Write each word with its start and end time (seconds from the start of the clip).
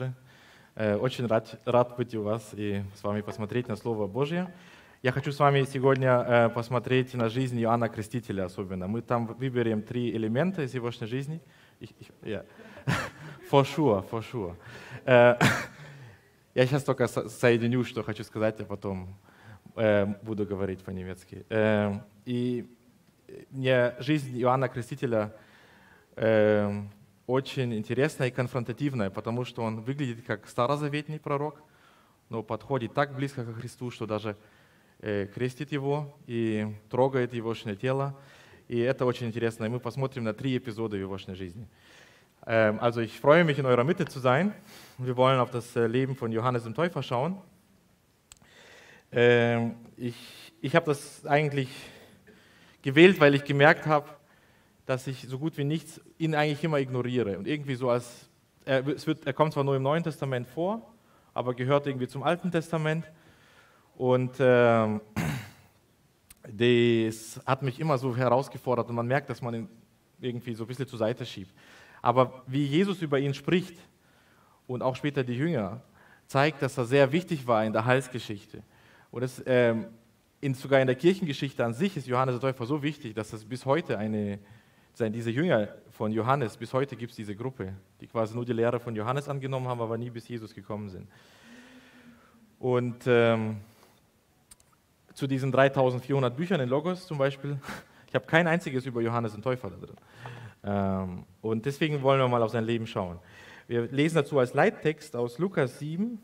сестры. 0.00 0.14
Очень 0.76 1.26
рад, 1.26 1.60
рад 1.64 1.96
быть 1.96 2.14
у 2.14 2.22
вас 2.22 2.50
и 2.54 2.82
с 2.94 3.02
вами 3.02 3.20
посмотреть 3.20 3.68
на 3.68 3.76
Слово 3.76 4.06
Божье. 4.06 4.52
Я 5.02 5.12
хочу 5.12 5.32
с 5.32 5.38
вами 5.38 5.64
сегодня 5.64 6.50
посмотреть 6.54 7.14
на 7.14 7.28
жизнь 7.28 7.60
Иоанна 7.60 7.88
Крестителя 7.88 8.44
особенно. 8.44 8.86
Мы 8.86 9.02
там 9.02 9.26
выберем 9.26 9.82
три 9.82 10.10
элемента 10.10 10.62
из 10.62 10.74
его 10.74 10.90
жизни. 10.90 11.40
For 13.50 13.64
sure, 13.64 14.08
for 14.08 14.22
sure. 14.22 14.54
Я 16.54 16.66
сейчас 16.66 16.84
только 16.84 17.08
соединю, 17.08 17.84
что 17.84 18.02
хочу 18.02 18.22
сказать, 18.24 18.60
а 18.60 18.64
потом 18.64 19.16
буду 20.22 20.46
говорить 20.46 20.84
по-немецки. 20.84 21.44
И 22.26 22.66
мне 23.50 23.94
жизнь 23.98 24.40
Иоанна 24.40 24.68
Крестителя 24.68 25.32
очень 27.30 27.72
интересная 27.74 28.28
и 28.28 28.30
конфронтативная, 28.32 29.08
потому 29.08 29.44
что 29.44 29.62
он 29.62 29.80
выглядит 29.80 30.24
как 30.26 30.48
старозаветный 30.48 31.20
пророк, 31.20 31.62
но 32.28 32.42
подходит 32.42 32.92
так 32.92 33.14
близко 33.14 33.44
к 33.44 33.54
Христу, 33.54 33.90
что 33.90 34.06
даже 34.06 34.36
крестит 34.98 35.72
его 35.72 36.14
и 36.26 36.74
трогает 36.90 37.32
его 37.32 37.54
тело. 37.54 38.18
И 38.68 38.78
это 38.78 39.06
очень 39.06 39.28
интересно. 39.28 39.64
И 39.64 39.68
мы 39.68 39.80
посмотрим 39.80 40.24
на 40.24 40.34
три 40.34 40.58
эпизода 40.58 40.96
его 40.96 41.16
жизни. 41.18 41.68
Also 42.42 43.00
ich 43.00 43.18
freue 43.20 43.44
mich, 43.44 43.58
in 43.58 43.66
eurer 43.66 43.84
Mitte 43.84 44.06
zu 44.06 44.18
sein. 44.18 44.52
Wir 44.98 45.16
wollen 45.16 45.38
auf 45.40 45.50
das 45.50 45.74
Leben 45.74 46.16
von 46.16 46.32
Johannes 46.32 46.64
dem 46.64 46.74
Täufer 46.74 47.02
schauen. 47.02 47.38
Ich, 49.96 50.52
ich 50.60 50.74
habe 50.74 50.86
das 50.86 51.24
eigentlich 51.26 51.68
gewählt, 52.82 53.20
weil 53.20 53.34
ich 53.34 53.44
gemerkt 53.44 53.86
habe, 53.86 54.08
dass 54.86 55.06
ich 55.06 55.22
so 55.28 55.38
gut 55.38 55.56
wie 55.58 55.64
nichts 55.64 56.00
ihn 56.20 56.34
eigentlich 56.34 56.62
immer 56.62 56.78
ignoriere. 56.78 57.38
Und 57.38 57.48
irgendwie 57.48 57.74
so 57.74 57.88
als, 57.88 58.28
er, 58.66 58.84
wird, 58.84 59.26
er 59.26 59.32
kommt 59.32 59.54
zwar 59.54 59.64
nur 59.64 59.74
im 59.74 59.82
Neuen 59.82 60.04
Testament 60.04 60.46
vor, 60.46 60.92
aber 61.32 61.54
gehört 61.54 61.86
irgendwie 61.86 62.06
zum 62.06 62.22
Alten 62.22 62.50
Testament. 62.50 63.10
Und 63.96 64.38
äh, 64.38 64.98
das 66.52 67.40
hat 67.46 67.62
mich 67.62 67.80
immer 67.80 67.96
so 67.96 68.14
herausgefordert 68.14 68.88
und 68.90 68.94
man 68.94 69.06
merkt, 69.06 69.30
dass 69.30 69.40
man 69.40 69.54
ihn 69.54 69.68
irgendwie 70.20 70.54
so 70.54 70.64
ein 70.64 70.66
bisschen 70.66 70.86
zur 70.86 70.98
Seite 70.98 71.24
schiebt. 71.24 71.54
Aber 72.02 72.42
wie 72.46 72.66
Jesus 72.66 73.00
über 73.00 73.18
ihn 73.18 73.32
spricht 73.32 73.78
und 74.66 74.82
auch 74.82 74.96
später 74.96 75.24
die 75.24 75.34
Jünger, 75.34 75.80
zeigt, 76.26 76.60
dass 76.60 76.76
er 76.76 76.84
sehr 76.84 77.10
wichtig 77.12 77.46
war 77.46 77.64
in 77.64 77.72
der 77.72 77.86
Heilsgeschichte. 77.86 78.62
Und 79.10 79.22
es, 79.22 79.42
ähm, 79.46 79.86
in, 80.40 80.52
sogar 80.54 80.80
in 80.80 80.86
der 80.86 80.96
Kirchengeschichte 80.96 81.64
an 81.64 81.72
sich 81.72 81.96
ist 81.96 82.06
Johannes 82.06 82.34
der 82.34 82.40
Täufer 82.40 82.66
so 82.66 82.82
wichtig, 82.82 83.14
dass 83.14 83.32
es 83.32 83.44
bis 83.44 83.64
heute 83.64 83.98
eine, 83.98 84.38
diese 85.08 85.30
Jünger 85.30 85.68
von 85.92 86.12
Johannes, 86.12 86.56
bis 86.56 86.72
heute 86.72 86.96
gibt 86.96 87.10
es 87.10 87.16
diese 87.16 87.34
Gruppe, 87.34 87.74
die 88.00 88.06
quasi 88.06 88.34
nur 88.34 88.44
die 88.44 88.52
Lehre 88.52 88.78
von 88.78 88.94
Johannes 88.94 89.28
angenommen 89.28 89.68
haben, 89.68 89.80
aber 89.80 89.96
nie 89.96 90.10
bis 90.10 90.28
Jesus 90.28 90.54
gekommen 90.54 90.88
sind. 90.90 91.08
Und 92.58 93.06
ähm, 93.06 93.56
zu 95.14 95.26
diesen 95.26 95.50
3400 95.50 96.36
Büchern 96.36 96.60
in 96.60 96.68
Logos 96.68 97.06
zum 97.06 97.18
Beispiel, 97.18 97.58
ich 98.08 98.14
habe 98.14 98.26
kein 98.26 98.46
einziges 98.46 98.84
über 98.84 99.00
Johannes 99.00 99.32
den 99.32 99.42
Täufer 99.42 99.70
da 99.70 99.76
drin. 99.76 99.96
Ähm, 100.62 101.24
und 101.40 101.64
deswegen 101.64 102.02
wollen 102.02 102.20
wir 102.20 102.28
mal 102.28 102.42
auf 102.42 102.50
sein 102.50 102.64
Leben 102.64 102.86
schauen. 102.86 103.18
Wir 103.66 103.82
lesen 103.82 104.16
dazu 104.16 104.38
als 104.38 104.52
Leittext 104.52 105.16
aus 105.16 105.38
Lukas 105.38 105.78
7, 105.78 106.18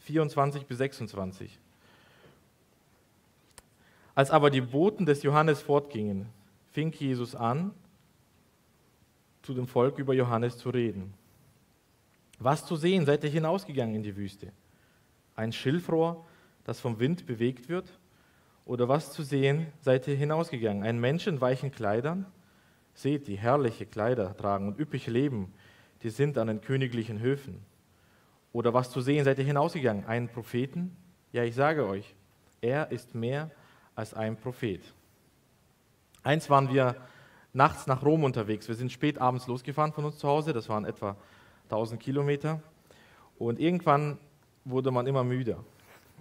24 0.00 0.66
bis 0.66 0.78
26. 0.78 1.58
Als 4.14 4.30
aber 4.30 4.50
die 4.50 4.60
Boten 4.60 5.06
des 5.06 5.22
Johannes 5.22 5.60
fortgingen, 5.60 6.26
fing 6.70 6.92
Jesus 6.92 7.34
an, 7.34 7.72
zu 9.44 9.52
dem 9.52 9.66
Volk 9.66 9.98
über 9.98 10.14
Johannes 10.14 10.56
zu 10.56 10.70
reden. 10.70 11.12
Was 12.38 12.64
zu 12.64 12.76
sehen, 12.76 13.04
seid 13.04 13.22
ihr 13.24 13.30
hinausgegangen 13.30 13.94
in 13.94 14.02
die 14.02 14.16
Wüste? 14.16 14.52
Ein 15.36 15.52
Schilfrohr, 15.52 16.24
das 16.64 16.80
vom 16.80 16.98
Wind 16.98 17.26
bewegt 17.26 17.68
wird? 17.68 17.98
Oder 18.64 18.88
was 18.88 19.12
zu 19.12 19.22
sehen, 19.22 19.66
seid 19.82 20.08
ihr 20.08 20.16
hinausgegangen? 20.16 20.82
Ein 20.82 20.98
Mensch 20.98 21.26
in 21.26 21.40
weichen 21.40 21.70
Kleidern? 21.70 22.26
Seht, 22.94 23.28
die 23.28 23.36
herrliche 23.36 23.84
Kleider 23.84 24.34
tragen 24.36 24.68
und 24.68 24.80
üppig 24.80 25.06
leben, 25.08 25.52
die 26.02 26.10
sind 26.10 26.38
an 26.38 26.46
den 26.46 26.60
königlichen 26.60 27.20
Höfen. 27.20 27.60
Oder 28.52 28.72
was 28.72 28.90
zu 28.90 29.00
sehen, 29.00 29.24
seid 29.24 29.38
ihr 29.38 29.44
hinausgegangen? 29.44 30.06
Einen 30.06 30.28
Propheten? 30.28 30.96
Ja, 31.32 31.44
ich 31.44 31.54
sage 31.54 31.86
euch, 31.86 32.14
er 32.60 32.90
ist 32.92 33.14
mehr 33.14 33.50
als 33.94 34.14
ein 34.14 34.36
Prophet. 34.36 34.80
Eins 36.22 36.48
waren 36.48 36.72
wir 36.72 36.96
nachts 37.54 37.86
nach 37.86 38.02
Rom 38.02 38.24
unterwegs. 38.24 38.68
Wir 38.68 38.74
sind 38.74 38.92
spät 38.92 39.18
abends 39.18 39.46
losgefahren 39.46 39.92
von 39.92 40.04
uns 40.04 40.18
zu 40.18 40.28
Hause, 40.28 40.52
das 40.52 40.68
waren 40.68 40.84
etwa 40.84 41.16
1000 41.64 42.00
Kilometer. 42.00 42.60
Und 43.38 43.58
irgendwann 43.58 44.18
wurde 44.64 44.90
man 44.90 45.06
immer 45.06 45.24
müder. 45.24 45.64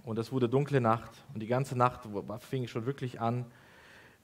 Und 0.05 0.19
es 0.19 0.31
wurde 0.31 0.47
dunkle 0.47 0.79
Nacht. 0.79 1.11
Und 1.33 1.41
die 1.41 1.47
ganze 1.47 1.77
Nacht 1.77 2.01
fing 2.39 2.67
schon 2.67 2.85
wirklich 2.85 3.19
an, 3.19 3.45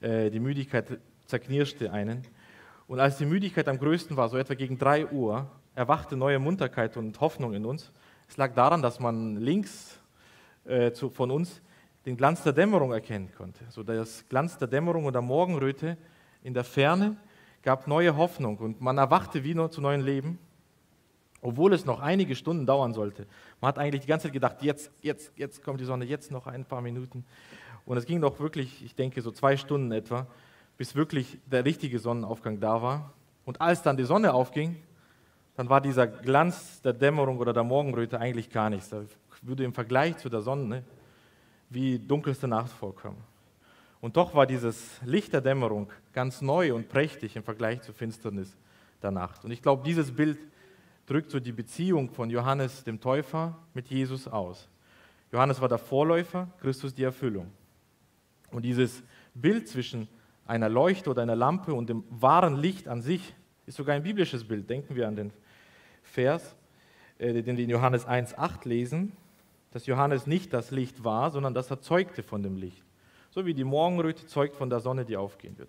äh, 0.00 0.30
die 0.30 0.40
Müdigkeit 0.40 0.98
zerknirschte 1.26 1.92
einen. 1.92 2.22
Und 2.86 3.00
als 3.00 3.18
die 3.18 3.26
Müdigkeit 3.26 3.68
am 3.68 3.78
größten 3.78 4.16
war, 4.16 4.28
so 4.28 4.36
etwa 4.36 4.54
gegen 4.54 4.78
3 4.78 5.08
Uhr, 5.08 5.46
erwachte 5.74 6.16
neue 6.16 6.38
Munterkeit 6.38 6.96
und 6.96 7.20
Hoffnung 7.20 7.54
in 7.54 7.64
uns. 7.64 7.92
Es 8.28 8.36
lag 8.36 8.54
daran, 8.54 8.82
dass 8.82 9.00
man 9.00 9.36
links 9.36 9.98
äh, 10.64 10.90
von 10.90 11.30
uns 11.30 11.60
den 12.06 12.16
Glanz 12.16 12.42
der 12.42 12.52
Dämmerung 12.52 12.92
erkennen 12.92 13.30
konnte. 13.36 13.64
So 13.70 13.82
das 13.82 14.24
Glanz 14.28 14.58
der 14.58 14.68
Dämmerung 14.68 15.04
und 15.04 15.12
der 15.12 15.22
Morgenröte 15.22 15.96
in 16.42 16.54
der 16.54 16.64
Ferne 16.64 17.16
gab 17.62 17.86
neue 17.86 18.16
Hoffnung 18.16 18.58
und 18.58 18.80
man 18.80 18.98
erwachte 18.98 19.44
wieder 19.44 19.70
zu 19.70 19.80
neuem 19.80 20.02
Leben, 20.02 20.38
obwohl 21.42 21.72
es 21.72 21.84
noch 21.84 22.00
einige 22.00 22.34
Stunden 22.34 22.66
dauern 22.66 22.92
sollte. 22.92 23.26
Man 23.60 23.68
hat 23.68 23.78
eigentlich 23.78 24.02
die 24.02 24.06
ganze 24.06 24.24
Zeit 24.24 24.32
gedacht, 24.32 24.62
jetzt, 24.62 24.90
jetzt, 25.02 25.32
jetzt 25.36 25.62
kommt 25.62 25.80
die 25.80 25.84
Sonne, 25.84 26.04
jetzt 26.04 26.30
noch 26.30 26.46
ein 26.46 26.64
paar 26.64 26.80
Minuten. 26.80 27.24
Und 27.86 27.96
es 27.96 28.06
ging 28.06 28.20
doch 28.20 28.40
wirklich, 28.40 28.84
ich 28.84 28.94
denke, 28.94 29.22
so 29.22 29.30
zwei 29.30 29.56
Stunden 29.56 29.92
etwa, 29.92 30.26
bis 30.76 30.94
wirklich 30.94 31.38
der 31.46 31.64
richtige 31.64 31.98
Sonnenaufgang 31.98 32.60
da 32.60 32.82
war. 32.82 33.12
Und 33.44 33.60
als 33.60 33.82
dann 33.82 33.96
die 33.96 34.04
Sonne 34.04 34.32
aufging, 34.32 34.76
dann 35.56 35.68
war 35.68 35.80
dieser 35.80 36.06
Glanz 36.06 36.80
der 36.82 36.92
Dämmerung 36.92 37.38
oder 37.38 37.52
der 37.52 37.64
Morgenröte 37.64 38.18
eigentlich 38.18 38.50
gar 38.50 38.70
nichts. 38.70 38.88
Da 38.88 39.02
würde 39.42 39.64
im 39.64 39.74
Vergleich 39.74 40.16
zu 40.18 40.28
der 40.28 40.40
Sonne 40.40 40.84
wie 41.68 41.98
dunkelste 41.98 42.48
Nacht 42.48 42.70
vorkommen. 42.70 43.22
Und 44.00 44.16
doch 44.16 44.34
war 44.34 44.46
dieses 44.46 45.00
Licht 45.04 45.32
der 45.32 45.40
Dämmerung 45.40 45.90
ganz 46.12 46.40
neu 46.40 46.74
und 46.74 46.88
prächtig 46.88 47.36
im 47.36 47.42
Vergleich 47.42 47.82
zur 47.82 47.94
Finsternis 47.94 48.56
der 49.02 49.10
Nacht. 49.10 49.44
Und 49.44 49.50
ich 49.50 49.62
glaube, 49.62 49.82
dieses 49.84 50.12
Bild 50.12 50.38
drückt 51.06 51.30
so 51.30 51.40
die 51.40 51.52
Beziehung 51.52 52.08
von 52.10 52.30
Johannes 52.30 52.84
dem 52.84 53.00
Täufer 53.00 53.58
mit 53.74 53.88
Jesus 53.88 54.26
aus. 54.26 54.68
Johannes 55.32 55.60
war 55.60 55.68
der 55.68 55.78
Vorläufer, 55.78 56.48
Christus 56.60 56.94
die 56.94 57.02
Erfüllung. 57.02 57.50
Und 58.50 58.64
dieses 58.64 59.02
Bild 59.34 59.68
zwischen 59.68 60.08
einer 60.46 60.68
Leuchte 60.68 61.10
oder 61.10 61.22
einer 61.22 61.36
Lampe 61.36 61.74
und 61.74 61.88
dem 61.88 62.04
wahren 62.10 62.56
Licht 62.56 62.88
an 62.88 63.02
sich 63.02 63.34
ist 63.66 63.76
sogar 63.76 63.94
ein 63.94 64.02
biblisches 64.02 64.44
Bild. 64.44 64.68
Denken 64.68 64.96
wir 64.96 65.06
an 65.06 65.14
den 65.14 65.32
Vers, 66.02 66.56
äh, 67.18 67.42
den 67.42 67.56
wir 67.56 67.64
in 67.64 67.70
Johannes 67.70 68.06
1,8 68.06 68.66
lesen, 68.66 69.12
dass 69.70 69.86
Johannes 69.86 70.26
nicht 70.26 70.52
das 70.52 70.72
Licht 70.72 71.04
war, 71.04 71.30
sondern 71.30 71.54
dass 71.54 71.70
er 71.70 71.80
zeugte 71.80 72.24
von 72.24 72.42
dem 72.42 72.56
Licht. 72.56 72.82
So 73.30 73.46
wie 73.46 73.54
die 73.54 73.64
Morgenröte 73.64 74.26
zeugt 74.26 74.56
von 74.56 74.70
der 74.70 74.80
Sonne, 74.80 75.04
die 75.04 75.16
aufgehen 75.16 75.56
wird. 75.58 75.68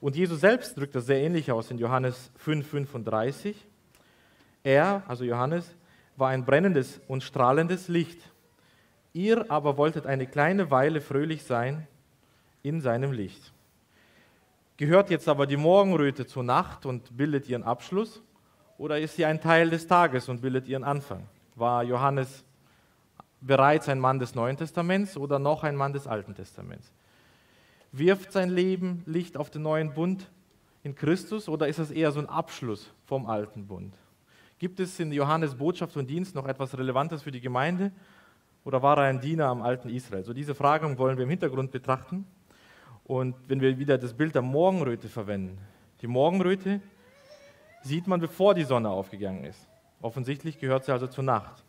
Und 0.00 0.16
Jesus 0.16 0.40
selbst 0.40 0.76
drückt 0.76 0.94
das 0.94 1.06
sehr 1.06 1.20
ähnlich 1.20 1.50
aus 1.52 1.70
in 1.70 1.78
Johannes 1.78 2.30
5,35. 2.44 3.54
Er, 4.62 5.02
also 5.08 5.24
Johannes, 5.24 5.74
war 6.16 6.28
ein 6.28 6.44
brennendes 6.44 7.00
und 7.08 7.22
strahlendes 7.22 7.88
Licht. 7.88 8.20
Ihr 9.12 9.50
aber 9.50 9.76
wolltet 9.76 10.06
eine 10.06 10.26
kleine 10.26 10.70
Weile 10.70 11.00
fröhlich 11.00 11.42
sein 11.42 11.86
in 12.62 12.80
seinem 12.80 13.12
Licht. 13.12 13.52
Gehört 14.76 15.10
jetzt 15.10 15.28
aber 15.28 15.46
die 15.46 15.56
Morgenröte 15.56 16.26
zur 16.26 16.42
Nacht 16.42 16.86
und 16.86 17.16
bildet 17.16 17.48
ihren 17.48 17.64
Abschluss? 17.64 18.22
Oder 18.78 18.98
ist 18.98 19.16
sie 19.16 19.26
ein 19.26 19.40
Teil 19.40 19.68
des 19.68 19.86
Tages 19.86 20.28
und 20.28 20.40
bildet 20.40 20.68
ihren 20.68 20.84
Anfang? 20.84 21.26
War 21.54 21.82
Johannes 21.82 22.44
bereits 23.42 23.88
ein 23.90 24.00
Mann 24.00 24.18
des 24.18 24.34
Neuen 24.34 24.56
Testaments 24.56 25.16
oder 25.18 25.38
noch 25.38 25.64
ein 25.64 25.76
Mann 25.76 25.92
des 25.92 26.06
Alten 26.06 26.34
Testaments? 26.34 26.90
Wirft 27.92 28.32
sein 28.32 28.50
Leben 28.50 29.02
Licht 29.06 29.36
auf 29.36 29.50
den 29.50 29.62
neuen 29.62 29.92
Bund 29.94 30.30
in 30.82 30.94
Christus 30.94 31.48
oder 31.48 31.68
ist 31.68 31.78
es 31.78 31.90
eher 31.90 32.12
so 32.12 32.20
ein 32.20 32.28
Abschluss 32.28 32.92
vom 33.04 33.26
alten 33.26 33.66
Bund? 33.66 33.94
Gibt 34.58 34.78
es 34.78 35.00
in 35.00 35.10
Johannes 35.12 35.54
Botschaft 35.54 35.96
und 35.96 36.08
Dienst 36.08 36.34
noch 36.34 36.46
etwas 36.46 36.76
Relevantes 36.76 37.22
für 37.22 37.30
die 37.30 37.40
Gemeinde 37.40 37.92
oder 38.64 38.82
war 38.82 38.98
er 38.98 39.04
ein 39.04 39.20
Diener 39.20 39.46
am 39.46 39.62
alten 39.62 39.88
Israel? 39.88 40.22
So 40.22 40.32
diese 40.32 40.54
Fragen 40.54 40.98
wollen 40.98 41.16
wir 41.16 41.24
im 41.24 41.30
Hintergrund 41.30 41.72
betrachten. 41.72 42.26
Und 43.04 43.34
wenn 43.48 43.60
wir 43.60 43.78
wieder 43.78 43.98
das 43.98 44.14
Bild 44.14 44.34
der 44.34 44.42
Morgenröte 44.42 45.08
verwenden, 45.08 45.58
die 46.00 46.06
Morgenröte 46.06 46.80
sieht 47.82 48.06
man, 48.06 48.20
bevor 48.20 48.54
die 48.54 48.64
Sonne 48.64 48.90
aufgegangen 48.90 49.44
ist. 49.44 49.66
Offensichtlich 50.00 50.58
gehört 50.58 50.84
sie 50.84 50.92
also 50.92 51.06
zur 51.06 51.24
Nacht. 51.24 51.64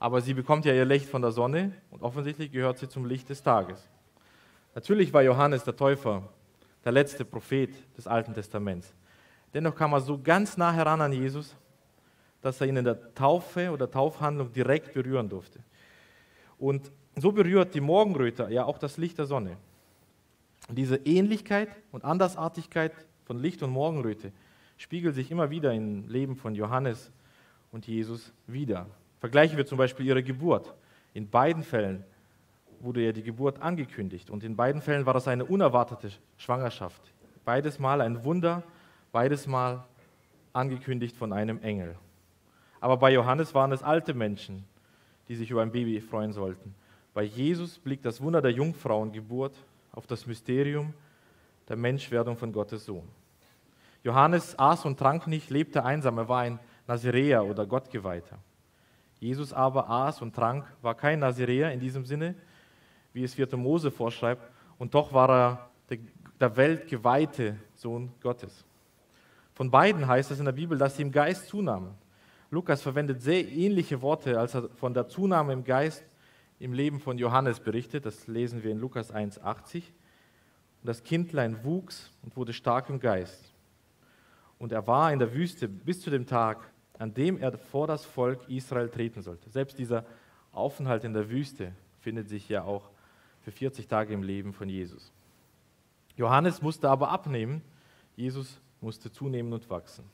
Aber 0.00 0.20
sie 0.20 0.34
bekommt 0.34 0.64
ja 0.64 0.72
ihr 0.72 0.84
Licht 0.84 1.08
von 1.08 1.22
der 1.22 1.30
Sonne 1.30 1.72
und 1.90 2.02
offensichtlich 2.02 2.50
gehört 2.50 2.78
sie 2.78 2.88
zum 2.88 3.04
Licht 3.04 3.28
des 3.28 3.42
Tages. 3.42 3.88
Natürlich 4.78 5.12
war 5.12 5.24
Johannes 5.24 5.64
der 5.64 5.74
Täufer 5.74 6.22
der 6.84 6.92
letzte 6.92 7.24
Prophet 7.24 7.70
des 7.96 8.06
Alten 8.06 8.32
Testaments. 8.32 8.94
Dennoch 9.52 9.74
kam 9.74 9.92
er 9.92 10.00
so 10.00 10.16
ganz 10.16 10.56
nah 10.56 10.72
heran 10.72 11.00
an 11.00 11.12
Jesus, 11.12 11.56
dass 12.42 12.60
er 12.60 12.68
ihn 12.68 12.76
in 12.76 12.84
der 12.84 13.12
Taufe 13.12 13.72
oder 13.72 13.90
Taufhandlung 13.90 14.52
direkt 14.52 14.94
berühren 14.94 15.28
durfte. 15.28 15.58
Und 16.60 16.92
so 17.16 17.32
berührt 17.32 17.74
die 17.74 17.80
Morgenröte 17.80 18.46
ja 18.52 18.66
auch 18.66 18.78
das 18.78 18.98
Licht 18.98 19.18
der 19.18 19.26
Sonne. 19.26 19.56
diese 20.68 20.94
Ähnlichkeit 20.94 21.70
und 21.90 22.04
Andersartigkeit 22.04 22.92
von 23.24 23.40
Licht 23.40 23.64
und 23.64 23.70
Morgenröte 23.70 24.30
spiegelt 24.76 25.16
sich 25.16 25.32
immer 25.32 25.50
wieder 25.50 25.74
im 25.74 26.06
Leben 26.06 26.36
von 26.36 26.54
Johannes 26.54 27.10
und 27.72 27.88
Jesus 27.88 28.32
wieder. 28.46 28.86
Vergleichen 29.18 29.56
wir 29.56 29.66
zum 29.66 29.76
Beispiel 29.76 30.06
ihre 30.06 30.22
Geburt. 30.22 30.72
In 31.14 31.28
beiden 31.28 31.64
Fällen 31.64 32.04
wurde 32.80 33.04
ja 33.04 33.12
die 33.12 33.22
Geburt 33.22 33.60
angekündigt 33.60 34.30
und 34.30 34.44
in 34.44 34.56
beiden 34.56 34.82
Fällen 34.82 35.06
war 35.06 35.14
das 35.14 35.28
eine 35.28 35.44
unerwartete 35.44 36.10
Schwangerschaft. 36.36 37.02
Beides 37.44 37.78
Mal 37.78 38.00
ein 38.00 38.24
Wunder, 38.24 38.62
beides 39.12 39.46
Mal 39.46 39.84
angekündigt 40.52 41.16
von 41.16 41.32
einem 41.32 41.60
Engel. 41.62 41.96
Aber 42.80 42.96
bei 42.96 43.12
Johannes 43.12 43.54
waren 43.54 43.72
es 43.72 43.82
alte 43.82 44.14
Menschen, 44.14 44.64
die 45.28 45.34
sich 45.34 45.50
über 45.50 45.62
ein 45.62 45.72
Baby 45.72 46.00
freuen 46.00 46.32
sollten. 46.32 46.74
Bei 47.14 47.22
Jesus 47.22 47.78
blickt 47.78 48.04
das 48.04 48.20
Wunder 48.20 48.40
der 48.40 48.52
Jungfrauengeburt 48.52 49.54
auf 49.92 50.06
das 50.06 50.26
Mysterium 50.26 50.94
der 51.68 51.76
Menschwerdung 51.76 52.36
von 52.36 52.52
Gottes 52.52 52.86
Sohn. 52.86 53.08
Johannes 54.04 54.58
aß 54.58 54.84
und 54.84 54.98
trank 54.98 55.26
nicht, 55.26 55.50
lebte 55.50 55.84
einsam, 55.84 56.18
er 56.18 56.28
war 56.28 56.40
ein 56.40 56.58
Naziräer 56.86 57.44
oder 57.44 57.66
Gottgeweihter. 57.66 58.38
Jesus 59.20 59.52
aber 59.52 59.90
aß 59.90 60.22
und 60.22 60.34
trank, 60.34 60.64
war 60.80 60.94
kein 60.94 61.18
Naziräer 61.18 61.72
in 61.72 61.80
diesem 61.80 62.04
Sinne, 62.04 62.34
wie 63.12 63.24
es 63.24 63.34
4. 63.34 63.56
Mose 63.56 63.90
vorschreibt, 63.90 64.42
und 64.78 64.94
doch 64.94 65.12
war 65.12 65.30
er 65.30 65.70
der, 65.90 65.98
der 66.40 66.56
Welt 66.56 66.86
Sohn 67.74 68.12
Gottes. 68.20 68.64
Von 69.54 69.70
beiden 69.70 70.06
heißt 70.06 70.30
es 70.30 70.38
in 70.38 70.44
der 70.44 70.52
Bibel, 70.52 70.78
dass 70.78 70.96
sie 70.96 71.02
im 71.02 71.10
Geist 71.10 71.48
zunahmen. 71.48 71.94
Lukas 72.50 72.80
verwendet 72.80 73.22
sehr 73.22 73.46
ähnliche 73.48 74.00
Worte, 74.00 74.38
als 74.38 74.54
er 74.54 74.68
von 74.70 74.94
der 74.94 75.08
Zunahme 75.08 75.52
im 75.52 75.64
Geist 75.64 76.04
im 76.60 76.72
Leben 76.72 77.00
von 77.00 77.18
Johannes 77.18 77.60
berichtet. 77.60 78.06
Das 78.06 78.26
lesen 78.26 78.62
wir 78.62 78.70
in 78.70 78.78
Lukas 78.78 79.12
1,80. 79.12 79.76
Und 79.76 79.84
das 80.84 81.02
Kindlein 81.02 81.64
wuchs 81.64 82.10
und 82.22 82.36
wurde 82.36 82.52
stark 82.52 82.88
im 82.88 83.00
Geist. 83.00 83.52
Und 84.58 84.72
er 84.72 84.86
war 84.86 85.12
in 85.12 85.18
der 85.18 85.34
Wüste 85.34 85.68
bis 85.68 86.00
zu 86.00 86.10
dem 86.10 86.26
Tag, 86.26 86.58
an 86.98 87.14
dem 87.14 87.38
er 87.38 87.56
vor 87.58 87.86
das 87.86 88.04
Volk 88.04 88.48
Israel 88.48 88.88
treten 88.88 89.22
sollte. 89.22 89.50
Selbst 89.50 89.78
dieser 89.78 90.04
Aufenthalt 90.52 91.04
in 91.04 91.12
der 91.12 91.30
Wüste 91.30 91.72
findet 92.00 92.28
sich 92.28 92.48
ja 92.48 92.62
auch 92.62 92.90
für 93.48 93.52
40 93.52 93.88
Tage 93.88 94.12
im 94.12 94.22
Leben 94.22 94.52
von 94.52 94.68
Jesus. 94.68 95.10
Johannes 96.16 96.60
musste 96.60 96.90
aber 96.90 97.08
abnehmen, 97.08 97.62
Jesus 98.14 98.60
musste 98.82 99.10
zunehmen 99.10 99.54
und 99.54 99.70
wachsen. 99.70 100.04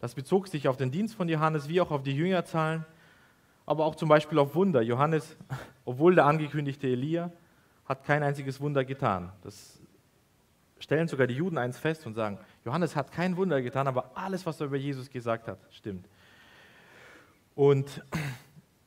Das 0.00 0.14
bezog 0.14 0.48
sich 0.48 0.66
auf 0.66 0.78
den 0.78 0.90
Dienst 0.90 1.16
von 1.16 1.28
Johannes 1.28 1.68
wie 1.68 1.82
auch 1.82 1.90
auf 1.90 2.02
die 2.02 2.16
Jüngerzahlen, 2.16 2.86
aber 3.66 3.84
auch 3.84 3.94
zum 3.94 4.08
Beispiel 4.08 4.38
auf 4.38 4.54
Wunder. 4.54 4.80
Johannes, 4.80 5.36
obwohl 5.84 6.14
der 6.14 6.24
angekündigte 6.24 6.86
Elia, 6.86 7.30
hat 7.84 8.04
kein 8.04 8.22
einziges 8.22 8.58
Wunder 8.58 8.86
getan. 8.86 9.32
Das 9.42 9.78
stellen 10.78 11.08
sogar 11.08 11.26
die 11.26 11.34
Juden 11.34 11.58
eins 11.58 11.78
fest 11.78 12.06
und 12.06 12.14
sagen, 12.14 12.38
Johannes 12.64 12.96
hat 12.96 13.12
kein 13.12 13.36
Wunder 13.36 13.60
getan, 13.60 13.86
aber 13.86 14.12
alles, 14.14 14.46
was 14.46 14.60
er 14.60 14.68
über 14.68 14.78
Jesus 14.78 15.10
gesagt 15.10 15.46
hat, 15.46 15.58
stimmt. 15.72 16.08
Und 17.54 18.02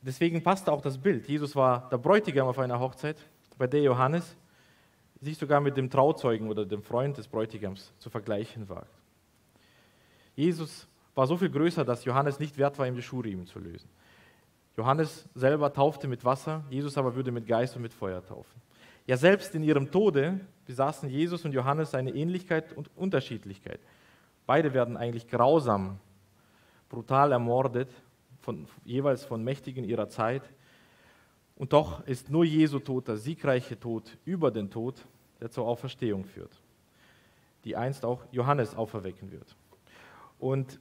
deswegen 0.02 0.42
passte 0.42 0.72
auch 0.72 0.82
das 0.82 0.98
Bild. 0.98 1.28
Jesus 1.28 1.54
war 1.54 1.88
der 1.88 1.98
Bräutigam 1.98 2.48
auf 2.48 2.58
einer 2.58 2.80
Hochzeit, 2.80 3.24
bei 3.60 3.66
der 3.66 3.82
Johannes 3.82 4.38
sich 5.20 5.36
sogar 5.36 5.60
mit 5.60 5.76
dem 5.76 5.90
Trauzeugen 5.90 6.48
oder 6.48 6.64
dem 6.64 6.82
Freund 6.82 7.18
des 7.18 7.28
Bräutigams 7.28 7.92
zu 7.98 8.08
vergleichen 8.08 8.66
wagt. 8.70 8.90
Jesus 10.34 10.88
war 11.14 11.26
so 11.26 11.36
viel 11.36 11.50
größer, 11.50 11.84
dass 11.84 12.06
Johannes 12.06 12.40
nicht 12.40 12.56
wert 12.56 12.78
war, 12.78 12.86
ihm 12.86 12.94
die 12.94 13.02
Schuhriemen 13.02 13.46
zu 13.46 13.58
lösen. 13.58 13.90
Johannes 14.78 15.28
selber 15.34 15.70
taufte 15.74 16.08
mit 16.08 16.24
Wasser, 16.24 16.64
Jesus 16.70 16.96
aber 16.96 17.14
würde 17.14 17.32
mit 17.32 17.46
Geist 17.46 17.76
und 17.76 17.82
mit 17.82 17.92
Feuer 17.92 18.24
taufen. 18.24 18.62
Ja, 19.06 19.18
selbst 19.18 19.54
in 19.54 19.62
ihrem 19.62 19.90
Tode 19.90 20.40
besaßen 20.64 21.10
Jesus 21.10 21.44
und 21.44 21.52
Johannes 21.52 21.94
eine 21.94 22.14
Ähnlichkeit 22.14 22.72
und 22.72 22.88
Unterschiedlichkeit. 22.96 23.80
Beide 24.46 24.72
werden 24.72 24.96
eigentlich 24.96 25.28
grausam, 25.28 25.98
brutal 26.88 27.32
ermordet, 27.32 27.90
von, 28.40 28.66
jeweils 28.86 29.26
von 29.26 29.44
Mächtigen 29.44 29.84
ihrer 29.84 30.08
Zeit. 30.08 30.50
Und 31.60 31.74
doch 31.74 32.06
ist 32.06 32.30
nur 32.30 32.46
Jesu 32.46 32.78
Tod 32.78 33.06
der 33.06 33.18
siegreiche 33.18 33.78
Tod 33.78 34.16
über 34.24 34.50
den 34.50 34.70
Tod, 34.70 34.94
der 35.42 35.50
zur 35.50 35.66
Auferstehung 35.66 36.24
führt, 36.24 36.58
die 37.66 37.76
einst 37.76 38.02
auch 38.02 38.24
Johannes 38.32 38.74
auferwecken 38.74 39.30
wird. 39.30 39.54
Und 40.38 40.80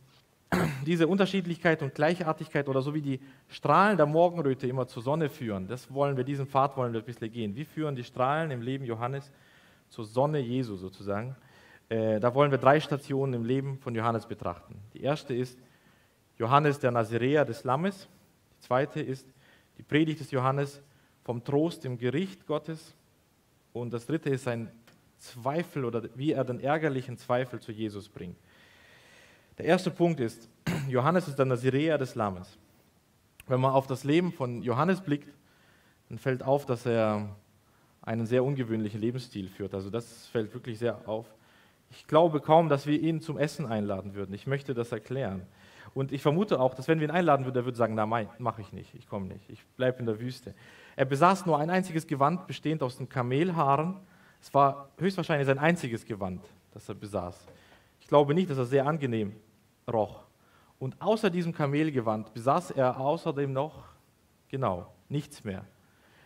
diese 0.86 1.10
Unterschiedlichkeit 1.10 1.82
und 1.82 1.94
Gleichartigkeit 1.94 2.70
oder 2.70 2.82
so 2.82 2.94
wie 2.94 3.02
die 3.02 3.20
Strahlen 3.50 3.98
der 3.98 4.06
Morgenröte 4.06 4.68
immer 4.68 4.88
zur 4.88 5.04
Sonne 5.04 5.28
führen, 5.28 5.68
das 5.68 5.94
wollen 5.94 6.16
wir, 6.16 6.24
diesen 6.24 6.48
Pfad 6.48 6.78
wollen 6.78 6.94
wir 6.94 7.02
ein 7.02 7.06
bisschen 7.06 7.30
gehen. 7.30 7.58
Wie 7.58 7.66
führen 7.66 7.98
die 7.98 8.06
Strahlen 8.06 8.50
im 8.50 8.62
Leben 8.62 8.86
Johannes 8.86 9.34
zur 9.90 10.06
Sonne 10.06 10.40
Jesu 10.40 10.78
sozusagen? 10.78 11.36
Äh, 11.90 12.22
da 12.22 12.34
wollen 12.34 12.52
wir 12.52 12.58
drei 12.58 12.80
Stationen 12.80 13.34
im 13.34 13.44
Leben 13.44 13.80
von 13.80 13.94
Johannes 13.94 14.26
betrachten. 14.26 14.80
Die 14.94 15.02
erste 15.02 15.34
ist 15.34 15.60
Johannes 16.38 16.80
der 16.80 16.92
Naziräer 16.92 17.44
des 17.44 17.66
Lammes. 17.66 18.08
Die 18.54 18.60
zweite 18.62 19.02
ist 19.02 19.28
die 19.80 19.84
Predigt 19.84 20.20
des 20.20 20.30
Johannes 20.32 20.82
vom 21.24 21.44
Trost 21.44 21.86
im 21.86 21.98
Gericht 21.98 22.46
Gottes. 22.46 22.94
Und 23.72 23.94
das 23.94 24.06
dritte 24.06 24.30
ist 24.30 24.44
sein 24.44 24.70
Zweifel 25.18 25.86
oder 25.86 26.04
wie 26.16 26.34
er 26.34 26.44
den 26.44 26.60
ärgerlichen 26.60 27.18
Zweifel 27.18 27.62
zu 27.62 27.72
Jesus 27.72 28.10
bringt. 28.10 28.38
Der 29.58 29.66
erste 29.66 29.90
Punkt 29.90 30.20
ist, 30.20 30.50
Johannes 30.90 31.30
ist 31.30 31.40
der 31.40 31.46
Naziräer 31.46 31.98
des 31.98 32.16
Lammes. 32.16 32.58
Wenn 33.48 33.62
man 33.62 33.72
auf 33.72 33.88
das 33.88 34.04
Leben 34.04 34.34
von 34.34 34.62
Johannes 34.62 35.02
blickt, 35.02 35.34
dann 36.10 36.18
fällt 36.18 36.44
auf, 36.44 36.66
dass 36.66 36.86
er 36.86 37.36
einen 38.02 38.26
sehr 38.26 38.44
ungewöhnlichen 38.44 39.00
Lebensstil 39.00 39.48
führt. 39.48 39.74
Also 39.74 39.90
das 39.90 40.28
fällt 40.28 40.54
wirklich 40.54 40.78
sehr 40.78 41.08
auf. 41.08 41.26
Ich 41.92 42.06
glaube 42.06 42.42
kaum, 42.42 42.68
dass 42.68 42.86
wir 42.86 43.00
ihn 43.00 43.22
zum 43.22 43.38
Essen 43.38 43.66
einladen 43.66 44.14
würden. 44.14 44.34
Ich 44.34 44.46
möchte 44.46 44.74
das 44.74 44.92
erklären. 44.92 45.48
Und 45.94 46.12
ich 46.12 46.22
vermute 46.22 46.60
auch, 46.60 46.74
dass 46.74 46.88
wenn 46.88 47.00
wir 47.00 47.08
ihn 47.08 47.12
einladen 47.12 47.46
würden, 47.46 47.58
er 47.58 47.66
würde 47.66 47.78
sagen, 47.78 47.96
na, 47.96 48.06
mache 48.06 48.62
ich 48.62 48.72
nicht, 48.74 48.94
ich 48.96 49.08
komme 49.08 49.28
nicht, 49.28 49.50
ich 49.50 49.66
bleibe 49.78 50.00
in 50.00 50.06
der 50.06 50.20
Wüste. 50.20 50.54
Er 50.96 51.06
besaß 51.06 51.46
nur 51.46 51.58
ein 51.58 51.70
einziges 51.70 52.08
Gewand, 52.08 52.48
bestehend 52.48 52.84
aus 52.84 52.98
den 52.98 53.10
Kamelhaaren. 53.10 53.96
Es 54.42 54.54
war 54.54 54.90
höchstwahrscheinlich 54.98 55.48
sein 55.48 55.60
einziges 55.60 56.06
Gewand, 56.06 56.42
das 56.74 56.88
er 56.88 56.96
besaß. 56.96 57.48
Ich 58.00 58.08
glaube 58.08 58.34
nicht, 58.34 58.50
dass 58.50 58.58
er 58.58 58.66
sehr 58.66 58.86
angenehm 58.86 59.36
roch. 59.92 60.24
Und 60.80 61.02
außer 61.02 61.30
diesem 61.30 61.54
Kamelgewand 61.54 62.34
besaß 62.34 62.72
er 62.72 63.00
außerdem 63.00 63.52
noch, 63.52 63.84
genau, 64.48 64.92
nichts 65.10 65.44
mehr. 65.44 65.66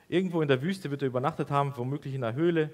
Irgendwo 0.08 0.42
in 0.42 0.48
der 0.48 0.62
Wüste 0.62 0.92
wird 0.92 1.02
er 1.02 1.08
übernachtet 1.08 1.50
haben, 1.50 1.74
womöglich 1.76 2.14
in 2.14 2.24
einer 2.24 2.36
Höhle. 2.36 2.72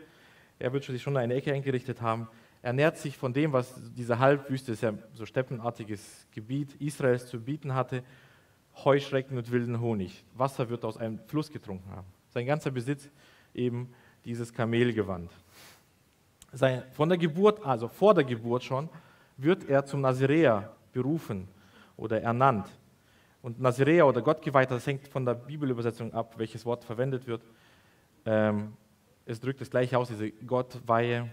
Er 0.58 0.74
wird 0.74 0.84
sich 0.84 1.02
schon 1.02 1.16
eine 1.16 1.36
Ecke 1.36 1.54
eingerichtet 1.54 2.02
haben. 2.02 2.28
Er 2.62 2.68
ernährt 2.68 2.98
sich 2.98 3.18
von 3.18 3.32
dem, 3.32 3.54
was 3.54 3.74
diese 3.96 4.20
Halbwüste, 4.20 4.74
ist 4.74 4.82
ja 4.82 4.94
so 5.14 5.26
steppenartiges 5.26 6.28
Gebiet 6.32 6.76
Israels 6.80 7.28
zu 7.28 7.40
bieten 7.40 7.74
hatte, 7.74 8.04
Heuschrecken 8.84 9.38
und 9.38 9.50
wilden 9.52 9.80
Honig. 9.80 10.24
Wasser 10.36 10.70
wird 10.70 10.84
aus 10.86 10.98
einem 10.98 11.20
Fluss 11.28 11.52
getrunken 11.52 11.90
haben. 11.92 12.08
Sein 12.30 12.46
ganzer 12.46 12.72
Besitz 12.72 13.10
eben 13.54 13.94
dieses 14.26 14.54
Kamelgewand. 14.54 15.32
Von 16.94 17.10
der 17.10 17.18
Geburt, 17.18 17.66
also 17.66 17.88
vor 17.88 18.14
der 18.14 18.24
Geburt 18.24 18.64
schon, 18.64 18.90
wird 19.38 19.70
er 19.70 19.86
zum 19.86 20.02
Naziräer 20.02 20.74
berufen 20.92 21.48
oder 21.96 22.22
ernannt. 22.22 22.68
Und 23.42 23.60
Naziräer 23.60 24.06
oder 24.06 24.22
Gottgeweihter, 24.22 24.76
das 24.76 24.88
hängt 24.88 25.08
von 25.08 25.26
der 25.26 25.34
Bibelübersetzung 25.34 26.14
ab, 26.14 26.34
welches 26.38 26.66
Wort 26.66 26.84
verwendet 26.84 27.26
wird. 27.26 27.42
Ähm, 28.26 28.74
es 29.26 29.40
drückt 29.40 29.62
das 29.62 29.70
gleiche 29.70 29.98
aus, 29.98 30.10
diese 30.10 30.32
Gottweihe. 30.32 31.30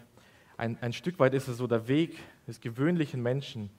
Ein, 0.57 0.79
ein 0.81 0.93
Stück 0.93 1.19
weit 1.19 1.35
ist 1.35 1.49
es 1.49 1.59
so 1.59 1.67
der 1.67 1.87
Weg 1.89 2.19
des 2.47 2.61
gewöhnlichen 2.61 3.23
Menschen, 3.23 3.71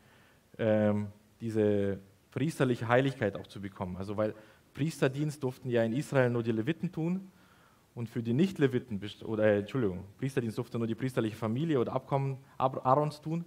ähm, 0.59 1.07
diese 1.41 1.99
priesterliche 2.31 2.87
Heiligkeit 2.87 3.35
auch 3.35 3.47
zu 3.47 3.61
bekommen. 3.61 3.97
Also 3.97 4.17
weil 4.17 4.35
Priesterdienst 4.73 5.41
durften 5.41 5.69
ja 5.69 5.83
in 5.83 5.93
Israel 5.93 6.29
nur 6.29 6.43
die 6.43 6.51
Leviten 6.51 6.91
tun 6.91 7.31
und 7.95 8.09
für 8.09 8.21
die 8.21 8.33
Nicht-Leviten, 8.33 9.01
oder 9.25 9.45
äh, 9.45 9.59
Entschuldigung, 9.59 10.03
Priesterdienst 10.19 10.57
durfte 10.57 10.77
nur 10.77 10.85
die 10.85 10.93
priesterliche 10.93 11.35
Familie 11.35 11.79
oder 11.79 11.93
Abkommen 11.93 12.37
Aarons 12.57 13.21
tun. 13.21 13.43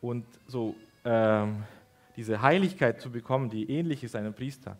Und 0.00 0.24
so 0.46 0.74
ähm, 1.04 1.62
diese 2.16 2.40
Heiligkeit 2.40 3.02
zu 3.02 3.10
bekommen, 3.10 3.50
die 3.50 3.70
ähnlich 3.70 4.02
ist 4.02 4.16
einem 4.16 4.32
Priester, 4.32 4.78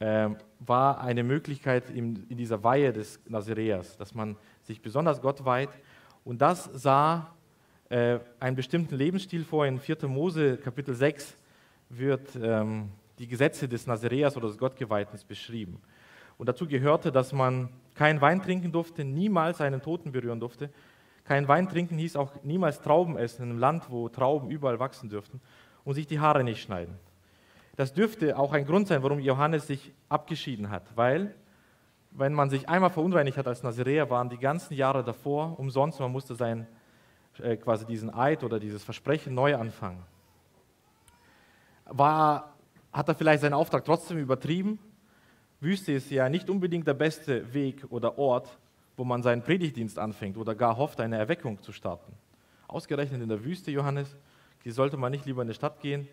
ähm, 0.00 0.36
war 0.58 1.00
eine 1.00 1.22
Möglichkeit 1.22 1.90
in, 1.90 2.26
in, 2.28 2.36
dieser 2.36 2.64
Weihe 2.64 2.92
des 2.92 3.20
Nazireas, 3.28 3.96
dass 3.96 4.14
man 4.14 4.36
sich 4.62 4.82
besonders 4.82 5.20
Gott 5.20 5.44
weiht. 5.44 5.70
Und 6.24 6.40
das 6.40 6.64
sah 6.72 7.34
äh, 7.90 8.18
einen 8.40 8.56
bestimmten 8.56 8.96
Lebensstil 8.96 9.44
vor. 9.44 9.66
In 9.66 9.78
4. 9.78 10.08
Mose 10.08 10.56
Kapitel 10.56 10.94
6 10.94 11.36
wird 11.90 12.34
ähm, 12.40 12.88
die 13.18 13.26
Gesetze 13.26 13.68
des 13.68 13.86
Nazireas 13.86 14.36
oder 14.36 14.48
des 14.48 14.58
Gottgeweihten 14.58 15.18
beschrieben. 15.28 15.80
Und 16.38 16.48
dazu 16.48 16.66
gehörte, 16.66 17.12
dass 17.12 17.32
man 17.32 17.68
kein 17.94 18.20
Wein 18.20 18.42
trinken 18.42 18.72
durfte, 18.72 19.04
niemals 19.04 19.60
einen 19.60 19.80
Toten 19.82 20.12
berühren 20.12 20.40
durfte, 20.40 20.70
kein 21.24 21.48
Wein 21.48 21.68
trinken 21.68 21.96
hieß 21.96 22.16
auch 22.16 22.32
niemals 22.42 22.82
Trauben 22.82 23.16
essen 23.16 23.44
in 23.44 23.50
einem 23.50 23.58
Land, 23.58 23.90
wo 23.90 24.08
Trauben 24.08 24.50
überall 24.50 24.78
wachsen 24.78 25.08
dürften 25.08 25.40
und 25.84 25.94
sich 25.94 26.06
die 26.06 26.20
Haare 26.20 26.44
nicht 26.44 26.60
schneiden. 26.60 26.96
Das 27.76 27.92
dürfte 27.92 28.38
auch 28.38 28.52
ein 28.52 28.66
Grund 28.66 28.88
sein, 28.88 29.02
warum 29.02 29.20
Johannes 29.20 29.66
sich 29.66 29.92
abgeschieden 30.08 30.70
hat, 30.70 30.84
weil 30.96 31.34
wenn 32.14 32.32
man 32.32 32.48
sich 32.48 32.68
einmal 32.68 32.90
verunreinigt 32.90 33.36
hat 33.36 33.46
als 33.46 33.62
Naziräer, 33.62 34.08
waren 34.08 34.28
die 34.28 34.38
ganzen 34.38 34.74
Jahre 34.74 35.02
davor 35.02 35.58
umsonst, 35.58 35.98
man 36.00 36.12
musste 36.12 36.34
sein, 36.34 36.66
äh, 37.38 37.56
quasi 37.56 37.84
diesen 37.84 38.14
Eid 38.14 38.44
oder 38.44 38.60
dieses 38.60 38.84
Versprechen 38.84 39.34
neu 39.34 39.56
anfangen. 39.56 40.02
War, 41.86 42.54
hat 42.92 43.08
er 43.08 43.14
vielleicht 43.14 43.42
seinen 43.42 43.54
Auftrag 43.54 43.84
trotzdem 43.84 44.18
übertrieben? 44.18 44.78
Wüste 45.60 45.92
ist 45.92 46.10
ja 46.10 46.28
nicht 46.28 46.48
unbedingt 46.48 46.86
der 46.86 46.94
beste 46.94 47.52
Weg 47.52 47.84
oder 47.90 48.16
Ort, 48.16 48.58
wo 48.96 49.04
man 49.04 49.22
seinen 49.22 49.42
Predigtdienst 49.42 49.98
anfängt 49.98 50.36
oder 50.36 50.54
gar 50.54 50.76
hofft, 50.76 51.00
eine 51.00 51.18
Erweckung 51.18 51.60
zu 51.62 51.72
starten. 51.72 52.12
Ausgerechnet 52.68 53.22
in 53.22 53.28
der 53.28 53.44
Wüste, 53.44 53.72
Johannes, 53.72 54.16
die 54.64 54.70
sollte 54.70 54.96
man 54.96 55.10
nicht 55.10 55.26
lieber 55.26 55.42
in 55.42 55.48
die 55.48 55.54
Stadt 55.54 55.80
gehen. 55.80 56.08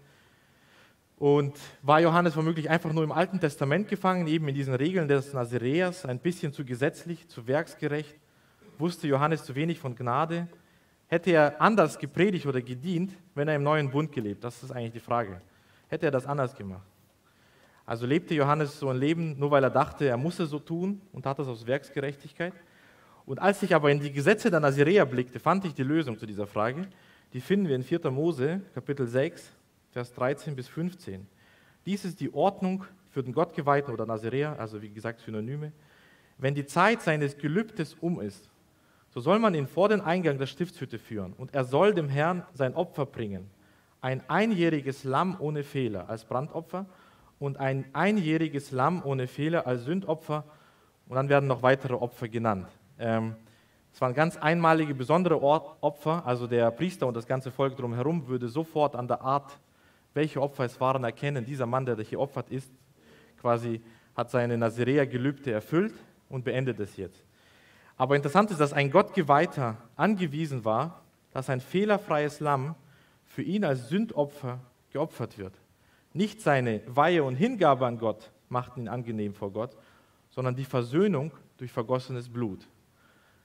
Und 1.21 1.55
war 1.83 2.01
Johannes 2.01 2.35
womöglich 2.35 2.67
einfach 2.67 2.91
nur 2.93 3.03
im 3.03 3.11
Alten 3.11 3.39
Testament 3.39 3.87
gefangen, 3.87 4.25
eben 4.25 4.47
in 4.47 4.55
diesen 4.55 4.73
Regeln 4.73 5.07
des 5.07 5.33
Nazireers, 5.33 6.03
ein 6.03 6.17
bisschen 6.17 6.51
zu 6.51 6.65
gesetzlich, 6.65 7.27
zu 7.27 7.45
werksgerecht? 7.45 8.15
Wusste 8.79 9.07
Johannes 9.07 9.43
zu 9.43 9.53
wenig 9.53 9.77
von 9.77 9.95
Gnade? 9.95 10.47
Hätte 11.05 11.29
er 11.29 11.61
anders 11.61 11.99
gepredigt 11.99 12.47
oder 12.47 12.59
gedient, 12.59 13.11
wenn 13.35 13.47
er 13.47 13.55
im 13.55 13.61
neuen 13.61 13.91
Bund 13.91 14.11
gelebt? 14.11 14.43
Das 14.43 14.63
ist 14.63 14.71
eigentlich 14.71 14.93
die 14.93 14.99
Frage. 14.99 15.39
Hätte 15.89 16.07
er 16.07 16.11
das 16.11 16.25
anders 16.25 16.55
gemacht? 16.55 16.87
Also 17.85 18.07
lebte 18.07 18.33
Johannes 18.33 18.79
so 18.79 18.89
ein 18.89 18.97
Leben, 18.97 19.37
nur 19.37 19.51
weil 19.51 19.63
er 19.63 19.69
dachte, 19.69 20.05
er 20.05 20.17
müsse 20.17 20.47
so 20.47 20.57
tun 20.57 21.03
und 21.13 21.21
tat 21.21 21.37
das 21.37 21.47
aus 21.47 21.67
Werksgerechtigkeit? 21.67 22.53
Und 23.27 23.37
als 23.37 23.61
ich 23.61 23.75
aber 23.75 23.91
in 23.91 23.99
die 23.99 24.11
Gesetze 24.11 24.49
der 24.49 24.59
Nazireer 24.59 25.05
blickte, 25.05 25.39
fand 25.39 25.65
ich 25.65 25.75
die 25.75 25.83
Lösung 25.83 26.17
zu 26.17 26.25
dieser 26.25 26.47
Frage. 26.47 26.87
Die 27.31 27.41
finden 27.41 27.67
wir 27.67 27.75
in 27.75 27.83
4. 27.83 28.09
Mose, 28.09 28.61
Kapitel 28.73 29.05
6, 29.05 29.51
Vers 29.91 30.13
13 30.13 30.55
bis 30.55 30.69
15. 30.69 31.27
Dies 31.85 32.05
ist 32.05 32.21
die 32.21 32.33
Ordnung 32.33 32.85
für 33.09 33.23
den 33.23 33.33
Gottgeweihten 33.33 33.93
oder 33.93 34.05
Naziräer, 34.05 34.57
also 34.57 34.81
wie 34.81 34.89
gesagt 34.89 35.19
Synonyme. 35.19 35.73
Wenn 36.37 36.55
die 36.55 36.65
Zeit 36.65 37.01
seines 37.01 37.37
Gelübdes 37.37 37.95
um 37.99 38.21
ist, 38.21 38.49
so 39.09 39.19
soll 39.19 39.39
man 39.39 39.53
ihn 39.53 39.67
vor 39.67 39.89
den 39.89 39.99
Eingang 39.99 40.37
der 40.37 40.45
Stiftshütte 40.45 40.97
führen 40.97 41.33
und 41.33 41.53
er 41.53 41.65
soll 41.65 41.93
dem 41.93 42.07
Herrn 42.07 42.43
sein 42.53 42.73
Opfer 42.73 43.05
bringen. 43.05 43.49
Ein 43.99 44.23
einjähriges 44.29 45.03
Lamm 45.03 45.35
ohne 45.39 45.63
Fehler 45.63 46.09
als 46.09 46.23
Brandopfer 46.23 46.85
und 47.37 47.57
ein 47.57 47.83
einjähriges 47.91 48.71
Lamm 48.71 49.03
ohne 49.03 49.27
Fehler 49.27 49.67
als 49.67 49.83
Sündopfer 49.83 50.45
und 51.09 51.15
dann 51.15 51.27
werden 51.27 51.47
noch 51.47 51.63
weitere 51.63 51.95
Opfer 51.95 52.29
genannt. 52.29 52.69
Ähm, 52.97 53.35
es 53.93 53.99
waren 53.99 54.13
ganz 54.13 54.37
einmalige, 54.37 54.95
besondere 54.95 55.41
Opfer, 55.41 56.25
also 56.25 56.47
der 56.47 56.71
Priester 56.71 57.07
und 57.07 57.17
das 57.17 57.27
ganze 57.27 57.51
Volk 57.51 57.75
drumherum 57.75 58.27
würde 58.27 58.47
sofort 58.47 58.95
an 58.95 59.09
der 59.09 59.21
Art 59.21 59.59
welche 60.13 60.41
Opfer 60.41 60.65
es 60.65 60.79
waren, 60.79 61.03
erkennen. 61.03 61.45
Dieser 61.45 61.65
Mann, 61.65 61.85
der 61.85 61.97
hier 61.97 62.19
opfert 62.19 62.49
ist, 62.49 62.71
quasi 63.39 63.81
hat 64.15 64.29
seine 64.29 64.57
Nazirea-Gelübde 64.57 65.51
erfüllt 65.51 65.93
und 66.29 66.43
beendet 66.43 66.79
es 66.79 66.97
jetzt. 66.97 67.23
Aber 67.97 68.15
interessant 68.15 68.51
ist, 68.51 68.59
dass 68.59 68.73
ein 68.73 68.91
Gottgeweihter 68.91 69.77
angewiesen 69.95 70.65
war, 70.65 71.03
dass 71.31 71.49
ein 71.49 71.61
fehlerfreies 71.61 72.39
Lamm 72.39 72.75
für 73.25 73.41
ihn 73.41 73.63
als 73.63 73.89
Sündopfer 73.89 74.59
geopfert 74.91 75.37
wird. 75.37 75.53
Nicht 76.13 76.41
seine 76.41 76.81
Weihe 76.87 77.23
und 77.23 77.35
Hingabe 77.35 77.85
an 77.85 77.97
Gott 77.97 78.31
machten 78.49 78.81
ihn 78.81 78.87
angenehm 78.89 79.33
vor 79.33 79.51
Gott, 79.51 79.77
sondern 80.29 80.55
die 80.55 80.65
Versöhnung 80.65 81.31
durch 81.57 81.71
vergossenes 81.71 82.27
Blut. 82.27 82.67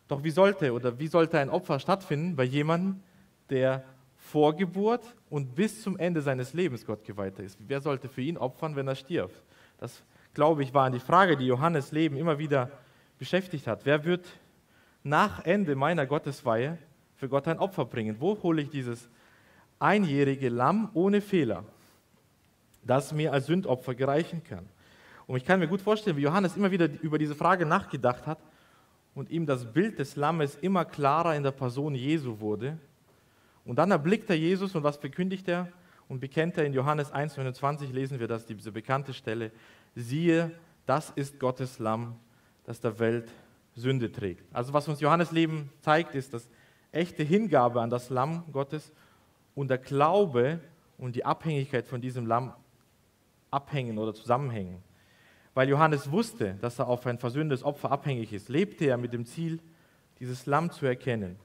Doch 0.08 0.24
wie 0.24 0.30
sollte 0.30 0.72
oder 0.72 0.98
wie 0.98 1.06
sollte 1.06 1.38
ein 1.38 1.50
Opfer 1.50 1.78
stattfinden 1.78 2.34
bei 2.34 2.44
jemandem, 2.44 3.02
der 3.50 3.84
vor 4.26 4.54
Geburt 4.56 5.14
und 5.30 5.54
bis 5.54 5.82
zum 5.82 5.96
Ende 5.98 6.20
seines 6.20 6.52
Lebens 6.52 6.84
Gott 6.84 7.04
geweiht 7.04 7.38
ist. 7.38 7.58
Wer 7.66 7.80
sollte 7.80 8.08
für 8.08 8.22
ihn 8.22 8.36
opfern, 8.36 8.74
wenn 8.74 8.88
er 8.88 8.96
stirbt? 8.96 9.40
Das, 9.78 10.02
glaube 10.34 10.64
ich, 10.64 10.74
war 10.74 10.90
die 10.90 10.98
Frage, 10.98 11.36
die 11.36 11.46
Johannes 11.46 11.92
Leben 11.92 12.16
immer 12.16 12.38
wieder 12.38 12.70
beschäftigt 13.18 13.66
hat. 13.66 13.86
Wer 13.86 14.04
wird 14.04 14.26
nach 15.04 15.44
Ende 15.44 15.76
meiner 15.76 16.06
Gottesweihe 16.06 16.76
für 17.14 17.28
Gott 17.28 17.46
ein 17.46 17.58
Opfer 17.58 17.84
bringen? 17.84 18.16
Wo 18.18 18.42
hole 18.42 18.62
ich 18.62 18.70
dieses 18.70 19.08
einjährige 19.78 20.48
Lamm 20.48 20.90
ohne 20.94 21.20
Fehler, 21.20 21.64
das 22.82 23.12
mir 23.12 23.32
als 23.32 23.46
Sündopfer 23.46 23.94
gereichen 23.94 24.42
kann? 24.42 24.68
Und 25.28 25.36
ich 25.36 25.44
kann 25.44 25.60
mir 25.60 25.68
gut 25.68 25.80
vorstellen, 25.80 26.16
wie 26.16 26.22
Johannes 26.22 26.56
immer 26.56 26.70
wieder 26.72 26.88
über 27.00 27.18
diese 27.18 27.34
Frage 27.36 27.64
nachgedacht 27.64 28.26
hat 28.26 28.38
und 29.14 29.30
ihm 29.30 29.46
das 29.46 29.72
Bild 29.72 30.00
des 30.00 30.16
Lammes 30.16 30.56
immer 30.56 30.84
klarer 30.84 31.36
in 31.36 31.44
der 31.44 31.52
Person 31.52 31.94
Jesu 31.94 32.40
wurde 32.40 32.76
und 33.66 33.76
dann 33.76 33.90
erblickt 33.90 34.30
er 34.30 34.36
Jesus 34.36 34.74
und 34.74 34.84
was 34.84 34.96
verkündigt 34.96 35.48
er? 35.48 35.68
Und 36.08 36.20
bekennt 36.20 36.56
er 36.56 36.64
in 36.64 36.72
Johannes 36.72 37.12
1,29 37.12 37.92
lesen 37.92 38.20
wir 38.20 38.28
das, 38.28 38.46
diese 38.46 38.70
bekannte 38.70 39.12
Stelle. 39.12 39.50
Siehe, 39.96 40.52
das 40.86 41.10
ist 41.10 41.40
Gottes 41.40 41.80
Lamm, 41.80 42.14
das 42.64 42.80
der 42.80 42.98
Welt 43.00 43.28
Sünde 43.74 44.10
trägt. 44.12 44.44
Also 44.54 44.72
was 44.72 44.86
uns 44.86 45.00
Johannes 45.00 45.32
Leben 45.32 45.70
zeigt, 45.80 46.14
ist 46.14 46.32
das 46.32 46.48
echte 46.92 47.24
Hingabe 47.24 47.80
an 47.80 47.90
das 47.90 48.08
Lamm 48.08 48.44
Gottes 48.52 48.92
und 49.56 49.68
der 49.68 49.78
Glaube 49.78 50.60
und 50.96 51.16
die 51.16 51.24
Abhängigkeit 51.24 51.86
von 51.86 52.00
diesem 52.00 52.24
Lamm 52.24 52.52
abhängen 53.50 53.98
oder 53.98 54.14
zusammenhängen. 54.14 54.82
Weil 55.54 55.68
Johannes 55.68 56.10
wusste, 56.12 56.54
dass 56.60 56.78
er 56.78 56.86
auf 56.86 57.04
ein 57.06 57.18
versöhnendes 57.18 57.64
Opfer 57.64 57.90
abhängig 57.90 58.32
ist, 58.32 58.48
lebte 58.48 58.86
er 58.86 58.96
mit 58.96 59.12
dem 59.12 59.26
Ziel, 59.26 59.58
dieses 60.20 60.46
Lamm 60.46 60.70
zu 60.70 60.86
erkennen. 60.86 61.36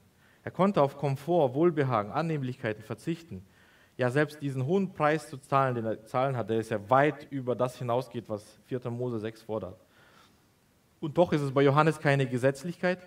Er 0.43 0.51
konnte 0.51 0.81
auf 0.81 0.97
Komfort, 0.97 1.53
Wohlbehagen, 1.53 2.11
Annehmlichkeiten 2.11 2.83
verzichten. 2.83 3.45
Ja, 3.97 4.09
selbst 4.09 4.41
diesen 4.41 4.65
hohen 4.65 4.93
Preis 4.93 5.29
zu 5.29 5.37
zahlen, 5.37 5.75
den 5.75 5.85
er 5.85 6.05
zahlen 6.05 6.35
hat, 6.35 6.49
der 6.49 6.59
ist 6.59 6.71
ja 6.71 6.89
weit 6.89 7.27
über 7.29 7.55
das 7.55 7.77
hinausgeht, 7.77 8.29
was 8.29 8.57
4. 8.65 8.89
Mose 8.89 9.19
6 9.19 9.43
fordert. 9.43 9.79
Und 10.99 11.17
doch 11.17 11.33
ist 11.33 11.41
es 11.41 11.51
bei 11.51 11.61
Johannes 11.61 11.99
keine 11.99 12.25
Gesetzlichkeit, 12.27 12.99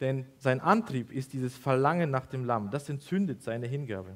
denn 0.00 0.26
sein 0.38 0.60
Antrieb 0.60 1.10
ist 1.10 1.32
dieses 1.32 1.56
Verlangen 1.56 2.10
nach 2.10 2.26
dem 2.26 2.44
Lamm. 2.44 2.70
Das 2.70 2.88
entzündet 2.88 3.42
seine 3.42 3.66
Hingabe. 3.66 4.14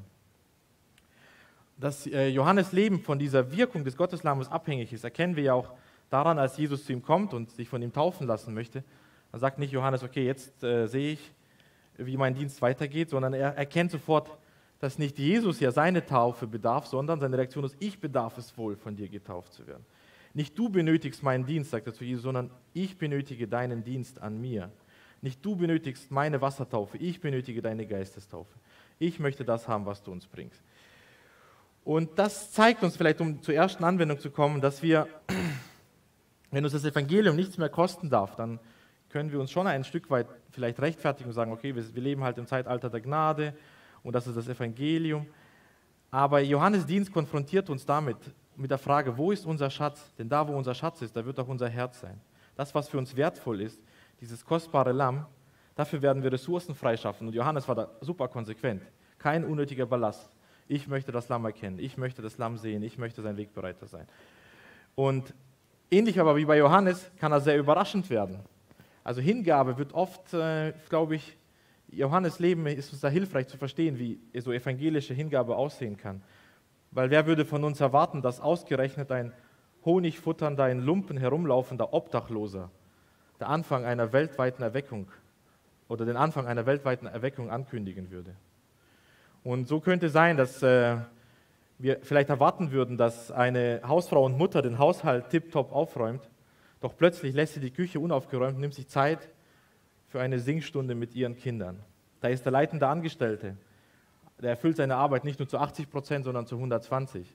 Dass 1.78 2.06
äh, 2.06 2.28
Johannes 2.28 2.72
Leben 2.72 3.00
von 3.00 3.18
dieser 3.18 3.50
Wirkung 3.52 3.84
des 3.84 3.96
Gotteslammes 3.96 4.48
abhängig 4.48 4.92
ist, 4.92 5.02
erkennen 5.02 5.34
wir 5.34 5.42
ja 5.42 5.54
auch 5.54 5.72
daran, 6.08 6.38
als 6.38 6.56
Jesus 6.56 6.84
zu 6.84 6.92
ihm 6.92 7.02
kommt 7.02 7.34
und 7.34 7.50
sich 7.50 7.68
von 7.68 7.82
ihm 7.82 7.92
taufen 7.92 8.26
lassen 8.26 8.54
möchte. 8.54 8.84
Dann 9.32 9.40
sagt 9.40 9.58
nicht 9.58 9.72
Johannes, 9.72 10.02
okay, 10.02 10.24
jetzt 10.24 10.62
äh, 10.62 10.86
sehe 10.86 11.14
ich, 11.14 11.32
wie 12.06 12.16
mein 12.16 12.34
Dienst 12.34 12.60
weitergeht, 12.62 13.10
sondern 13.10 13.34
er 13.34 13.56
erkennt 13.56 13.90
sofort, 13.90 14.30
dass 14.78 14.98
nicht 14.98 15.18
Jesus 15.18 15.60
ja 15.60 15.70
seine 15.70 16.04
Taufe 16.04 16.46
bedarf, 16.46 16.86
sondern 16.86 17.20
seine 17.20 17.38
Reaktion 17.38 17.64
ist, 17.64 17.76
ich 17.78 18.00
bedarf 18.00 18.36
es 18.38 18.56
wohl, 18.58 18.76
von 18.76 18.96
dir 18.96 19.08
getauft 19.08 19.52
zu 19.52 19.66
werden. 19.66 19.84
Nicht 20.34 20.58
du 20.58 20.68
benötigst 20.68 21.22
meinen 21.22 21.46
Dienst, 21.46 21.70
sagt 21.70 21.86
er 21.86 21.94
zu 21.94 22.04
Jesus, 22.04 22.24
sondern 22.24 22.50
ich 22.72 22.98
benötige 22.98 23.46
deinen 23.46 23.84
Dienst 23.84 24.20
an 24.20 24.40
mir. 24.40 24.70
Nicht 25.20 25.44
du 25.44 25.54
benötigst 25.54 26.10
meine 26.10 26.40
Wassertaufe, 26.40 26.98
ich 26.98 27.20
benötige 27.20 27.62
deine 27.62 27.86
Geistestaufe. 27.86 28.52
Ich 28.98 29.20
möchte 29.20 29.44
das 29.44 29.68
haben, 29.68 29.86
was 29.86 30.02
du 30.02 30.10
uns 30.10 30.26
bringst. 30.26 30.60
Und 31.84 32.18
das 32.18 32.52
zeigt 32.52 32.82
uns 32.82 32.96
vielleicht, 32.96 33.20
um 33.20 33.42
zur 33.42 33.54
ersten 33.54 33.84
Anwendung 33.84 34.18
zu 34.18 34.30
kommen, 34.30 34.60
dass 34.60 34.82
wir, 34.82 35.06
wenn 36.50 36.64
uns 36.64 36.72
das 36.72 36.84
Evangelium 36.84 37.36
nichts 37.36 37.58
mehr 37.58 37.68
kosten 37.68 38.10
darf, 38.10 38.36
dann 38.36 38.58
können 39.12 39.30
wir 39.30 39.38
uns 39.38 39.50
schon 39.50 39.66
ein 39.66 39.84
Stück 39.84 40.10
weit 40.10 40.26
vielleicht 40.50 40.80
rechtfertigen 40.80 41.28
und 41.28 41.34
sagen, 41.34 41.52
okay, 41.52 41.74
wir, 41.74 41.94
wir 41.94 42.02
leben 42.02 42.24
halt 42.24 42.38
im 42.38 42.46
Zeitalter 42.46 42.90
der 42.90 43.00
Gnade 43.00 43.54
und 44.02 44.14
das 44.14 44.26
ist 44.26 44.36
das 44.36 44.48
Evangelium. 44.48 45.26
Aber 46.10 46.40
Johannes 46.40 46.84
Dienst 46.86 47.12
konfrontiert 47.12 47.70
uns 47.70 47.86
damit, 47.86 48.16
mit 48.56 48.70
der 48.70 48.78
Frage, 48.78 49.16
wo 49.16 49.32
ist 49.32 49.46
unser 49.46 49.70
Schatz? 49.70 50.14
Denn 50.18 50.28
da, 50.28 50.46
wo 50.46 50.52
unser 50.52 50.74
Schatz 50.74 51.02
ist, 51.02 51.16
da 51.16 51.24
wird 51.24 51.38
auch 51.38 51.48
unser 51.48 51.68
Herz 51.68 52.00
sein. 52.00 52.20
Das, 52.54 52.74
was 52.74 52.88
für 52.88 52.98
uns 52.98 53.16
wertvoll 53.16 53.60
ist, 53.62 53.80
dieses 54.20 54.44
kostbare 54.44 54.92
Lamm, 54.92 55.26
dafür 55.74 56.02
werden 56.02 56.22
wir 56.22 56.32
Ressourcen 56.32 56.74
freischaffen. 56.74 57.28
Und 57.28 57.34
Johannes 57.34 57.66
war 57.66 57.74
da 57.74 57.88
super 58.00 58.28
konsequent. 58.28 58.82
Kein 59.18 59.44
unnötiger 59.44 59.86
Ballast. 59.86 60.30
Ich 60.68 60.86
möchte 60.86 61.12
das 61.12 61.28
Lamm 61.28 61.44
erkennen, 61.44 61.78
ich 61.78 61.96
möchte 61.96 62.22
das 62.22 62.38
Lamm 62.38 62.56
sehen, 62.56 62.82
ich 62.82 62.98
möchte 62.98 63.20
sein 63.20 63.36
Wegbereiter 63.36 63.86
sein. 63.86 64.06
Und 64.94 65.34
ähnlich 65.90 66.20
aber 66.20 66.36
wie 66.36 66.44
bei 66.44 66.58
Johannes 66.58 67.10
kann 67.18 67.32
er 67.32 67.40
sehr 67.40 67.58
überraschend 67.58 68.08
werden. 68.10 68.40
Also 69.04 69.20
Hingabe 69.20 69.78
wird 69.78 69.94
oft, 69.94 70.32
äh, 70.34 70.72
glaube 70.88 71.16
ich, 71.16 71.36
Johannes 71.88 72.38
Leben 72.38 72.66
ist 72.66 72.92
uns 72.92 73.02
da 73.02 73.08
hilfreich 73.08 73.48
zu 73.48 73.58
verstehen, 73.58 73.98
wie 73.98 74.18
so 74.40 74.52
evangelische 74.52 75.12
Hingabe 75.12 75.56
aussehen 75.56 75.96
kann. 75.96 76.22
Weil 76.90 77.10
wer 77.10 77.26
würde 77.26 77.44
von 77.44 77.64
uns 77.64 77.80
erwarten, 77.80 78.22
dass 78.22 78.40
ausgerechnet 78.40 79.12
ein 79.12 79.32
honigfutternder, 79.84 80.70
in 80.70 80.80
Lumpen 80.80 81.18
herumlaufender 81.18 81.92
Obdachloser 81.92 82.70
der 83.40 83.48
Anfang 83.48 83.84
einer 83.84 84.12
weltweiten 84.12 84.62
Erweckung 84.62 85.08
oder 85.88 86.06
den 86.06 86.16
Anfang 86.16 86.46
einer 86.46 86.64
weltweiten 86.64 87.06
Erweckung 87.06 87.50
ankündigen 87.50 88.10
würde. 88.10 88.36
Und 89.42 89.68
so 89.68 89.80
könnte 89.80 90.08
sein, 90.08 90.36
dass 90.36 90.62
äh, 90.62 90.96
wir 91.78 91.98
vielleicht 92.02 92.30
erwarten 92.30 92.70
würden, 92.70 92.96
dass 92.96 93.30
eine 93.30 93.82
Hausfrau 93.84 94.24
und 94.24 94.38
Mutter 94.38 94.62
den 94.62 94.78
Haushalt 94.78 95.30
tiptop 95.30 95.72
aufräumt 95.72 96.30
doch 96.82 96.96
plötzlich 96.96 97.32
lässt 97.32 97.54
sie 97.54 97.60
die 97.60 97.70
Küche 97.70 98.00
unaufgeräumt 98.00 98.56
und 98.56 98.60
nimmt 98.60 98.74
sich 98.74 98.88
Zeit 98.88 99.30
für 100.08 100.20
eine 100.20 100.40
Singstunde 100.40 100.94
mit 100.94 101.14
ihren 101.14 101.36
Kindern. 101.36 101.78
Da 102.20 102.28
ist 102.28 102.44
der 102.44 102.52
leitende 102.52 102.86
Angestellte. 102.86 103.56
Der 104.40 104.50
erfüllt 104.50 104.76
seine 104.76 104.96
Arbeit 104.96 105.24
nicht 105.24 105.38
nur 105.38 105.48
zu 105.48 105.58
80 105.58 105.88
Prozent, 105.88 106.24
sondern 106.24 106.46
zu 106.46 106.56
120. 106.56 107.32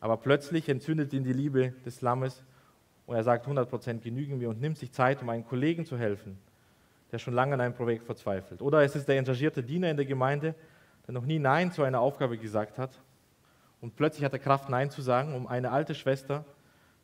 Aber 0.00 0.16
plötzlich 0.16 0.68
entzündet 0.68 1.12
ihn 1.12 1.24
die 1.24 1.32
Liebe 1.32 1.74
des 1.84 2.00
Lammes 2.00 2.44
und 3.06 3.16
er 3.16 3.24
sagt, 3.24 3.48
100% 3.48 3.98
genügen 3.98 4.38
mir 4.38 4.48
und 4.48 4.60
nimmt 4.60 4.78
sich 4.78 4.92
Zeit, 4.92 5.22
um 5.22 5.28
einen 5.28 5.44
Kollegen 5.44 5.84
zu 5.84 5.98
helfen, 5.98 6.38
der 7.10 7.18
schon 7.18 7.34
lange 7.34 7.54
an 7.54 7.60
einem 7.60 7.74
Projekt 7.74 8.04
verzweifelt. 8.04 8.62
Oder 8.62 8.82
es 8.82 8.94
ist 8.94 9.08
der 9.08 9.18
engagierte 9.18 9.62
Diener 9.62 9.90
in 9.90 9.96
der 9.96 10.06
Gemeinde, 10.06 10.54
der 11.06 11.14
noch 11.14 11.26
nie 11.26 11.40
Nein 11.40 11.72
zu 11.72 11.82
einer 11.82 12.00
Aufgabe 12.00 12.38
gesagt 12.38 12.78
hat 12.78 12.92
und 13.80 13.96
plötzlich 13.96 14.24
hat 14.24 14.32
er 14.32 14.38
Kraft, 14.38 14.68
Nein 14.68 14.90
zu 14.90 15.02
sagen, 15.02 15.34
um 15.34 15.48
eine 15.48 15.72
alte 15.72 15.94
Schwester, 15.94 16.44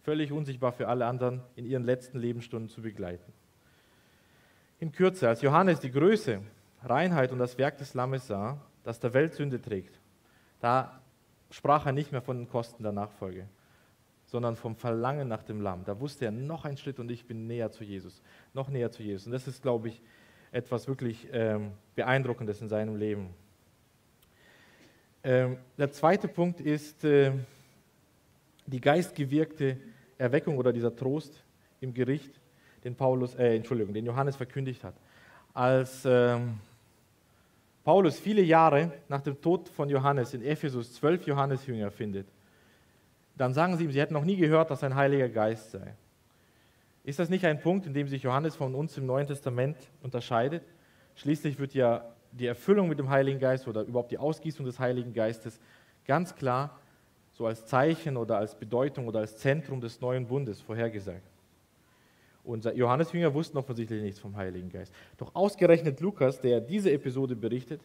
völlig 0.05 0.33
unsichtbar 0.33 0.73
für 0.73 0.87
alle 0.87 1.07
anderen, 1.07 1.41
in 1.57 1.65
ihren 1.65 1.83
letzten 1.83 2.19
Lebensstunden 2.19 2.69
zu 2.69 2.83
begleiten. 2.83 3.33
In 4.79 4.93
Kürze, 4.93 5.29
als 5.29 5.41
Johannes 5.41 5.81
die 5.81 5.91
Größe, 5.91 6.43
Reinheit 6.83 7.33
und 7.33 7.39
das 7.39 7.57
Werk 7.57 7.79
des 7.79 7.95
Lammes 7.95 8.27
sah, 8.27 8.61
das 8.85 9.01
der 9.01 9.15
Welt 9.15 9.33
Sünde 9.33 9.61
trägt, 9.61 9.99
da 10.61 11.01
sprach 11.51 11.87
er 11.87 11.93
nicht 11.93 12.13
mehr 12.13 12.21
von 12.21 12.37
den 12.37 12.49
Kosten 12.49 12.83
der 12.83 12.93
Nachfolge, 12.93 13.49
sondern 14.27 14.57
vom 14.57 14.77
Verlangen 14.77 15.27
nach 15.27 15.43
dem 15.43 15.63
Lamm. 15.63 15.85
Da 15.85 15.99
wusste 15.99 16.27
er, 16.27 16.33
noch 16.33 16.67
ein 16.67 16.77
Schritt 16.77 16.99
und 16.99 17.11
ich 17.11 17.27
bin 17.27 17.47
näher 17.47 17.71
zu 17.71 17.83
Jesus, 17.83 18.21
noch 18.53 18.69
näher 18.69 18.91
zu 18.91 19.03
Jesus. 19.03 19.27
Und 19.27 19.33
das 19.33 19.49
ist, 19.49 19.63
glaube 19.63 19.89
ich, 19.89 20.03
etwas 20.53 20.87
wirklich 20.87 21.29
ähm, 21.33 21.73
Beeindruckendes 21.95 22.61
in 22.61 22.69
seinem 22.69 22.97
Leben. 22.97 23.31
Ähm, 25.23 25.57
der 25.79 25.91
zweite 25.91 26.29
Punkt 26.29 26.61
ist 26.61 27.05
äh, 27.05 27.33
die 28.67 28.81
geistgewirkte 28.81 29.79
Erweckung 30.25 30.59
oder 30.59 30.73
dieser 30.73 30.95
Trost 30.95 31.45
im 31.81 31.95
Gericht, 31.95 32.41
den 32.83 32.95
Paulus, 32.95 33.35
äh, 33.35 33.57
Entschuldigung, 33.57 33.95
den 33.95 34.07
Johannes 34.07 34.37
verkündigt 34.37 34.83
hat. 34.83 34.95
Als 35.53 36.05
ähm, 36.05 36.59
Paulus 37.85 38.19
viele 38.19 38.43
Jahre 38.43 38.93
nach 39.09 39.21
dem 39.21 39.41
Tod 39.41 39.69
von 39.69 39.89
Johannes 39.89 40.35
in 40.35 40.43
Ephesus 40.43 40.95
zwölf 40.95 41.27
Johannesjünger 41.27 41.91
findet, 41.91 42.27
dann 43.37 43.53
sagen 43.53 43.77
sie 43.77 43.85
ihm, 43.85 43.93
sie 43.93 44.01
hätten 44.01 44.15
noch 44.15 44.25
nie 44.25 44.37
gehört, 44.37 44.71
dass 44.71 44.83
ein 44.83 44.95
Heiliger 44.95 45.29
Geist 45.29 45.73
sei. 45.73 45.95
Ist 47.05 47.19
das 47.19 47.29
nicht 47.29 47.45
ein 47.45 47.61
Punkt, 47.61 47.87
in 47.87 47.93
dem 47.93 48.09
sich 48.09 48.23
Johannes 48.23 48.57
von 48.57 48.75
uns 48.75 48.97
im 48.97 49.07
Neuen 49.07 49.27
Testament 49.27 49.77
unterscheidet? 50.03 50.63
Schließlich 51.17 51.59
wird 51.59 51.75
ja 51.75 52.05
die 52.33 52.47
Erfüllung 52.47 52.89
mit 52.89 52.99
dem 52.99 53.11
Heiligen 53.11 53.39
Geist 53.39 53.69
oder 53.69 53.83
überhaupt 53.83 54.11
die 54.11 54.19
Ausgießung 54.19 54.65
des 54.65 54.79
Heiligen 54.81 55.13
Geistes 55.13 55.61
ganz 56.07 56.35
klar 56.35 56.81
so 57.35 57.47
als 57.47 57.67
Zeichen 57.67 58.17
oder 58.17 58.39
als 58.39 58.55
Bedeutung 58.55 59.07
oder 59.09 59.21
als 59.21 59.37
Zentrum 59.37 59.81
des 59.81 60.01
neuen 60.01 60.27
Bundes 60.27 60.61
vorhergesagt. 60.61 61.23
Und 62.45 62.65
Johannes 62.77 63.13
Jünger 63.13 63.33
wussten 63.35 63.59
offensichtlich 63.59 64.03
nichts 64.03 64.21
vom 64.21 64.37
Heiligen 64.37 64.69
Geist. 64.69 64.95
Doch 65.17 65.35
ausgerechnet 65.35 66.01
Lukas, 66.01 66.41
der 66.41 66.61
diese 66.61 66.93
Episode 66.93 67.35
berichtet, 67.35 67.81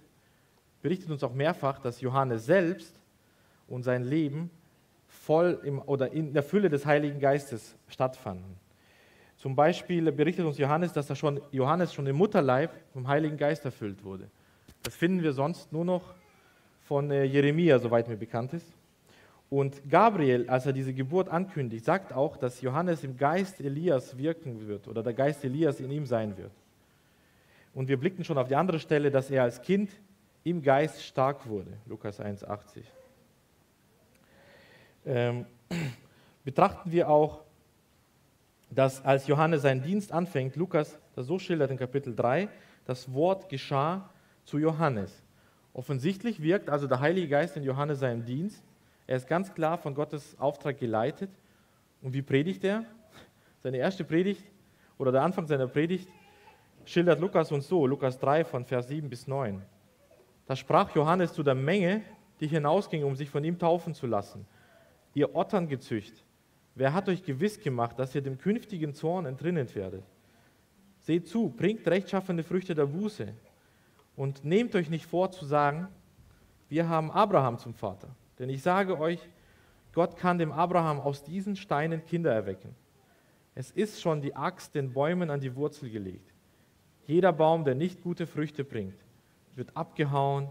berichtet 0.82 1.10
uns 1.10 1.24
auch 1.24 1.34
mehrfach, 1.34 1.80
dass 1.80 2.02
Johannes 2.02 2.46
selbst 2.46 2.94
und 3.68 3.84
sein 3.84 4.04
Leben 4.04 4.50
voll 5.08 5.60
im, 5.64 5.82
oder 5.82 6.12
in 6.12 6.34
der 6.34 6.44
Fülle 6.44 6.70
des 6.70 6.86
Heiligen 6.86 7.20
Geistes 7.20 7.76
stattfanden. 7.88 8.58
Zum 9.38 9.56
Beispiel 9.56 10.12
berichtet 10.12 10.46
uns 10.46 10.58
Johannes, 10.58 10.92
dass 10.92 11.10
er 11.10 11.16
schon, 11.16 11.40
Johannes 11.52 11.94
schon 11.94 12.06
im 12.06 12.18
Mutterleib 12.18 12.72
vom 12.92 13.08
Heiligen 13.08 13.38
Geist 13.38 13.64
erfüllt 13.64 14.04
wurde. 14.04 14.30
Das 14.84 14.96
finden 14.96 15.24
wir 15.24 15.32
sonst 15.32 15.72
nur 15.72 15.86
noch 15.86 16.14
von 16.82 17.10
äh, 17.10 17.24
Jeremia, 17.24 17.80
soweit 17.80 18.08
mir 18.10 18.18
bekannt 18.18 18.54
ist. 18.54 18.74
Und 19.50 19.90
Gabriel, 19.90 20.48
als 20.48 20.68
er 20.68 20.74
diese 20.74 20.94
Geburt 20.94 21.30
ankündigt, 21.30 21.84
sagt 21.84 22.14
auch, 22.14 22.38
dass 22.38 22.62
Johannes 22.62 23.04
im 23.04 23.18
Geist 23.18 23.60
Elias 23.60 24.18
wirken 24.18 24.68
wird 24.68 24.88
oder 24.88 25.02
der 25.02 25.14
Geist 25.14 25.44
Elias 25.44 25.80
in 25.80 25.90
ihm 25.90 26.06
sein 26.06 26.38
wird. 26.38 26.52
Und 27.74 27.88
wir 27.88 27.98
blickten 27.98 28.24
schon 28.24 28.38
auf 28.38 28.48
die 28.48 28.56
andere 28.56 28.80
Stelle, 28.80 29.10
dass 29.10 29.32
er 29.32 29.44
als 29.44 29.62
Kind 29.62 29.90
im 30.44 30.62
Geist 30.62 31.04
stark 31.04 31.48
wurde. 31.48 31.72
Lukas 31.88 32.20
1,80. 32.20 32.84
Ähm, 35.06 35.46
betrachten 36.44 36.92
wir 36.92 37.10
auch, 37.10 37.42
dass 38.70 39.04
als 39.04 39.26
Johannes 39.26 39.64
seinen 39.64 39.82
Dienst 39.82 40.12
anfängt, 40.12 40.56
Lukas 40.56 41.00
das 41.16 41.28
so 41.28 41.40
schildert 41.40 41.72
in 41.72 41.78
Kapitel 41.78 42.16
3, 42.16 42.50
das 42.86 43.12
Wort 43.14 43.50
geschah 43.50 44.10
zu 44.46 44.58
Johannes. 44.58 45.24
Offensichtlich 45.74 46.42
wirkt 46.42 46.70
also 46.70 46.88
der 46.88 47.00
Heilige 47.00 47.28
Geist 47.28 47.58
in 47.58 47.64
Johannes 47.64 48.00
seinem 48.00 48.26
Dienst 48.26 48.64
er 49.10 49.16
ist 49.16 49.28
ganz 49.28 49.52
klar 49.56 49.80
von 49.80 49.96
Gottes 49.96 50.38
Auftrag 50.38 50.78
geleitet. 50.78 51.32
Und 52.04 52.14
wie 52.14 52.22
predigt 52.22 52.64
er? 52.64 52.86
Seine 53.58 53.78
erste 53.78 54.04
Predigt 54.04 54.44
oder 55.00 55.12
der 55.12 55.24
Anfang 55.24 55.48
seiner 55.48 55.66
Predigt 55.66 56.08
schildert 56.86 57.20
Lukas 57.20 57.52
uns 57.52 57.68
so, 57.68 57.88
Lukas 57.88 58.20
3 58.20 58.46
von 58.46 58.66
Vers 58.66 58.88
7 58.88 59.10
bis 59.10 59.26
9. 59.26 59.64
Da 60.46 60.56
sprach 60.56 60.94
Johannes 60.96 61.34
zu 61.34 61.42
der 61.42 61.56
Menge, 61.56 62.04
die 62.40 62.46
hinausging, 62.46 63.04
um 63.04 63.16
sich 63.16 63.32
von 63.32 63.44
ihm 63.44 63.58
taufen 63.58 63.96
zu 63.96 64.06
lassen. 64.06 64.46
Ihr 65.16 65.36
Otterngezücht, 65.36 66.24
wer 66.76 66.94
hat 66.94 67.10
euch 67.10 67.24
gewiss 67.24 67.60
gemacht, 67.60 67.98
dass 67.98 68.14
ihr 68.14 68.22
dem 68.22 68.38
künftigen 68.38 68.94
Zorn 68.94 69.26
entrinnen 69.26 69.74
werdet? 69.74 70.04
Seht 71.00 71.28
zu, 71.28 71.50
bringt 71.50 71.88
rechtschaffende 71.88 72.44
Früchte 72.44 72.76
der 72.76 72.86
Buße 72.86 73.34
und 74.16 74.46
nehmt 74.46 74.76
euch 74.76 74.92
nicht 74.92 75.08
vor 75.08 75.32
zu 75.32 75.46
sagen, 75.46 75.88
wir 76.68 76.88
haben 76.88 77.10
Abraham 77.10 77.58
zum 77.58 77.74
Vater. 77.74 78.10
Denn 78.40 78.50
ich 78.50 78.62
sage 78.62 78.98
euch, 79.00 79.20
Gott 79.94 80.18
kann 80.18 80.38
dem 80.38 80.52
Abraham 80.52 81.00
aus 81.00 81.24
diesen 81.24 81.56
Steinen 81.56 82.06
Kinder 82.06 82.34
erwecken. 82.34 82.74
Es 83.56 83.72
ist 83.72 84.02
schon 84.02 84.22
die 84.22 84.36
Axt 84.36 84.76
den 84.76 84.94
Bäumen 84.94 85.30
an 85.30 85.42
die 85.42 85.56
Wurzel 85.56 85.90
gelegt. 85.90 86.34
Jeder 87.08 87.34
Baum, 87.34 87.66
der 87.66 87.76
nicht 87.76 88.02
gute 88.02 88.26
Früchte 88.26 88.64
bringt, 88.64 88.96
wird 89.56 89.76
abgehauen 89.76 90.48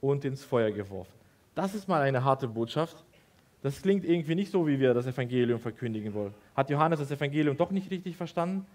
und 0.00 0.24
ins 0.24 0.44
Feuer 0.44 0.70
geworfen. 0.70 1.12
Das 1.54 1.74
ist 1.74 1.88
mal 1.88 2.02
eine 2.02 2.22
harte 2.22 2.46
Botschaft. 2.46 3.04
Das 3.62 3.80
klingt 3.80 4.04
irgendwie 4.04 4.34
nicht 4.34 4.52
so, 4.52 4.66
wie 4.66 4.78
wir 4.78 4.92
das 4.92 5.06
Evangelium 5.06 5.58
verkündigen 5.58 6.12
wollen. 6.12 6.34
Hat 6.54 6.68
Johannes 6.68 6.98
das 6.98 7.10
Evangelium 7.10 7.56
doch 7.56 7.70
nicht 7.70 7.90
richtig 7.90 8.16
verstanden? 8.16 8.66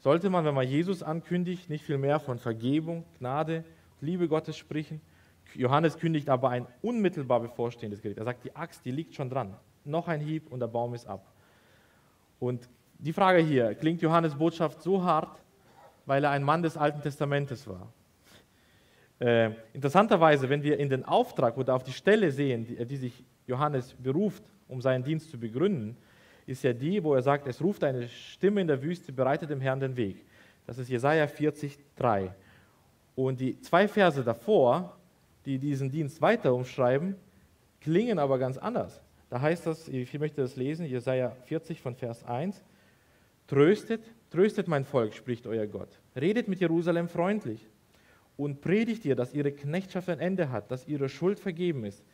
Sollte 0.00 0.28
man, 0.28 0.44
wenn 0.44 0.54
man 0.54 0.68
Jesus 0.68 1.02
ankündigt, 1.02 1.70
nicht 1.70 1.84
viel 1.84 1.98
mehr 1.98 2.20
von 2.20 2.38
Vergebung, 2.38 3.04
Gnade, 3.18 3.64
Liebe 4.00 4.28
Gottes 4.28 4.56
sprechen? 4.56 5.00
Johannes 5.58 5.98
kündigt 5.98 6.28
aber 6.28 6.50
ein 6.50 6.66
unmittelbar 6.82 7.40
bevorstehendes 7.40 8.02
Gericht. 8.02 8.18
Er 8.18 8.24
sagt, 8.24 8.44
die 8.44 8.54
Axt, 8.54 8.84
die 8.84 8.90
liegt 8.90 9.14
schon 9.14 9.30
dran. 9.30 9.54
Noch 9.84 10.08
ein 10.08 10.20
Hieb 10.20 10.50
und 10.50 10.60
der 10.60 10.66
Baum 10.66 10.94
ist 10.94 11.06
ab. 11.06 11.32
Und 12.38 12.68
die 12.98 13.12
Frage 13.12 13.40
hier, 13.40 13.74
klingt 13.74 14.02
Johannes 14.02 14.34
Botschaft 14.34 14.82
so 14.82 15.02
hart, 15.02 15.42
weil 16.06 16.24
er 16.24 16.30
ein 16.30 16.42
Mann 16.42 16.62
des 16.62 16.76
Alten 16.76 17.00
Testamentes 17.02 17.66
war? 17.66 17.92
Äh, 19.18 19.50
interessanterweise, 19.72 20.48
wenn 20.48 20.62
wir 20.62 20.78
in 20.78 20.88
den 20.88 21.04
Auftrag 21.04 21.56
oder 21.56 21.74
auf 21.74 21.82
die 21.82 21.92
Stelle 21.92 22.30
sehen, 22.30 22.66
die, 22.66 22.84
die 22.84 22.96
sich 22.96 23.24
Johannes 23.46 23.94
beruft, 23.94 24.42
um 24.68 24.82
seinen 24.82 25.04
Dienst 25.04 25.30
zu 25.30 25.38
begründen, 25.38 25.96
ist 26.46 26.62
ja 26.62 26.72
die, 26.72 27.02
wo 27.02 27.14
er 27.14 27.22
sagt, 27.22 27.46
es 27.46 27.62
ruft 27.62 27.82
eine 27.82 28.08
Stimme 28.08 28.60
in 28.60 28.68
der 28.68 28.82
Wüste, 28.82 29.12
bereitet 29.12 29.50
dem 29.50 29.60
Herrn 29.60 29.80
den 29.80 29.96
Weg. 29.96 30.24
Das 30.66 30.78
ist 30.78 30.88
Jesaja 30.88 31.26
40, 31.26 31.78
3. 31.96 32.32
Und 33.14 33.40
die 33.40 33.60
zwei 33.60 33.88
Verse 33.88 34.22
davor 34.22 34.96
die 35.46 35.58
diesen 35.58 35.90
Dienst 35.90 36.20
weiter 36.20 36.52
umschreiben, 36.52 37.14
klingen 37.80 38.18
aber 38.18 38.38
ganz 38.38 38.58
anders. 38.58 39.00
Da 39.30 39.40
heißt 39.40 39.66
das, 39.66 39.88
ich 39.88 40.12
möchte 40.18 40.40
das 40.40 40.56
lesen, 40.56 40.86
Jesaja 40.86 41.30
40 41.46 41.80
von 41.80 41.94
Vers 41.94 42.24
1. 42.24 42.62
Tröstet, 43.46 44.02
tröstet 44.30 44.68
mein 44.68 44.84
Volk, 44.84 45.14
spricht 45.14 45.46
euer 45.46 45.66
Gott. 45.66 45.88
Redet 46.14 46.48
mit 46.48 46.60
Jerusalem 46.60 47.08
freundlich 47.08 47.66
und 48.36 48.60
predigt 48.60 49.04
ihr, 49.04 49.16
dass 49.16 49.32
ihre 49.32 49.52
Knechtschaft 49.52 50.08
ein 50.08 50.18
Ende 50.18 50.50
hat, 50.50 50.70
dass 50.70 50.86
ihre 50.86 51.08
Schuld 51.08 51.38
vergeben 51.40 51.84
ist. 51.84 52.04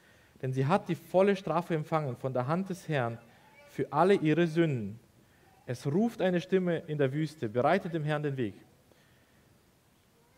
Denn 0.41 0.53
sie 0.53 0.67
hat 0.67 0.89
die 0.89 0.95
volle 0.95 1.37
Strafe 1.37 1.75
empfangen 1.75 2.17
von 2.17 2.33
der 2.33 2.47
Hand 2.47 2.69
des 2.69 2.89
Herrn 2.89 3.19
für 3.69 3.93
alle 3.93 4.15
ihre 4.15 4.47
Sünden. 4.47 4.99
Es 5.67 5.87
ruft 5.87 6.21
eine 6.21 6.41
Stimme 6.41 6.79
in 6.87 6.99
der 6.99 7.13
Wüste, 7.13 7.49
bereitet 7.49 7.95
dem 7.95 8.05
Herrn 8.05 8.23
den 8.23 8.37
Weg. 8.37 8.55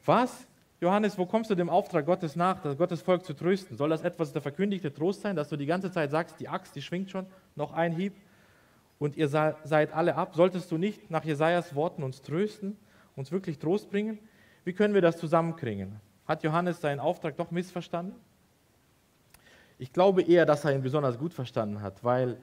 Was 0.04 0.46
Johannes, 0.84 1.16
wo 1.16 1.24
kommst 1.24 1.50
du 1.50 1.54
dem 1.54 1.70
Auftrag 1.70 2.04
Gottes 2.04 2.36
nach, 2.36 2.60
das 2.60 2.76
Gottes 2.76 3.00
Volk 3.00 3.24
zu 3.24 3.32
trösten? 3.32 3.74
Soll 3.74 3.88
das 3.88 4.02
etwas 4.02 4.32
der 4.32 4.42
verkündigte 4.42 4.92
Trost 4.92 5.22
sein, 5.22 5.34
dass 5.34 5.48
du 5.48 5.56
die 5.56 5.64
ganze 5.64 5.90
Zeit 5.90 6.10
sagst, 6.10 6.38
die 6.40 6.46
Axt, 6.46 6.76
die 6.76 6.82
schwingt 6.82 7.10
schon, 7.10 7.24
noch 7.56 7.72
ein 7.72 7.92
Hieb 7.92 8.12
und 8.98 9.16
ihr 9.16 9.28
seid 9.28 9.94
alle 9.94 10.14
ab? 10.14 10.34
Solltest 10.34 10.70
du 10.70 10.76
nicht 10.76 11.10
nach 11.10 11.24
Jesajas 11.24 11.74
Worten 11.74 12.02
uns 12.02 12.20
trösten, 12.20 12.76
uns 13.16 13.32
wirklich 13.32 13.58
Trost 13.58 13.90
bringen? 13.90 14.18
Wie 14.64 14.74
können 14.74 14.92
wir 14.92 15.00
das 15.00 15.16
zusammenkriegen? 15.16 16.00
Hat 16.26 16.42
Johannes 16.42 16.82
seinen 16.82 17.00
Auftrag 17.00 17.38
doch 17.38 17.50
missverstanden? 17.50 18.14
Ich 19.78 19.90
glaube 19.90 20.20
eher, 20.20 20.44
dass 20.44 20.66
er 20.66 20.74
ihn 20.74 20.82
besonders 20.82 21.18
gut 21.18 21.32
verstanden 21.32 21.80
hat, 21.80 22.04
weil 22.04 22.36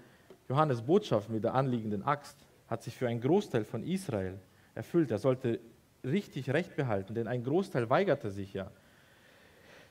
Johannes 0.49 0.81
Botschaft 0.81 1.29
mit 1.29 1.43
der 1.43 1.53
anliegenden 1.53 2.01
Axt 2.01 2.37
hat 2.67 2.81
sich 2.81 2.95
für 2.97 3.07
einen 3.07 3.21
Großteil 3.21 3.65
von 3.65 3.83
Israel 3.83 4.39
erfüllt. 4.73 5.11
Er 5.11 5.19
sollte 5.19 5.59
richtig 6.03 6.49
Recht 6.49 6.75
behalten, 6.75 7.13
denn 7.13 7.27
ein 7.27 7.43
Großteil 7.43 7.89
weigerte 7.89 8.31
sich 8.31 8.53
ja, 8.53 8.71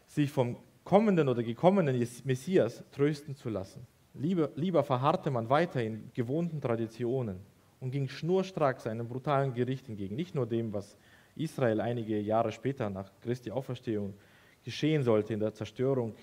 sich 0.06 0.30
vom 0.30 0.56
kommenden 0.84 1.28
oder 1.28 1.42
gekommenen 1.42 1.96
Messias 2.24 2.82
trösten 2.90 3.36
zu 3.36 3.48
lassen. 3.48 3.86
Lieber, 4.14 4.50
lieber 4.56 4.82
verharrte 4.82 5.30
man 5.30 5.48
weiter 5.48 5.82
in 5.82 6.10
gewohnten 6.14 6.60
Traditionen 6.60 7.38
und 7.78 7.92
ging 7.92 8.08
schnurstracks 8.08 8.86
einem 8.86 9.08
brutalen 9.08 9.54
Gericht 9.54 9.88
entgegen. 9.88 10.16
Nicht 10.16 10.34
nur 10.34 10.46
dem, 10.46 10.72
was 10.72 10.96
Israel 11.36 11.80
einige 11.80 12.18
Jahre 12.18 12.50
später 12.50 12.90
nach 12.90 13.10
Christi 13.22 13.50
Auferstehung 13.50 14.14
geschehen 14.64 15.02
sollte 15.02 15.32
in 15.32 15.40
der 15.40 15.54
Zerstörung 15.54 16.14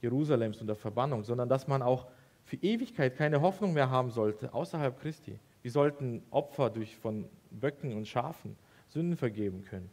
Jerusalems 0.00 0.60
und 0.60 0.68
der 0.68 0.76
Verbannung, 0.76 1.24
sondern 1.24 1.48
dass 1.48 1.66
man 1.66 1.82
auch 1.82 2.06
für 2.44 2.56
Ewigkeit 2.56 3.16
keine 3.16 3.40
Hoffnung 3.40 3.74
mehr 3.74 3.90
haben 3.90 4.10
sollte 4.10 4.54
außerhalb 4.54 4.98
Christi. 5.00 5.38
Wir 5.62 5.70
sollten 5.70 6.22
Opfer 6.30 6.70
durch 6.70 6.96
von 6.96 7.28
Böcken 7.50 7.92
und 7.94 8.06
Schafen 8.06 8.56
Sünden 8.88 9.16
vergeben 9.16 9.64
können. 9.64 9.90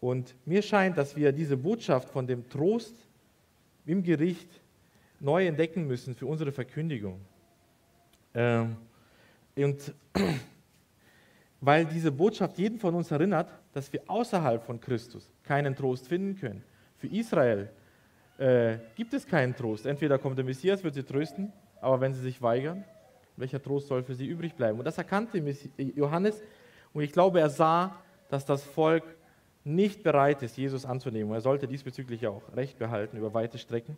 Und 0.00 0.34
mir 0.46 0.62
scheint, 0.62 0.96
dass 0.96 1.14
wir 1.14 1.32
diese 1.32 1.56
Botschaft 1.56 2.08
von 2.08 2.26
dem 2.26 2.48
Trost 2.48 2.94
im 3.86 4.02
Gericht 4.02 4.48
neu 5.20 5.46
entdecken 5.46 5.86
müssen 5.86 6.14
für 6.14 6.26
unsere 6.26 6.52
Verkündigung. 6.52 7.20
Ähm, 8.34 8.76
und 9.56 9.92
weil 11.60 11.84
diese 11.84 12.10
Botschaft 12.10 12.58
jeden 12.58 12.78
von 12.78 12.94
uns 12.94 13.10
erinnert, 13.10 13.50
dass 13.72 13.92
wir 13.92 14.02
außerhalb 14.06 14.62
von 14.64 14.80
Christus 14.80 15.30
keinen 15.42 15.76
Trost 15.76 16.08
finden 16.08 16.36
können. 16.36 16.62
Für 16.96 17.08
Israel 17.08 17.70
äh, 18.38 18.78
gibt 18.96 19.12
es 19.12 19.26
keinen 19.26 19.54
Trost. 19.54 19.84
Entweder 19.84 20.18
kommt 20.18 20.38
der 20.38 20.44
Messias, 20.44 20.82
wird 20.82 20.94
sie 20.94 21.02
trösten, 21.02 21.52
aber 21.80 22.00
wenn 22.00 22.14
sie 22.14 22.22
sich 22.22 22.40
weigern, 22.40 22.84
welcher 23.36 23.62
Trost 23.62 23.88
soll 23.88 24.02
für 24.02 24.14
sie 24.14 24.26
übrig 24.26 24.54
bleiben? 24.54 24.78
Und 24.78 24.84
das 24.84 24.98
erkannte 24.98 25.38
Johannes 25.76 26.42
und 26.92 27.02
ich 27.02 27.12
glaube, 27.12 27.40
er 27.40 27.50
sah, 27.50 27.96
dass 28.28 28.44
das 28.44 28.62
Volk 28.62 29.04
nicht 29.64 30.02
bereit 30.02 30.42
ist, 30.42 30.56
Jesus 30.56 30.84
anzunehmen. 30.84 31.32
Er 31.32 31.40
sollte 31.40 31.66
diesbezüglich 31.68 32.26
auch 32.26 32.42
Recht 32.56 32.78
behalten 32.78 33.16
über 33.16 33.34
weite 33.34 33.58
Strecken 33.58 33.96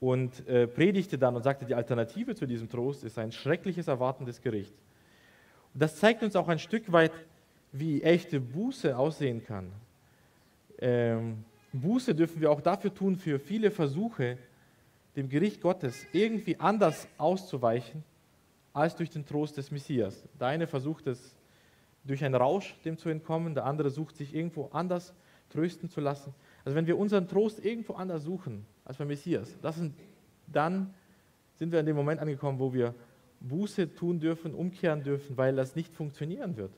und 0.00 0.46
äh, 0.46 0.66
predigte 0.66 1.16
dann 1.16 1.34
und 1.34 1.42
sagte, 1.42 1.64
die 1.64 1.74
Alternative 1.74 2.34
zu 2.34 2.46
diesem 2.46 2.68
Trost 2.68 3.04
ist 3.04 3.18
ein 3.18 3.32
schreckliches 3.32 3.88
erwartendes 3.88 4.40
Gericht. 4.40 4.74
Und 5.72 5.82
das 5.82 5.96
zeigt 5.96 6.22
uns 6.22 6.36
auch 6.36 6.48
ein 6.48 6.58
Stück 6.58 6.92
weit, 6.92 7.12
wie 7.72 8.02
echte 8.02 8.38
Buße 8.38 8.96
aussehen 8.96 9.44
kann. 9.44 9.72
Ähm, 10.78 11.44
Buße 11.72 12.14
dürfen 12.14 12.40
wir 12.40 12.50
auch 12.50 12.60
dafür 12.60 12.92
tun, 12.92 13.16
für 13.16 13.38
viele 13.38 13.70
Versuche, 13.70 14.36
dem 15.16 15.28
Gericht 15.28 15.60
Gottes 15.60 16.06
irgendwie 16.12 16.58
anders 16.58 17.08
auszuweichen, 17.16 18.04
als 18.74 18.96
durch 18.96 19.10
den 19.10 19.24
Trost 19.24 19.56
des 19.56 19.70
Messias. 19.70 20.22
Der 20.38 20.48
eine 20.48 20.66
versucht 20.66 21.06
es 21.06 21.34
durch 22.04 22.24
einen 22.24 22.34
Rausch 22.34 22.76
dem 22.84 22.98
zu 22.98 23.08
entkommen, 23.08 23.54
der 23.54 23.64
andere 23.64 23.90
sucht 23.90 24.16
sich 24.16 24.34
irgendwo 24.34 24.68
anders 24.72 25.14
trösten 25.50 25.88
zu 25.88 26.00
lassen. 26.00 26.34
Also 26.64 26.76
wenn 26.76 26.86
wir 26.86 26.98
unseren 26.98 27.28
Trost 27.28 27.64
irgendwo 27.64 27.94
anders 27.94 28.24
suchen 28.24 28.64
als 28.84 28.96
beim 28.96 29.08
Messias, 29.08 29.56
sind, 29.74 29.94
dann 30.46 30.92
sind 31.54 31.72
wir 31.72 31.80
in 31.80 31.86
dem 31.86 31.96
Moment 31.96 32.20
angekommen, 32.20 32.58
wo 32.58 32.72
wir 32.72 32.94
Buße 33.40 33.94
tun 33.94 34.20
dürfen, 34.20 34.54
umkehren 34.54 35.02
dürfen, 35.02 35.36
weil 35.36 35.56
das 35.56 35.76
nicht 35.76 35.94
funktionieren 35.94 36.56
wird. 36.56 36.72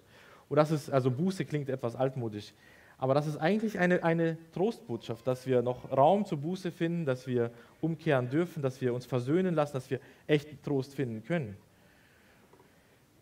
Und 0.48 0.56
das 0.56 0.70
ist, 0.70 0.90
also 0.90 1.10
Buße 1.10 1.44
klingt 1.44 1.68
etwas 1.68 1.96
altmodisch, 1.96 2.52
aber 2.98 3.14
das 3.14 3.26
ist 3.26 3.36
eigentlich 3.36 3.78
eine, 3.78 4.02
eine 4.02 4.38
Trostbotschaft, 4.52 5.26
dass 5.26 5.46
wir 5.46 5.62
noch 5.62 5.90
Raum 5.90 6.24
zur 6.24 6.38
Buße 6.38 6.70
finden, 6.70 7.04
dass 7.04 7.26
wir 7.26 7.50
umkehren 7.80 8.30
dürfen, 8.30 8.62
dass 8.62 8.80
wir 8.80 8.94
uns 8.94 9.04
versöhnen 9.04 9.54
lassen, 9.54 9.74
dass 9.74 9.90
wir 9.90 10.00
echten 10.26 10.60
Trost 10.62 10.94
finden 10.94 11.22
können. 11.24 11.56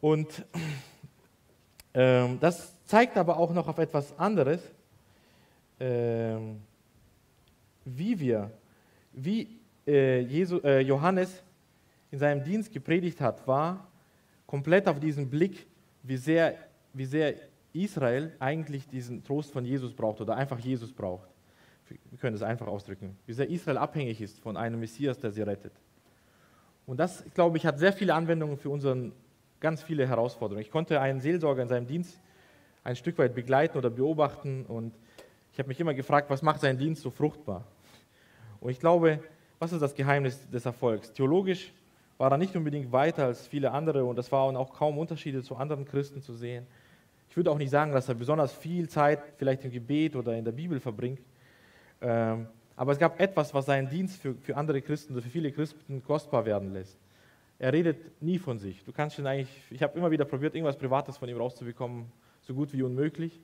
Und 0.00 0.44
das 1.92 2.74
zeigt 2.86 3.16
aber 3.16 3.36
auch 3.36 3.52
noch 3.52 3.68
auf 3.68 3.78
etwas 3.78 4.18
anderes, 4.18 4.60
ähm, 5.78 6.60
wie 7.84 8.18
wir, 8.18 8.50
wie 9.12 9.60
äh, 9.86 10.22
äh, 10.22 10.80
Johannes 10.80 11.42
in 12.10 12.18
seinem 12.18 12.44
Dienst 12.44 12.72
gepredigt 12.72 13.20
hat, 13.20 13.46
war 13.46 13.88
komplett 14.46 14.86
auf 14.86 15.00
diesen 15.00 15.28
Blick, 15.28 15.66
wie 16.02 16.16
sehr, 16.16 16.56
wie 16.92 17.04
sehr 17.04 17.34
Israel 17.72 18.32
eigentlich 18.38 18.86
diesen 18.86 19.24
Trost 19.24 19.50
von 19.50 19.64
Jesus 19.64 19.92
braucht 19.92 20.20
oder 20.20 20.36
einfach 20.36 20.58
Jesus 20.58 20.92
braucht. 20.92 21.28
Wir 21.88 22.18
können 22.18 22.36
es 22.36 22.42
einfach 22.42 22.66
ausdrücken. 22.66 23.16
Wie 23.26 23.32
sehr 23.32 23.48
Israel 23.48 23.78
abhängig 23.78 24.20
ist 24.20 24.38
von 24.40 24.56
einem 24.56 24.80
Messias, 24.80 25.18
der 25.18 25.30
sie 25.30 25.42
rettet. 25.42 25.72
Und 26.86 26.98
das, 26.98 27.24
glaube 27.34 27.56
ich, 27.56 27.66
hat 27.66 27.78
sehr 27.78 27.92
viele 27.92 28.14
Anwendungen 28.14 28.56
für 28.56 28.70
unseren, 28.70 29.12
ganz 29.62 29.82
viele 29.82 30.06
Herausforderungen. 30.06 30.60
Ich 30.60 30.70
konnte 30.70 31.00
einen 31.00 31.20
Seelsorger 31.20 31.62
in 31.62 31.68
seinem 31.68 31.86
Dienst 31.86 32.20
ein 32.84 32.96
Stück 32.96 33.16
weit 33.16 33.34
begleiten 33.34 33.78
oder 33.78 33.88
beobachten 33.88 34.66
und 34.66 34.92
ich 35.52 35.58
habe 35.58 35.68
mich 35.68 35.80
immer 35.80 35.94
gefragt, 35.94 36.28
was 36.28 36.42
macht 36.42 36.60
seinen 36.60 36.78
Dienst 36.78 37.02
so 37.02 37.10
fruchtbar? 37.10 37.64
Und 38.60 38.70
ich 38.70 38.80
glaube, 38.80 39.20
was 39.58 39.72
ist 39.72 39.80
das 39.80 39.94
Geheimnis 39.94 40.48
des 40.50 40.66
Erfolgs? 40.66 41.12
Theologisch 41.12 41.72
war 42.18 42.30
er 42.30 42.38
nicht 42.38 42.56
unbedingt 42.56 42.90
weiter 42.92 43.26
als 43.26 43.46
viele 43.46 43.70
andere 43.70 44.04
und 44.04 44.18
es 44.18 44.30
waren 44.32 44.56
auch 44.56 44.72
kaum 44.72 44.98
Unterschiede 44.98 45.42
zu 45.42 45.56
anderen 45.56 45.84
Christen 45.84 46.20
zu 46.20 46.34
sehen. 46.34 46.66
Ich 47.30 47.36
würde 47.36 47.50
auch 47.50 47.58
nicht 47.58 47.70
sagen, 47.70 47.92
dass 47.92 48.08
er 48.08 48.14
besonders 48.14 48.52
viel 48.52 48.88
Zeit 48.88 49.20
vielleicht 49.36 49.64
im 49.64 49.70
Gebet 49.70 50.16
oder 50.16 50.36
in 50.36 50.44
der 50.44 50.52
Bibel 50.52 50.80
verbringt. 50.80 51.20
Ähm, 52.00 52.48
aber 52.76 52.92
es 52.92 52.98
gab 52.98 53.20
etwas, 53.20 53.54
was 53.54 53.66
seinen 53.66 53.88
Dienst 53.88 54.20
für, 54.20 54.56
andere 54.56 54.82
Christen 54.82 55.12
oder 55.12 55.22
für 55.22 55.30
viele 55.30 55.52
Christen 55.52 56.02
kostbar 56.02 56.44
werden 56.44 56.72
lässt. 56.72 56.98
Er 57.62 57.72
redet 57.72 58.20
nie 58.20 58.40
von 58.40 58.58
sich. 58.58 58.82
Du 58.82 58.90
kannst 58.90 59.20
ihn 59.20 59.26
eigentlich, 59.28 59.48
ich 59.70 59.84
habe 59.84 59.96
immer 59.96 60.10
wieder 60.10 60.24
probiert, 60.24 60.56
irgendwas 60.56 60.76
Privates 60.76 61.16
von 61.16 61.28
ihm 61.28 61.36
rauszubekommen, 61.36 62.10
so 62.40 62.54
gut 62.54 62.72
wie 62.72 62.82
unmöglich, 62.82 63.40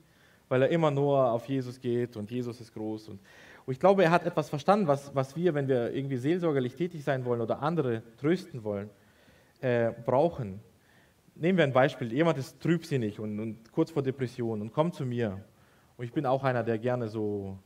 weil 0.49 0.61
er 0.63 0.67
immer 0.67 0.91
nur 0.91 1.31
auf 1.31 1.45
Jesus 1.45 1.79
geht 1.79 2.17
und 2.17 2.29
Jesus 2.29 2.59
ist 2.59 2.73
groß. 2.73 3.07
Und, 3.07 3.21
und 3.65 3.71
ich 3.71 3.79
glaube, 3.79 4.03
er 4.03 4.11
hat 4.11 4.25
etwas 4.25 4.49
verstanden, 4.49 4.87
was, 4.87 5.15
was 5.15 5.37
wir, 5.37 5.53
wenn 5.53 5.69
wir 5.69 5.93
irgendwie 5.93 6.17
seelsorgerlich 6.17 6.75
tätig 6.75 7.01
sein 7.01 7.23
wollen 7.23 7.39
oder 7.39 7.61
andere 7.61 8.03
trösten 8.17 8.65
wollen, 8.65 8.89
äh, 9.61 9.93
brauchen. 10.05 10.59
Nehmen 11.35 11.57
wir 11.57 11.63
ein 11.63 11.71
Beispiel. 11.71 12.11
Jemand 12.11 12.37
ist 12.37 12.59
trübsinnig 12.59 13.21
und, 13.21 13.39
und 13.39 13.71
kurz 13.71 13.89
vor 13.91 14.03
Depression 14.03 14.59
und 14.59 14.73
kommt 14.73 14.95
zu 14.95 15.05
mir. 15.05 15.41
Und 15.95 16.03
ich 16.03 16.11
bin 16.11 16.25
auch 16.25 16.43
einer, 16.43 16.63
der 16.63 16.77
gerne 16.77 17.07
so 17.07 17.57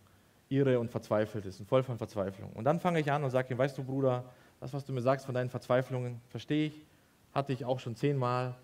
irre 0.49 0.79
und 0.79 0.91
verzweifelt 0.91 1.47
ist 1.47 1.59
und 1.59 1.65
voll 1.65 1.81
von 1.81 1.97
Verzweiflung. 1.97 2.51
Und 2.53 2.65
dann 2.65 2.79
fange 2.79 2.99
ich 2.99 3.11
an 3.11 3.23
und 3.23 3.31
sage 3.31 3.51
ihm, 3.51 3.57
weißt 3.57 3.75
du, 3.75 3.83
Bruder, 3.83 4.25
das, 4.63 4.73
was 4.73 4.85
du 4.85 4.93
mir 4.93 5.01
sagst 5.01 5.25
von 5.25 5.35
deinen 5.35 5.49
Verzweiflungen, 5.49 6.21
verstehe 6.29 6.67
ich, 6.67 6.85
hatte 7.33 7.51
ich 7.51 7.65
auch 7.65 7.81
schon 7.81 7.97
zehnmal. 7.97 8.55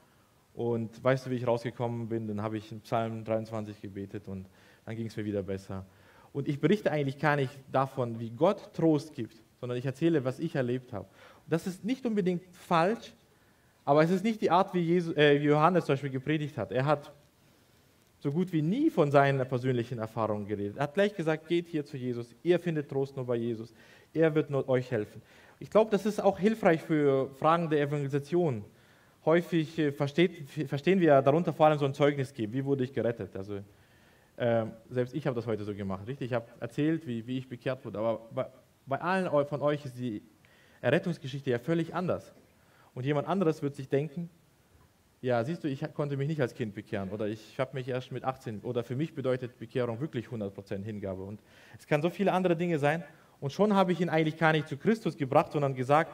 Und 0.53 1.03
weißt 1.03 1.25
du, 1.25 1.29
wie 1.29 1.35
ich 1.35 1.45
rausgekommen 1.45 2.07
bin? 2.07 2.25
Dann 2.25 2.41
habe 2.41 2.57
ich 2.57 2.71
in 2.71 2.79
Psalm 2.79 3.25
23 3.25 3.81
gebetet 3.81 4.29
und 4.29 4.45
dann 4.85 4.95
ging 4.95 5.07
es 5.07 5.17
mir 5.17 5.25
wieder 5.25 5.43
besser. 5.43 5.85
Und 6.31 6.47
ich 6.47 6.61
berichte 6.61 6.89
eigentlich 6.89 7.19
gar 7.19 7.35
nicht 7.35 7.51
davon, 7.69 8.17
wie 8.17 8.29
Gott 8.29 8.73
Trost 8.73 9.13
gibt, 9.13 9.35
sondern 9.59 9.77
ich 9.77 9.85
erzähle, 9.85 10.23
was 10.23 10.39
ich 10.39 10.55
erlebt 10.55 10.93
habe. 10.93 11.05
Das 11.49 11.67
ist 11.67 11.83
nicht 11.83 12.05
unbedingt 12.05 12.45
falsch, 12.53 13.13
aber 13.83 14.01
es 14.01 14.09
ist 14.09 14.23
nicht 14.23 14.41
die 14.41 14.51
Art, 14.51 14.73
wie, 14.73 14.79
Jesus, 14.79 15.13
äh, 15.17 15.33
Johannes 15.33 15.83
zum 15.83 15.93
Beispiel 15.93 16.11
gepredigt 16.11 16.57
hat. 16.57 16.71
Er 16.71 16.85
hat 16.85 17.11
so 18.19 18.31
gut 18.31 18.53
wie 18.53 18.61
nie 18.61 18.89
von 18.89 19.11
seinen 19.11 19.45
persönlichen 19.45 19.99
Erfahrungen 19.99 20.47
geredet. 20.47 20.77
Er 20.77 20.83
hat 20.83 20.93
gleich 20.93 21.13
gesagt, 21.13 21.49
geht 21.49 21.67
hier 21.67 21.85
zu 21.85 21.97
Jesus, 21.97 22.33
ihr 22.41 22.57
findet 22.57 22.87
Trost 22.87 23.17
nur 23.17 23.25
bei 23.25 23.35
Jesus, 23.35 23.73
er 24.13 24.33
wird 24.33 24.49
nur 24.49 24.67
euch 24.69 24.89
helfen. 24.91 25.21
Ich 25.61 25.69
glaube, 25.69 25.91
das 25.91 26.05
ist 26.05 26.21
auch 26.23 26.39
hilfreich 26.39 26.81
für 26.81 27.29
Fragen 27.35 27.69
der 27.69 27.81
Evangelisation. 27.81 28.63
Häufig 29.25 29.77
äh, 29.77 29.91
versteht, 29.91 30.49
verstehen 30.49 31.01
wir 31.01 31.21
darunter 31.21 31.51
vor 31.51 31.65
allem 31.65 31.77
so 31.77 31.83
ein 31.83 31.93
Zeugnis 31.93 32.33
geben, 32.33 32.53
wie 32.53 32.63
wurde 32.63 32.85
ich 32.85 32.93
gerettet. 32.93 33.35
Also 33.35 33.59
äh, 34.37 34.65
selbst 34.89 35.13
ich 35.13 35.27
habe 35.27 35.35
das 35.35 35.45
heute 35.45 35.65
so 35.65 35.75
gemacht, 35.75 36.07
richtig? 36.07 36.27
Ich 36.27 36.33
habe 36.33 36.47
erzählt, 36.61 37.05
wie, 37.05 37.27
wie 37.27 37.37
ich 37.37 37.49
bekehrt 37.49 37.83
wurde, 37.83 37.99
aber 37.99 38.21
bei, 38.33 38.47
bei 38.85 39.01
allen 39.01 39.29
von 39.47 39.61
euch 39.61 39.83
ist 39.83 39.99
die 39.99 40.23
Errettungsgeschichte 40.79 41.51
ja 41.51 41.59
völlig 41.59 41.93
anders. 41.93 42.33
Und 42.93 43.05
jemand 43.05 43.27
anderes 43.27 43.61
wird 43.61 43.75
sich 43.75 43.89
denken, 43.89 44.29
ja, 45.21 45.43
siehst 45.43 45.65
du, 45.65 45.67
ich 45.67 45.83
konnte 45.93 46.15
mich 46.15 46.29
nicht 46.29 46.39
als 46.39 46.53
Kind 46.53 46.73
bekehren 46.73 47.09
oder 47.09 47.27
ich 47.27 47.59
habe 47.59 47.71
mich 47.73 47.89
erst 47.89 48.13
mit 48.13 48.23
18 48.23 48.61
oder 48.61 48.85
für 48.85 48.95
mich 48.95 49.13
bedeutet 49.13 49.57
Bekehrung 49.57 49.99
wirklich 49.99 50.27
100% 50.27 50.83
Hingabe. 50.83 51.23
Und 51.23 51.41
es 51.77 51.85
kann 51.85 52.01
so 52.01 52.09
viele 52.09 52.31
andere 52.31 52.55
Dinge 52.55 52.79
sein. 52.79 53.03
Und 53.39 53.51
schon 53.53 53.73
habe 53.73 53.91
ich 53.91 54.01
ihn 54.01 54.09
eigentlich 54.09 54.37
gar 54.37 54.51
nicht 54.51 54.67
zu 54.67 54.77
Christus 54.77 55.17
gebracht, 55.17 55.51
sondern 55.51 55.73
gesagt, 55.75 56.11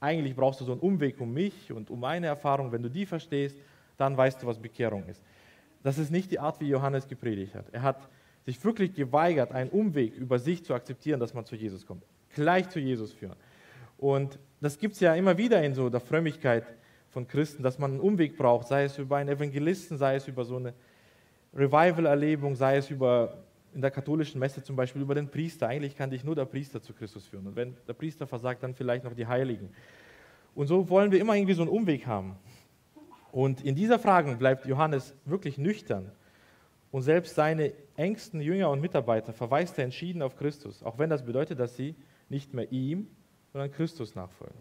eigentlich 0.00 0.34
brauchst 0.34 0.60
du 0.60 0.64
so 0.64 0.72
einen 0.72 0.80
Umweg 0.80 1.20
um 1.20 1.32
mich 1.32 1.72
und 1.72 1.90
um 1.90 2.00
meine 2.00 2.26
Erfahrung. 2.26 2.72
Wenn 2.72 2.82
du 2.82 2.90
die 2.90 3.06
verstehst, 3.06 3.56
dann 3.96 4.16
weißt 4.16 4.42
du, 4.42 4.46
was 4.46 4.58
Bekehrung 4.58 5.06
ist. 5.06 5.22
Das 5.82 5.98
ist 5.98 6.10
nicht 6.10 6.30
die 6.30 6.40
Art, 6.40 6.60
wie 6.60 6.68
Johannes 6.68 7.06
gepredigt 7.08 7.54
hat. 7.54 7.66
Er 7.72 7.82
hat 7.82 8.08
sich 8.44 8.62
wirklich 8.64 8.94
geweigert, 8.94 9.52
einen 9.52 9.70
Umweg 9.70 10.14
über 10.16 10.38
sich 10.38 10.64
zu 10.64 10.74
akzeptieren, 10.74 11.20
dass 11.20 11.32
man 11.32 11.46
zu 11.46 11.56
Jesus 11.56 11.86
kommt. 11.86 12.02
Gleich 12.34 12.68
zu 12.68 12.80
Jesus 12.80 13.12
führen. 13.12 13.36
Und 13.96 14.38
das 14.60 14.78
gibt 14.78 14.94
es 14.94 15.00
ja 15.00 15.14
immer 15.14 15.38
wieder 15.38 15.62
in 15.62 15.74
so 15.74 15.88
der 15.88 16.00
Frömmigkeit 16.00 16.64
von 17.10 17.28
Christen, 17.28 17.62
dass 17.62 17.78
man 17.78 17.92
einen 17.92 18.00
Umweg 18.00 18.36
braucht, 18.36 18.66
sei 18.66 18.84
es 18.84 18.98
über 18.98 19.16
einen 19.16 19.28
Evangelisten, 19.28 19.96
sei 19.96 20.16
es 20.16 20.26
über 20.26 20.44
so 20.44 20.56
eine 20.56 20.74
Revival-Erlebung, 21.54 22.56
sei 22.56 22.78
es 22.78 22.90
über 22.90 23.43
in 23.74 23.80
der 23.80 23.90
katholischen 23.90 24.38
Messe 24.38 24.62
zum 24.62 24.76
Beispiel 24.76 25.02
über 25.02 25.14
den 25.14 25.28
Priester. 25.28 25.68
Eigentlich 25.68 25.96
kann 25.96 26.10
dich 26.10 26.24
nur 26.24 26.34
der 26.34 26.44
Priester 26.44 26.80
zu 26.80 26.92
Christus 26.92 27.26
führen. 27.26 27.46
Und 27.46 27.56
wenn 27.56 27.76
der 27.88 27.92
Priester 27.92 28.26
versagt, 28.26 28.62
dann 28.62 28.74
vielleicht 28.74 29.04
noch 29.04 29.14
die 29.14 29.26
Heiligen. 29.26 29.70
Und 30.54 30.68
so 30.68 30.88
wollen 30.88 31.10
wir 31.10 31.20
immer 31.20 31.34
irgendwie 31.34 31.54
so 31.54 31.62
einen 31.62 31.70
Umweg 31.70 32.06
haben. 32.06 32.36
Und 33.32 33.64
in 33.64 33.74
dieser 33.74 33.98
Frage 33.98 34.36
bleibt 34.36 34.64
Johannes 34.66 35.14
wirklich 35.24 35.58
nüchtern. 35.58 36.12
Und 36.92 37.02
selbst 37.02 37.34
seine 37.34 37.72
engsten 37.96 38.40
Jünger 38.40 38.70
und 38.70 38.80
Mitarbeiter 38.80 39.32
verweist 39.32 39.76
er 39.78 39.84
entschieden 39.84 40.22
auf 40.22 40.36
Christus, 40.36 40.84
auch 40.84 40.96
wenn 40.98 41.10
das 41.10 41.24
bedeutet, 41.24 41.58
dass 41.58 41.74
sie 41.74 41.96
nicht 42.28 42.54
mehr 42.54 42.70
ihm, 42.70 43.08
sondern 43.52 43.72
Christus 43.72 44.14
nachfolgen. 44.14 44.60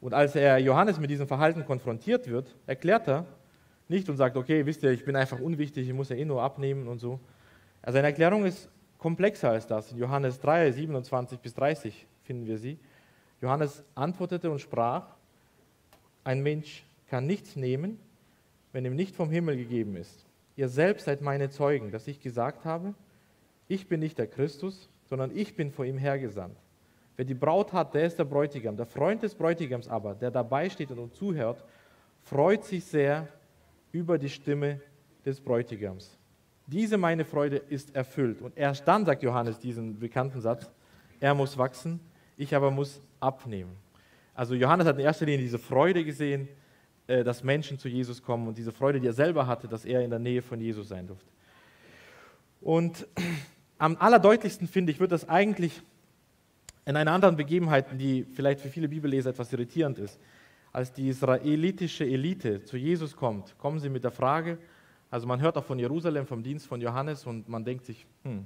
Und 0.00 0.14
als 0.14 0.34
er 0.34 0.58
Johannes 0.58 0.98
mit 0.98 1.10
diesem 1.10 1.26
Verhalten 1.26 1.66
konfrontiert 1.66 2.28
wird, 2.28 2.56
erklärt 2.66 3.08
er 3.08 3.26
nicht 3.88 4.08
und 4.08 4.16
sagt, 4.16 4.36
okay, 4.36 4.64
wisst 4.64 4.82
ihr, 4.82 4.90
ich 4.90 5.04
bin 5.04 5.16
einfach 5.16 5.38
unwichtig, 5.38 5.86
ich 5.86 5.94
muss 5.94 6.08
ja 6.08 6.16
eh 6.16 6.24
nur 6.24 6.42
abnehmen 6.42 6.88
und 6.88 6.98
so. 6.98 7.20
Also 7.82 7.96
seine 7.96 8.08
Erklärung 8.08 8.44
ist 8.44 8.68
komplexer 8.98 9.50
als 9.50 9.66
das. 9.66 9.92
In 9.92 9.98
Johannes 9.98 10.40
3, 10.40 10.72
27 10.72 11.38
bis 11.38 11.54
30 11.54 12.06
finden 12.24 12.46
wir 12.46 12.58
sie. 12.58 12.78
Johannes 13.40 13.84
antwortete 13.94 14.50
und 14.50 14.60
sprach, 14.60 15.06
ein 16.24 16.42
Mensch 16.42 16.84
kann 17.06 17.26
nichts 17.26 17.56
nehmen, 17.56 17.98
wenn 18.72 18.84
ihm 18.84 18.96
nicht 18.96 19.16
vom 19.16 19.30
Himmel 19.30 19.56
gegeben 19.56 19.96
ist. 19.96 20.26
Ihr 20.56 20.68
selbst 20.68 21.04
seid 21.04 21.22
meine 21.22 21.50
Zeugen, 21.50 21.90
dass 21.92 22.08
ich 22.08 22.20
gesagt 22.20 22.64
habe, 22.64 22.94
ich 23.68 23.86
bin 23.86 24.00
nicht 24.00 24.18
der 24.18 24.26
Christus, 24.26 24.88
sondern 25.08 25.34
ich 25.34 25.54
bin 25.54 25.70
vor 25.70 25.84
ihm 25.84 25.98
hergesandt. 25.98 26.56
Wer 27.16 27.24
die 27.24 27.34
Braut 27.34 27.72
hat, 27.72 27.94
der 27.94 28.06
ist 28.06 28.18
der 28.18 28.24
Bräutigam. 28.24 28.76
Der 28.76 28.86
Freund 28.86 29.22
des 29.22 29.34
Bräutigams 29.34 29.88
aber, 29.88 30.14
der 30.14 30.30
dabei 30.30 30.68
steht 30.68 30.90
und 30.90 31.14
zuhört, 31.14 31.64
freut 32.22 32.64
sich 32.64 32.84
sehr 32.84 33.28
über 33.92 34.18
die 34.18 34.28
Stimme 34.28 34.80
des 35.24 35.40
Bräutigams. 35.40 36.16
Diese 36.68 36.98
meine 36.98 37.24
Freude 37.24 37.56
ist 37.56 37.96
erfüllt. 37.96 38.42
Und 38.42 38.56
erst 38.56 38.86
dann 38.86 39.06
sagt 39.06 39.22
Johannes 39.22 39.58
diesen 39.58 39.98
bekannten 39.98 40.42
Satz, 40.42 40.70
er 41.18 41.34
muss 41.34 41.56
wachsen, 41.56 41.98
ich 42.36 42.54
aber 42.54 42.70
muss 42.70 43.00
abnehmen. 43.20 43.72
Also 44.34 44.54
Johannes 44.54 44.86
hat 44.86 44.98
in 44.98 45.04
erster 45.04 45.24
Linie 45.24 45.40
diese 45.40 45.58
Freude 45.58 46.04
gesehen, 46.04 46.46
äh, 47.06 47.24
dass 47.24 47.42
Menschen 47.42 47.78
zu 47.78 47.88
Jesus 47.88 48.22
kommen 48.22 48.46
und 48.46 48.58
diese 48.58 48.70
Freude, 48.70 49.00
die 49.00 49.06
er 49.06 49.14
selber 49.14 49.46
hatte, 49.46 49.66
dass 49.66 49.86
er 49.86 50.02
in 50.02 50.10
der 50.10 50.18
Nähe 50.18 50.42
von 50.42 50.60
Jesus 50.60 50.88
sein 50.88 51.06
durfte. 51.06 51.30
Und 52.60 53.06
am 53.78 53.96
allerdeutlichsten 53.96 54.68
finde 54.68 54.92
ich, 54.92 55.00
wird 55.00 55.10
das 55.10 55.26
eigentlich 55.26 55.80
in 56.84 56.96
einer 56.96 57.12
anderen 57.12 57.36
Begebenheit, 57.36 57.86
die 57.98 58.24
vielleicht 58.24 58.60
für 58.60 58.68
viele 58.68 58.88
Bibelleser 58.88 59.30
etwas 59.30 59.52
irritierend 59.54 59.98
ist. 59.98 60.20
Als 60.70 60.92
die 60.92 61.08
israelitische 61.08 62.04
Elite 62.04 62.62
zu 62.62 62.76
Jesus 62.76 63.16
kommt, 63.16 63.56
kommen 63.56 63.80
sie 63.80 63.88
mit 63.88 64.04
der 64.04 64.10
Frage, 64.10 64.58
also 65.10 65.26
man 65.26 65.40
hört 65.40 65.56
auch 65.56 65.64
von 65.64 65.78
Jerusalem, 65.78 66.26
vom 66.26 66.42
Dienst 66.42 66.66
von 66.66 66.80
Johannes 66.80 67.26
und 67.26 67.48
man 67.48 67.64
denkt 67.64 67.84
sich, 67.84 68.06
hm, 68.24 68.44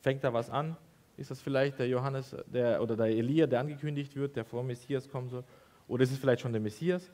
fängt 0.00 0.22
da 0.22 0.32
was 0.32 0.48
an? 0.50 0.76
Ist 1.16 1.30
das 1.30 1.40
vielleicht 1.40 1.78
der 1.78 1.88
Johannes 1.88 2.34
der, 2.46 2.80
oder 2.80 2.96
der 2.96 3.06
Elia, 3.06 3.46
der 3.46 3.60
angekündigt 3.60 4.16
wird, 4.16 4.36
der 4.36 4.44
vor 4.44 4.62
Messias 4.62 5.08
kommen 5.08 5.28
soll? 5.28 5.44
Oder 5.88 6.04
ist 6.04 6.12
es 6.12 6.18
vielleicht 6.18 6.40
schon 6.40 6.52
der 6.52 6.60
Messias? 6.60 7.10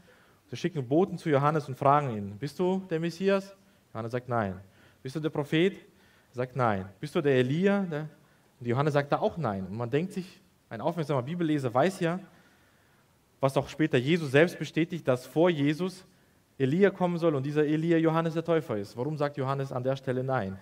Sie 0.47 0.57
schicken 0.57 0.87
Boten 0.87 1.19
zu 1.19 1.29
Johannes 1.29 1.67
und 1.67 1.77
fragen 1.77 2.11
ihn, 2.11 2.39
bist 2.39 2.59
du 2.59 2.83
der 2.89 3.01
Messias? 3.01 3.57
Johannes 3.93 4.13
sagt 4.13 4.29
nein. 4.29 4.61
Bist 5.03 5.17
du 5.17 5.21
der 5.21 5.31
Prophet? 5.31 5.75
Er 5.75 6.35
sagt 6.35 6.55
nein. 6.55 6.89
Bist 7.01 7.15
du 7.15 7.21
der 7.21 7.35
Elia? 7.35 7.81
Der? 7.83 8.09
Und 8.61 8.67
Johannes 8.67 8.93
sagt 8.93 9.11
da 9.11 9.19
auch 9.19 9.37
nein. 9.37 9.67
Und 9.67 9.77
man 9.77 9.91
denkt 9.91 10.13
sich, 10.13 10.41
ein 10.69 10.81
aufmerksamer 10.81 11.23
Bibelleser 11.23 11.73
weiß 11.73 12.01
ja, 12.01 12.21
was 13.41 13.57
auch 13.57 13.69
später 13.69 13.99
Jesus 13.99 14.31
selbst 14.31 14.59
bestätigt, 14.59 15.07
dass 15.07 15.27
vor 15.27 15.51
Jesus 15.51 16.07
Elia 16.59 16.91
kommen 16.91 17.19
soll 17.19 17.35
und 17.35 17.45
dieser 17.45 17.65
Elia 17.65 17.99
Johannes 17.99 18.35
der 18.35 18.45
Täufer 18.45 18.77
ist. 18.77 18.97
Warum 18.97 19.17
sagt 19.17 19.37
Johannes 19.37 19.73
an 19.73 19.83
der 19.83 19.97
Stelle 19.97 20.25
nein? 20.25 20.59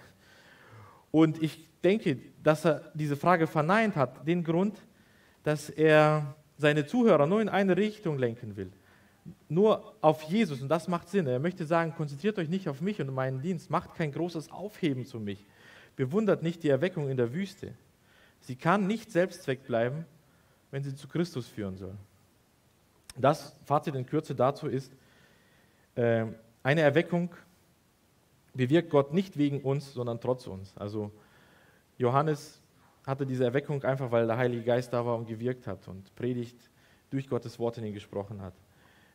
Und 1.10 1.40
ich 1.42 1.68
denke, 1.82 2.18
dass 2.42 2.64
er 2.64 2.90
diese 2.94 3.16
Frage 3.16 3.46
verneint 3.46 3.94
hat, 3.94 4.26
den 4.26 4.42
Grund, 4.42 4.76
dass 5.44 5.70
er 5.70 6.34
seine 6.58 6.86
Zuhörer 6.86 7.26
nur 7.26 7.40
in 7.40 7.48
eine 7.48 7.76
Richtung 7.76 8.18
lenken 8.18 8.56
will. 8.56 8.72
Nur 9.48 9.94
auf 10.00 10.22
Jesus 10.22 10.60
und 10.60 10.68
das 10.68 10.88
macht 10.88 11.08
Sinn. 11.08 11.26
Er 11.26 11.38
möchte 11.38 11.64
sagen, 11.64 11.94
konzentriert 11.94 12.38
euch 12.38 12.48
nicht 12.48 12.68
auf 12.68 12.80
mich 12.80 13.00
und 13.00 13.12
meinen 13.14 13.40
Dienst, 13.40 13.70
macht 13.70 13.94
kein 13.94 14.12
großes 14.12 14.50
Aufheben 14.50 15.06
zu 15.06 15.20
mich. 15.20 15.44
Bewundert 15.96 16.42
nicht 16.42 16.62
die 16.62 16.68
Erweckung 16.68 17.08
in 17.08 17.16
der 17.16 17.32
Wüste. 17.32 17.72
Sie 18.40 18.56
kann 18.56 18.86
nicht 18.86 19.12
Selbstzweck 19.12 19.64
bleiben, 19.64 20.04
wenn 20.70 20.82
sie 20.82 20.94
zu 20.94 21.06
Christus 21.08 21.46
führen 21.46 21.76
soll. 21.76 21.94
Das 23.16 23.54
Fazit 23.64 23.94
in 23.94 24.04
Kürze 24.04 24.34
dazu 24.34 24.66
ist, 24.66 24.92
eine 25.96 26.80
Erweckung 26.80 27.30
bewirkt 28.54 28.90
Gott 28.90 29.12
nicht 29.12 29.36
wegen 29.36 29.60
uns, 29.60 29.92
sondern 29.92 30.20
trotz 30.20 30.46
uns. 30.46 30.76
Also 30.76 31.10
Johannes 31.98 32.60
hatte 33.06 33.26
diese 33.26 33.44
Erweckung 33.44 33.82
einfach, 33.84 34.10
weil 34.10 34.26
der 34.26 34.36
Heilige 34.36 34.62
Geist 34.62 34.92
da 34.92 35.04
war 35.04 35.16
und 35.16 35.26
gewirkt 35.26 35.66
hat 35.66 35.86
und 35.88 36.14
Predigt 36.14 36.70
durch 37.10 37.28
Gottes 37.28 37.58
Wort 37.58 37.78
in 37.78 37.84
ihn 37.84 37.94
gesprochen 37.94 38.40
hat. 38.40 38.54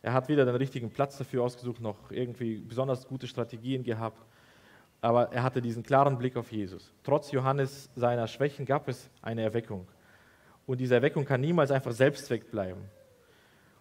Er 0.01 0.13
hat 0.13 0.29
weder 0.29 0.45
den 0.45 0.55
richtigen 0.55 0.89
Platz 0.89 1.17
dafür 1.17 1.43
ausgesucht, 1.43 1.81
noch 1.81 2.11
irgendwie 2.11 2.57
besonders 2.59 3.07
gute 3.07 3.27
Strategien 3.27 3.83
gehabt, 3.83 4.25
aber 5.01 5.31
er 5.33 5.43
hatte 5.43 5.61
diesen 5.61 5.83
klaren 5.83 6.17
Blick 6.17 6.37
auf 6.37 6.51
Jesus. 6.51 6.93
Trotz 7.03 7.31
Johannes 7.31 7.89
seiner 7.95 8.27
Schwächen 8.27 8.65
gab 8.65 8.87
es 8.87 9.09
eine 9.21 9.41
Erweckung. 9.41 9.87
Und 10.65 10.79
diese 10.79 10.95
Erweckung 10.95 11.25
kann 11.25 11.41
niemals 11.41 11.71
einfach 11.71 11.91
Selbstzweck 11.91 12.51
bleiben. 12.51 12.81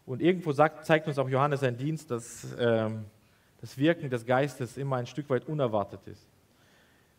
Und 0.08 0.22
irgendwo 0.22 0.52
sagt, 0.52 0.86
zeigt 0.86 1.06
uns 1.06 1.18
auch 1.18 1.28
Johannes 1.28 1.60
sein 1.60 1.76
Dienst, 1.76 2.10
dass 2.10 2.56
ähm, 2.58 3.04
das 3.60 3.76
Wirken 3.76 4.08
des 4.08 4.24
Geistes 4.24 4.78
immer 4.78 4.96
ein 4.96 5.06
Stück 5.06 5.28
weit 5.28 5.46
unerwartet 5.46 6.00
ist. 6.06 6.26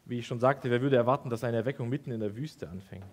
Wie 0.06 0.17
ich 0.17 0.25
schon 0.25 0.39
sagte, 0.39 0.71
wer 0.71 0.82
würde 0.82 0.95
erwarten, 0.95 1.30
dass 1.30 1.43
eine 1.43 1.58
Erweckung 1.58 1.88
mitten 1.88 2.10
in 2.10 2.19
der 2.19 2.36
Wüste 2.36 2.67
anfängt? 2.67 3.06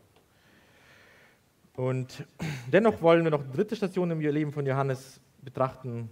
Und 1.74 2.26
dennoch 2.72 3.02
wollen 3.02 3.22
wir 3.24 3.30
noch 3.30 3.44
eine 3.44 3.52
dritte 3.52 3.76
Station 3.76 4.10
im 4.10 4.20
Leben 4.20 4.50
von 4.50 4.64
Johannes 4.64 5.20
betrachten, 5.42 6.08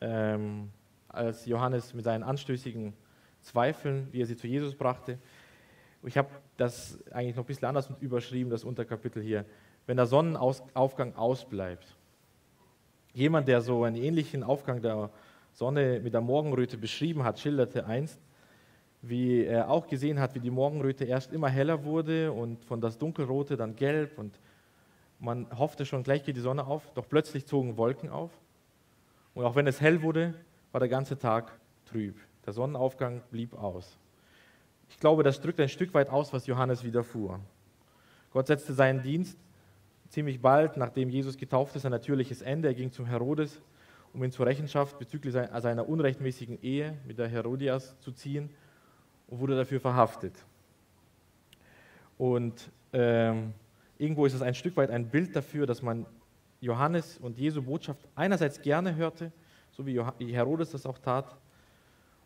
ähm, 0.00 0.70
als 1.08 1.46
Johannes 1.46 1.92
mit 1.92 2.04
seinen 2.04 2.22
anstößigen 2.22 2.92
Zweifeln, 3.40 4.06
wie 4.12 4.22
er 4.22 4.26
sie 4.26 4.36
zu 4.36 4.46
Jesus 4.46 4.76
brachte. 4.76 5.18
Ich 6.04 6.16
habe 6.16 6.28
das 6.56 6.96
eigentlich 7.10 7.34
noch 7.34 7.42
ein 7.42 7.48
bisschen 7.48 7.66
anders 7.66 7.90
überschrieben, 7.98 8.50
das 8.50 8.62
Unterkapitel 8.62 9.20
hier. 9.20 9.46
Wenn 9.86 9.96
der 9.96 10.06
Sonnenaufgang 10.06 11.16
ausbleibt, 11.16 11.96
Jemand, 13.12 13.48
der 13.48 13.60
so 13.60 13.84
einen 13.84 13.96
ähnlichen 13.96 14.42
Aufgang 14.42 14.80
der 14.82 15.10
Sonne 15.52 16.00
mit 16.00 16.14
der 16.14 16.20
Morgenröte 16.20 16.76
beschrieben 16.76 17.24
hat, 17.24 17.40
schilderte 17.40 17.86
einst, 17.86 18.18
wie 19.02 19.44
er 19.44 19.70
auch 19.70 19.86
gesehen 19.86 20.20
hat, 20.20 20.34
wie 20.34 20.40
die 20.40 20.50
Morgenröte 20.50 21.04
erst 21.04 21.32
immer 21.32 21.48
heller 21.48 21.84
wurde 21.84 22.32
und 22.32 22.64
von 22.64 22.80
das 22.80 22.98
Dunkelrote 22.98 23.56
dann 23.56 23.74
gelb 23.74 24.18
und 24.18 24.38
man 25.18 25.46
hoffte 25.58 25.84
schon, 25.84 26.02
gleich 26.02 26.24
geht 26.24 26.36
die 26.36 26.40
Sonne 26.40 26.66
auf, 26.66 26.82
doch 26.94 27.08
plötzlich 27.08 27.46
zogen 27.46 27.76
Wolken 27.76 28.10
auf 28.10 28.30
und 29.34 29.44
auch 29.44 29.56
wenn 29.56 29.66
es 29.66 29.80
hell 29.80 30.02
wurde, 30.02 30.34
war 30.72 30.80
der 30.80 30.88
ganze 30.88 31.18
Tag 31.18 31.52
trüb. 31.86 32.16
Der 32.46 32.52
Sonnenaufgang 32.52 33.22
blieb 33.30 33.54
aus. 33.54 33.98
Ich 34.88 34.98
glaube, 34.98 35.22
das 35.22 35.40
drückt 35.40 35.60
ein 35.60 35.68
Stück 35.68 35.94
weit 35.94 36.10
aus, 36.10 36.32
was 36.32 36.46
Johannes 36.46 36.84
widerfuhr. 36.84 37.40
Gott 38.32 38.46
setzte 38.46 38.72
seinen 38.74 39.02
Dienst 39.02 39.38
ziemlich 40.10 40.40
bald, 40.40 40.76
nachdem 40.76 41.08
Jesus 41.08 41.38
getauft 41.38 41.76
ist, 41.76 41.86
ein 41.86 41.92
natürliches 41.92 42.42
Ende. 42.42 42.68
Er 42.68 42.74
ging 42.74 42.92
zum 42.92 43.06
Herodes, 43.06 43.62
um 44.12 44.22
ihn 44.22 44.32
zur 44.32 44.44
Rechenschaft 44.44 44.98
bezüglich 44.98 45.32
seiner 45.32 45.88
unrechtmäßigen 45.88 46.60
Ehe 46.62 46.98
mit 47.06 47.18
der 47.18 47.28
Herodias 47.28 47.98
zu 48.00 48.12
ziehen 48.12 48.50
und 49.28 49.38
wurde 49.38 49.56
dafür 49.56 49.80
verhaftet. 49.80 50.34
Und 52.18 52.70
ähm, 52.92 53.54
irgendwo 53.98 54.26
ist 54.26 54.34
es 54.34 54.42
ein 54.42 54.54
Stück 54.54 54.76
weit 54.76 54.90
ein 54.90 55.08
Bild 55.08 55.34
dafür, 55.34 55.64
dass 55.64 55.80
man 55.80 56.04
Johannes 56.60 57.16
und 57.18 57.38
Jesu 57.38 57.62
Botschaft 57.62 58.06
einerseits 58.14 58.60
gerne 58.60 58.94
hörte, 58.96 59.32
so 59.70 59.86
wie 59.86 60.34
Herodes 60.34 60.72
das 60.72 60.84
auch 60.84 60.98
tat, 60.98 61.36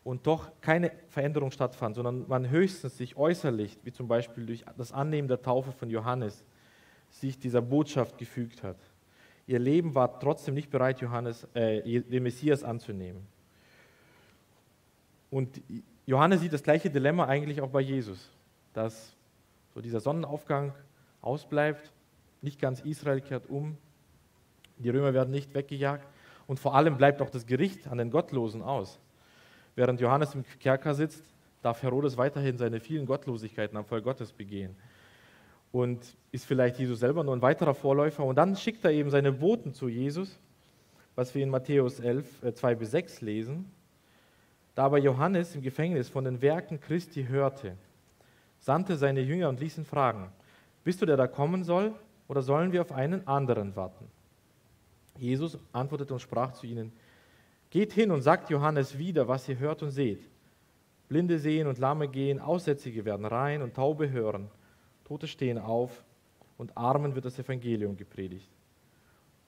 und 0.03 0.27
doch 0.27 0.51
keine 0.61 0.91
Veränderung 1.07 1.51
stattfand, 1.51 1.95
sondern 1.95 2.27
man 2.27 2.49
höchstens 2.49 2.97
sich 2.97 3.15
äußerlich, 3.15 3.79
wie 3.83 3.91
zum 3.91 4.07
Beispiel 4.07 4.45
durch 4.45 4.65
das 4.77 4.91
Annehmen 4.91 5.27
der 5.27 5.41
Taufe 5.41 5.71
von 5.71 5.89
Johannes, 5.89 6.43
sich 7.19 7.39
dieser 7.39 7.61
Botschaft 7.61 8.17
gefügt 8.17 8.63
hat. 8.63 8.77
Ihr 9.47 9.59
Leben 9.59 9.95
war 9.95 10.19
trotzdem 10.19 10.55
nicht 10.55 10.69
bereit, 10.69 10.99
Johannes, 11.01 11.47
äh, 11.53 12.01
den 12.01 12.23
Messias 12.23 12.63
anzunehmen. 12.63 13.25
Und 15.29 15.61
Johannes 16.05 16.41
sieht 16.41 16.53
das 16.53 16.63
gleiche 16.63 16.89
Dilemma 16.89 17.25
eigentlich 17.25 17.61
auch 17.61 17.69
bei 17.69 17.81
Jesus, 17.81 18.29
dass 18.73 19.15
so 19.73 19.81
dieser 19.81 19.99
Sonnenaufgang 19.99 20.73
ausbleibt, 21.21 21.91
nicht 22.41 22.59
ganz 22.59 22.81
Israel 22.81 23.21
kehrt 23.21 23.49
um, 23.49 23.77
die 24.77 24.89
Römer 24.89 25.13
werden 25.13 25.31
nicht 25.31 25.53
weggejagt 25.53 26.07
und 26.47 26.59
vor 26.59 26.75
allem 26.75 26.97
bleibt 26.97 27.21
auch 27.21 27.29
das 27.29 27.45
Gericht 27.45 27.87
an 27.87 27.97
den 27.97 28.11
Gottlosen 28.11 28.61
aus. 28.61 28.99
Während 29.75 29.99
Johannes 29.99 30.35
im 30.35 30.43
Kerker 30.59 30.93
sitzt, 30.93 31.23
darf 31.61 31.81
Herodes 31.81 32.17
weiterhin 32.17 32.57
seine 32.57 32.79
vielen 32.79 33.05
Gottlosigkeiten 33.05 33.77
am 33.77 33.85
Volk 33.85 34.03
Gottes 34.03 34.31
begehen 34.31 34.75
und 35.75 36.15
ist 36.31 36.45
vielleicht 36.45 36.79
Jesus 36.79 37.01
selber 37.01 37.21
nur 37.25 37.35
ein 37.35 37.41
weiterer 37.41 37.73
Vorläufer. 37.73 38.23
Und 38.23 38.37
dann 38.37 38.55
schickt 38.55 38.85
er 38.85 38.91
eben 38.91 39.09
seine 39.09 39.33
Boten 39.33 39.73
zu 39.73 39.89
Jesus, 39.89 40.39
was 41.15 41.35
wir 41.35 41.43
in 41.43 41.49
Matthäus 41.49 41.99
11, 41.99 42.43
äh, 42.43 42.53
2 42.53 42.75
bis 42.75 42.91
6 42.91 43.19
lesen. 43.19 43.69
Da 44.73 44.85
aber 44.85 44.99
Johannes 44.99 45.53
im 45.53 45.61
Gefängnis 45.61 46.07
von 46.07 46.23
den 46.23 46.41
Werken 46.41 46.79
Christi 46.79 47.25
hörte, 47.25 47.75
sandte 48.57 48.95
seine 48.95 49.19
Jünger 49.19 49.49
und 49.49 49.59
ließ 49.59 49.77
ihn 49.79 49.83
fragen, 49.83 50.31
bist 50.85 51.01
du 51.01 51.05
der 51.05 51.17
da 51.17 51.27
kommen 51.27 51.65
soll 51.65 51.93
oder 52.29 52.41
sollen 52.41 52.71
wir 52.71 52.79
auf 52.79 52.93
einen 52.93 53.27
anderen 53.27 53.75
warten? 53.75 54.07
Jesus 55.17 55.59
antwortete 55.73 56.13
und 56.13 56.21
sprach 56.21 56.53
zu 56.53 56.67
ihnen, 56.67 56.93
geht 57.69 57.91
hin 57.91 58.11
und 58.11 58.21
sagt 58.21 58.49
Johannes 58.49 58.97
wieder, 58.97 59.27
was 59.27 59.49
ihr 59.49 59.59
hört 59.59 59.83
und 59.83 59.91
seht. 59.91 60.21
Blinde 61.09 61.37
sehen 61.37 61.67
und 61.67 61.79
Lahme 61.79 62.07
gehen, 62.07 62.39
Aussätzige 62.39 63.03
werden 63.03 63.25
rein 63.25 63.61
und 63.61 63.73
Taube 63.73 64.09
hören. 64.09 64.49
Tote 65.05 65.27
stehen 65.27 65.57
auf 65.57 66.03
und 66.57 66.75
Armen 66.77 67.15
wird 67.15 67.25
das 67.25 67.39
Evangelium 67.39 67.95
gepredigt. 67.95 68.49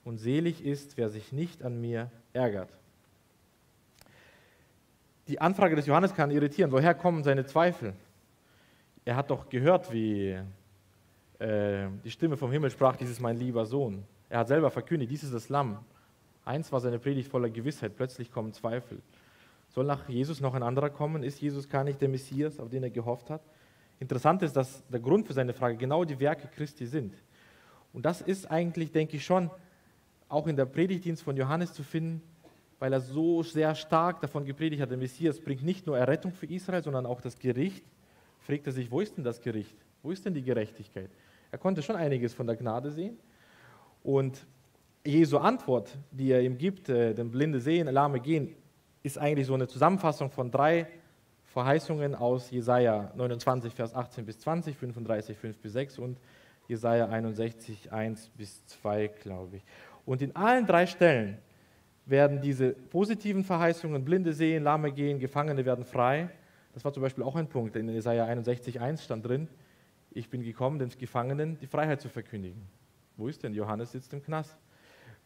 Und 0.05 0.17
selig 0.17 0.63
ist, 0.63 0.97
wer 0.97 1.09
sich 1.09 1.33
nicht 1.33 1.63
an 1.63 1.81
mir 1.81 2.09
ärgert. 2.31 2.69
Die 5.27 5.41
Anfrage 5.41 5.75
des 5.75 5.87
Johannes 5.87 6.13
kann 6.13 6.31
irritieren. 6.31 6.71
Woher 6.71 6.93
kommen 6.93 7.23
seine 7.23 7.45
Zweifel? 7.45 7.93
Er 9.03 9.17
hat 9.17 9.29
doch 9.29 9.49
gehört, 9.49 9.91
wie 9.91 10.37
äh, 11.39 11.87
die 12.03 12.11
Stimme 12.11 12.37
vom 12.37 12.51
Himmel 12.51 12.69
sprach, 12.69 12.95
dies 12.95 13.09
ist 13.09 13.19
mein 13.19 13.37
lieber 13.37 13.65
Sohn. 13.65 14.05
Er 14.29 14.39
hat 14.39 14.47
selber 14.47 14.71
verkündigt, 14.71 15.11
dies 15.11 15.23
ist 15.23 15.33
das 15.33 15.49
Lamm. 15.49 15.79
Eins 16.45 16.71
war 16.71 16.79
seine 16.79 16.99
Predigt 16.99 17.29
voller 17.29 17.49
Gewissheit, 17.49 17.95
plötzlich 17.97 18.31
kommen 18.31 18.53
Zweifel. 18.53 19.01
Soll 19.69 19.85
nach 19.85 20.07
Jesus 20.07 20.39
noch 20.39 20.53
ein 20.53 20.63
anderer 20.63 20.89
kommen? 20.89 21.23
Ist 21.23 21.41
Jesus 21.41 21.67
gar 21.67 21.83
nicht 21.83 21.99
der 21.99 22.09
Messias, 22.09 22.59
auf 22.59 22.69
den 22.69 22.83
er 22.83 22.89
gehofft 22.89 23.29
hat? 23.29 23.41
Interessant 23.99 24.43
ist, 24.43 24.55
dass 24.55 24.85
der 24.87 24.99
Grund 24.99 25.25
für 25.25 25.33
seine 25.33 25.53
Frage 25.53 25.77
genau 25.77 26.05
die 26.05 26.19
Werke 26.19 26.47
Christi 26.47 26.85
sind. 26.85 27.15
Und 27.93 28.05
das 28.05 28.21
ist 28.21 28.49
eigentlich, 28.49 28.91
denke 28.91 29.17
ich, 29.17 29.25
schon 29.25 29.49
auch 30.29 30.47
in 30.47 30.55
der 30.55 30.65
Predigtdienst 30.65 31.23
von 31.23 31.35
Johannes 31.35 31.73
zu 31.73 31.83
finden, 31.83 32.21
weil 32.79 32.93
er 32.93 33.01
so 33.01 33.41
sehr 33.41 33.73
stark 33.73 34.21
davon 34.21 34.45
gepredigt 34.45 34.81
hat, 34.81 34.91
der 34.91 34.97
Messias 34.97 35.39
bringt 35.39 35.63
nicht 35.63 35.87
nur 35.87 35.97
Errettung 35.97 36.31
für 36.31 36.45
Israel, 36.45 36.83
sondern 36.83 37.05
auch 37.05 37.21
das 37.21 37.39
Gericht. 37.39 37.83
Fragt 38.39 38.67
er 38.67 38.73
sich, 38.73 38.91
wo 38.91 39.01
ist 39.01 39.17
denn 39.17 39.23
das 39.23 39.41
Gericht? 39.41 39.75
Wo 40.03 40.11
ist 40.11 40.25
denn 40.25 40.33
die 40.33 40.43
Gerechtigkeit? 40.43 41.09
Er 41.51 41.57
konnte 41.57 41.81
schon 41.81 41.95
einiges 41.95 42.33
von 42.33 42.45
der 42.45 42.55
Gnade 42.55 42.91
sehen. 42.91 43.17
Und 44.03 44.45
Jesu 45.03 45.37
Antwort, 45.37 45.97
die 46.11 46.31
er 46.31 46.41
ihm 46.41 46.57
gibt, 46.57 46.89
äh, 46.89 47.13
den 47.13 47.31
Blinde 47.31 47.61
sehen, 47.61 47.87
Lahme 47.87 48.19
gehen, 48.19 48.55
ist 49.03 49.17
eigentlich 49.17 49.47
so 49.47 49.53
eine 49.53 49.67
Zusammenfassung 49.67 50.29
von 50.29 50.51
drei 50.51 50.87
Verheißungen 51.47 52.13
aus 52.13 52.51
Jesaja 52.51 53.11
29, 53.15 53.73
Vers 53.73 53.95
18 53.95 54.25
bis 54.25 54.39
20, 54.39 54.77
35, 54.77 55.37
5 55.37 55.57
bis 55.57 55.73
6 55.73 55.99
und 55.99 56.19
Jesaja 56.67 57.07
61, 57.07 57.91
1 57.91 58.29
bis 58.29 58.65
2, 58.67 59.07
glaube 59.07 59.57
ich. 59.57 59.63
Und 60.05 60.21
in 60.21 60.35
allen 60.35 60.65
drei 60.65 60.85
Stellen 60.85 61.37
werden 62.05 62.41
diese 62.41 62.71
positiven 62.71 63.43
Verheißungen, 63.43 64.03
Blinde 64.03 64.33
sehen, 64.33 64.63
Lahme 64.63 64.91
gehen, 64.91 65.19
Gefangene 65.19 65.65
werden 65.65 65.83
frei. 65.83 66.29
Das 66.73 66.85
war 66.85 66.93
zum 66.93 67.03
Beispiel 67.03 67.23
auch 67.23 67.35
ein 67.35 67.47
Punkt, 67.47 67.75
in 67.75 67.89
Jesaja 67.89 68.25
61, 68.25 68.79
1 68.79 69.03
stand 69.03 69.25
drin, 69.25 69.47
ich 70.11 70.29
bin 70.29 70.41
gekommen, 70.41 70.79
den 70.79 70.89
Gefangenen 70.89 71.57
die 71.59 71.67
Freiheit 71.67 72.01
zu 72.01 72.09
verkündigen. 72.09 72.61
Wo 73.17 73.27
ist 73.27 73.43
denn? 73.43 73.53
Johannes 73.53 73.91
sitzt 73.91 74.13
im 74.13 74.23
Knast. 74.23 74.57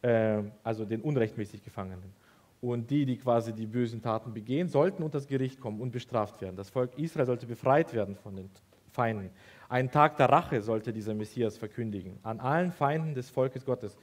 Äh, 0.02 0.44
also 0.64 0.86
den 0.86 1.02
unrechtmäßig 1.02 1.64
Gefangenen. 1.64 2.14
Und 2.62 2.92
die, 2.92 3.06
die 3.06 3.18
quasi 3.18 3.54
die 3.54 3.66
bösen 3.66 4.02
Taten 4.04 4.34
begehen, 4.34 4.68
sollten 4.68 5.02
unter 5.02 5.18
das 5.18 5.28
Gericht 5.28 5.60
kommen 5.60 5.82
und 5.82 5.92
bestraft 5.92 6.42
werden. 6.42 6.56
Das 6.56 6.70
Volk 6.70 6.96
Israel 6.98 7.26
sollte 7.26 7.48
befreit 7.48 7.92
werden 7.94 8.16
von 8.16 8.36
den 8.36 8.52
Feinden. 8.92 9.32
Einen 9.68 9.90
Tag 9.90 10.18
der 10.18 10.30
Rache 10.30 10.62
sollte 10.62 10.94
dieser 10.94 11.16
Messias 11.16 11.58
verkündigen. 11.58 12.20
An 12.22 12.40
allen 12.40 12.72
Feinden 12.72 13.16
des 13.16 13.32
Volkes 13.32 13.66
Gottes. 13.66 13.98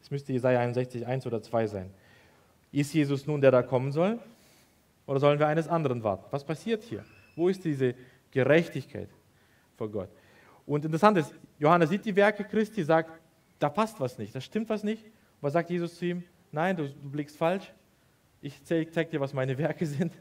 Es 0.00 0.10
müsste 0.10 0.32
Jesaja 0.32 0.60
61, 0.60 1.04
1 1.04 1.26
oder 1.26 1.42
2 1.42 1.66
sein. 1.66 1.90
Ist 2.70 2.94
Jesus 2.94 3.26
nun 3.26 3.40
der, 3.40 3.50
der 3.50 3.64
kommen 3.64 3.90
soll? 3.90 4.20
Oder 5.06 5.18
sollen 5.18 5.38
wir 5.38 5.48
eines 5.48 5.66
anderen 5.66 6.04
warten? 6.04 6.26
Was 6.30 6.44
passiert 6.44 6.84
hier? 6.84 7.04
Wo 7.34 7.48
ist 7.48 7.64
diese 7.64 7.94
Gerechtigkeit 8.30 9.08
vor 9.76 9.90
Gott? 9.90 10.10
Und 10.64 10.84
interessant 10.84 11.18
ist, 11.18 11.34
Johannes 11.58 11.90
sieht 11.90 12.04
die 12.04 12.14
Werke 12.14 12.44
Christi, 12.44 12.84
sagt, 12.84 13.10
da 13.58 13.68
passt 13.68 13.98
was 14.00 14.18
nicht, 14.18 14.34
da 14.34 14.40
stimmt 14.40 14.68
was 14.68 14.84
nicht. 14.84 15.04
Was 15.40 15.54
sagt 15.54 15.70
Jesus 15.70 15.96
zu 15.96 16.06
ihm? 16.06 16.24
Nein, 16.52 16.76
du, 16.76 16.88
du 16.88 17.10
blickst 17.10 17.36
falsch 17.36 17.72
ich 18.40 18.62
zeige 18.64 18.90
zeig 18.90 19.10
dir, 19.10 19.20
was 19.20 19.32
meine 19.32 19.58
Werke 19.58 19.86
sind 19.86 20.12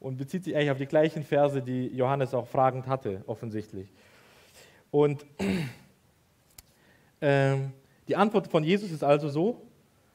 und 0.00 0.16
bezieht 0.16 0.44
sich 0.44 0.54
eigentlich 0.54 0.70
auf 0.70 0.78
die 0.78 0.86
gleichen 0.86 1.22
Verse, 1.22 1.62
die 1.62 1.86
Johannes 1.88 2.34
auch 2.34 2.46
fragend 2.46 2.86
hatte, 2.86 3.22
offensichtlich. 3.26 3.92
Und 4.90 5.24
äh, 7.20 7.56
die 8.06 8.16
Antwort 8.16 8.48
von 8.48 8.64
Jesus 8.64 8.90
ist 8.90 9.02
also 9.02 9.28
so, 9.28 9.62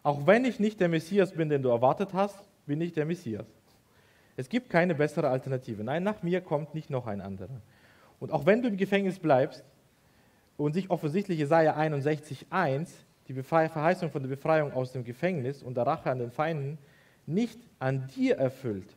auch 0.04 0.26
wenn 0.26 0.46
ich 0.46 0.60
nicht 0.60 0.80
der 0.80 0.90
Messias 0.90 1.34
bin, 1.34 1.50
den 1.50 1.62
du 1.62 1.70
erwartet 1.70 2.14
hast, 2.14 2.38
bin 2.66 2.80
ich 2.82 2.94
der 2.94 3.06
Messias. 3.06 3.46
Es 4.38 4.48
gibt 4.48 4.70
keine 4.70 4.96
bessere 4.96 5.28
Alternative. 5.28 5.84
Nein, 5.84 6.04
nach 6.04 6.24
mir 6.24 6.40
kommt 6.40 6.74
nicht 6.74 6.90
noch 6.90 7.08
ein 7.08 7.20
anderer. 7.20 7.62
Und 8.20 8.32
auch 8.32 8.46
wenn 8.46 8.62
du 8.62 8.70
im 8.70 8.78
Gefängnis 8.78 9.20
bleibst 9.20 9.66
und 10.56 10.74
sich 10.74 10.90
offensichtlich 10.90 11.40
Jesaja 11.40 11.76
61,1, 11.76 12.90
die 13.28 13.44
Verheißung 13.44 14.12
von 14.12 14.22
der 14.22 14.30
Befreiung 14.30 14.72
aus 14.74 14.92
dem 14.92 15.04
Gefängnis 15.04 15.62
und 15.62 15.76
der 15.76 15.86
Rache 15.86 16.10
an 16.10 16.20
den 16.20 16.32
Feinden, 16.32 16.78
nicht 17.30 17.60
an 17.80 18.08
dir 18.16 18.38
erfüllt, 18.38 18.96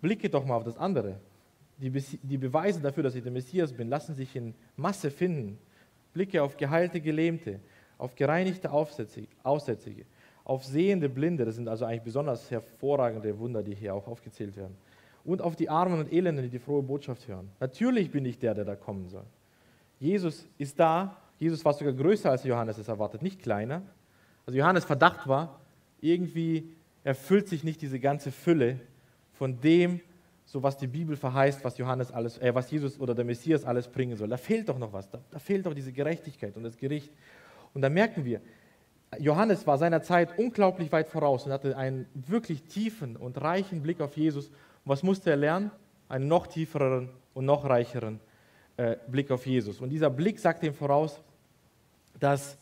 blicke 0.00 0.30
doch 0.30 0.44
mal 0.44 0.56
auf 0.56 0.64
das 0.64 0.78
andere. 0.78 1.16
Die, 1.78 1.90
die 1.90 2.38
Beweise 2.38 2.80
dafür, 2.80 3.02
dass 3.02 3.14
ich 3.14 3.22
der 3.22 3.32
Messias 3.32 3.72
bin, 3.72 3.88
lassen 3.88 4.14
sich 4.14 4.36
in 4.36 4.54
Masse 4.76 5.10
finden. 5.10 5.58
Blicke 6.12 6.42
auf 6.42 6.56
geheilte 6.56 7.00
Gelähmte, 7.00 7.58
auf 7.98 8.14
gereinigte 8.14 8.70
Aussätzige, 8.70 10.04
auf 10.44 10.64
sehende 10.64 11.08
Blinde, 11.08 11.44
das 11.44 11.56
sind 11.56 11.68
also 11.68 11.84
eigentlich 11.84 12.02
besonders 12.02 12.50
hervorragende 12.50 13.38
Wunder, 13.38 13.62
die 13.62 13.74
hier 13.74 13.94
auch 13.94 14.06
aufgezählt 14.06 14.56
werden, 14.56 14.76
und 15.24 15.40
auf 15.40 15.56
die 15.56 15.68
Armen 15.68 16.00
und 16.00 16.12
Elenden, 16.12 16.44
die 16.44 16.50
die 16.50 16.58
frohe 16.58 16.82
Botschaft 16.82 17.26
hören. 17.28 17.48
Natürlich 17.60 18.10
bin 18.10 18.24
ich 18.24 18.38
der, 18.38 18.54
der 18.54 18.64
da 18.64 18.76
kommen 18.76 19.08
soll. 19.08 19.24
Jesus 19.98 20.46
ist 20.58 20.78
da, 20.78 21.16
Jesus 21.38 21.64
war 21.64 21.72
sogar 21.72 21.92
größer, 21.92 22.30
als 22.30 22.44
Johannes 22.44 22.78
es 22.78 22.88
erwartet, 22.88 23.22
nicht 23.22 23.40
kleiner. 23.40 23.82
Also 24.46 24.58
Johannes 24.58 24.84
Verdacht 24.84 25.26
war, 25.26 25.60
irgendwie 26.00 26.74
erfüllt 27.04 27.48
sich 27.48 27.64
nicht 27.64 27.82
diese 27.82 27.98
ganze 27.98 28.30
Fülle 28.30 28.80
von 29.32 29.60
dem, 29.60 30.00
so 30.44 30.62
was 30.62 30.76
die 30.76 30.86
Bibel 30.86 31.16
verheißt, 31.16 31.64
was 31.64 31.78
Johannes 31.78 32.10
alles, 32.10 32.38
äh, 32.38 32.54
was 32.54 32.70
Jesus 32.70 33.00
oder 33.00 33.14
der 33.14 33.24
Messias 33.24 33.64
alles 33.64 33.88
bringen 33.88 34.16
soll. 34.16 34.28
Da 34.28 34.36
fehlt 34.36 34.68
doch 34.68 34.78
noch 34.78 34.92
was. 34.92 35.08
Da, 35.08 35.20
da 35.30 35.38
fehlt 35.38 35.66
doch 35.66 35.74
diese 35.74 35.92
Gerechtigkeit 35.92 36.56
und 36.56 36.62
das 36.62 36.76
Gericht. 36.76 37.10
Und 37.74 37.82
da 37.82 37.88
merken 37.88 38.24
wir, 38.24 38.40
Johannes 39.18 39.66
war 39.66 39.78
seiner 39.78 40.02
Zeit 40.02 40.38
unglaublich 40.38 40.90
weit 40.92 41.08
voraus 41.08 41.46
und 41.46 41.52
hatte 41.52 41.76
einen 41.76 42.06
wirklich 42.14 42.62
tiefen 42.64 43.16
und 43.16 43.40
reichen 43.40 43.82
Blick 43.82 44.00
auf 44.00 44.16
Jesus. 44.16 44.48
Und 44.48 44.54
was 44.84 45.02
musste 45.02 45.30
er 45.30 45.36
lernen? 45.36 45.70
Einen 46.08 46.28
noch 46.28 46.46
tieferen 46.46 47.10
und 47.34 47.44
noch 47.44 47.64
reicheren 47.64 48.20
äh, 48.76 48.96
Blick 49.08 49.30
auf 49.30 49.46
Jesus. 49.46 49.80
Und 49.80 49.90
dieser 49.90 50.10
Blick 50.10 50.38
sagt 50.38 50.62
ihm 50.62 50.74
voraus, 50.74 51.20
dass 52.18 52.58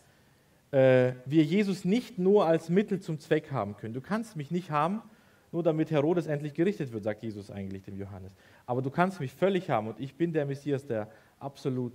äh, 0.72 1.12
wir 1.26 1.44
Jesus 1.44 1.84
nicht 1.84 2.18
nur 2.18 2.46
als 2.46 2.68
Mittel 2.68 3.00
zum 3.00 3.18
Zweck 3.18 3.50
haben 3.50 3.76
können. 3.76 3.94
Du 3.94 4.00
kannst 4.00 4.36
mich 4.36 4.50
nicht 4.50 4.70
haben, 4.70 5.02
nur 5.52 5.62
damit 5.62 5.90
Herodes 5.90 6.26
endlich 6.26 6.54
gerichtet 6.54 6.92
wird, 6.92 7.04
sagt 7.04 7.22
Jesus 7.22 7.50
eigentlich 7.50 7.82
dem 7.82 7.98
Johannes. 7.98 8.34
Aber 8.66 8.82
du 8.82 8.90
kannst 8.90 9.18
mich 9.20 9.32
völlig 9.32 9.68
haben 9.68 9.88
und 9.88 9.98
ich 9.98 10.14
bin 10.14 10.32
der 10.32 10.46
Messias, 10.46 10.86
der 10.86 11.08
absolut, 11.40 11.92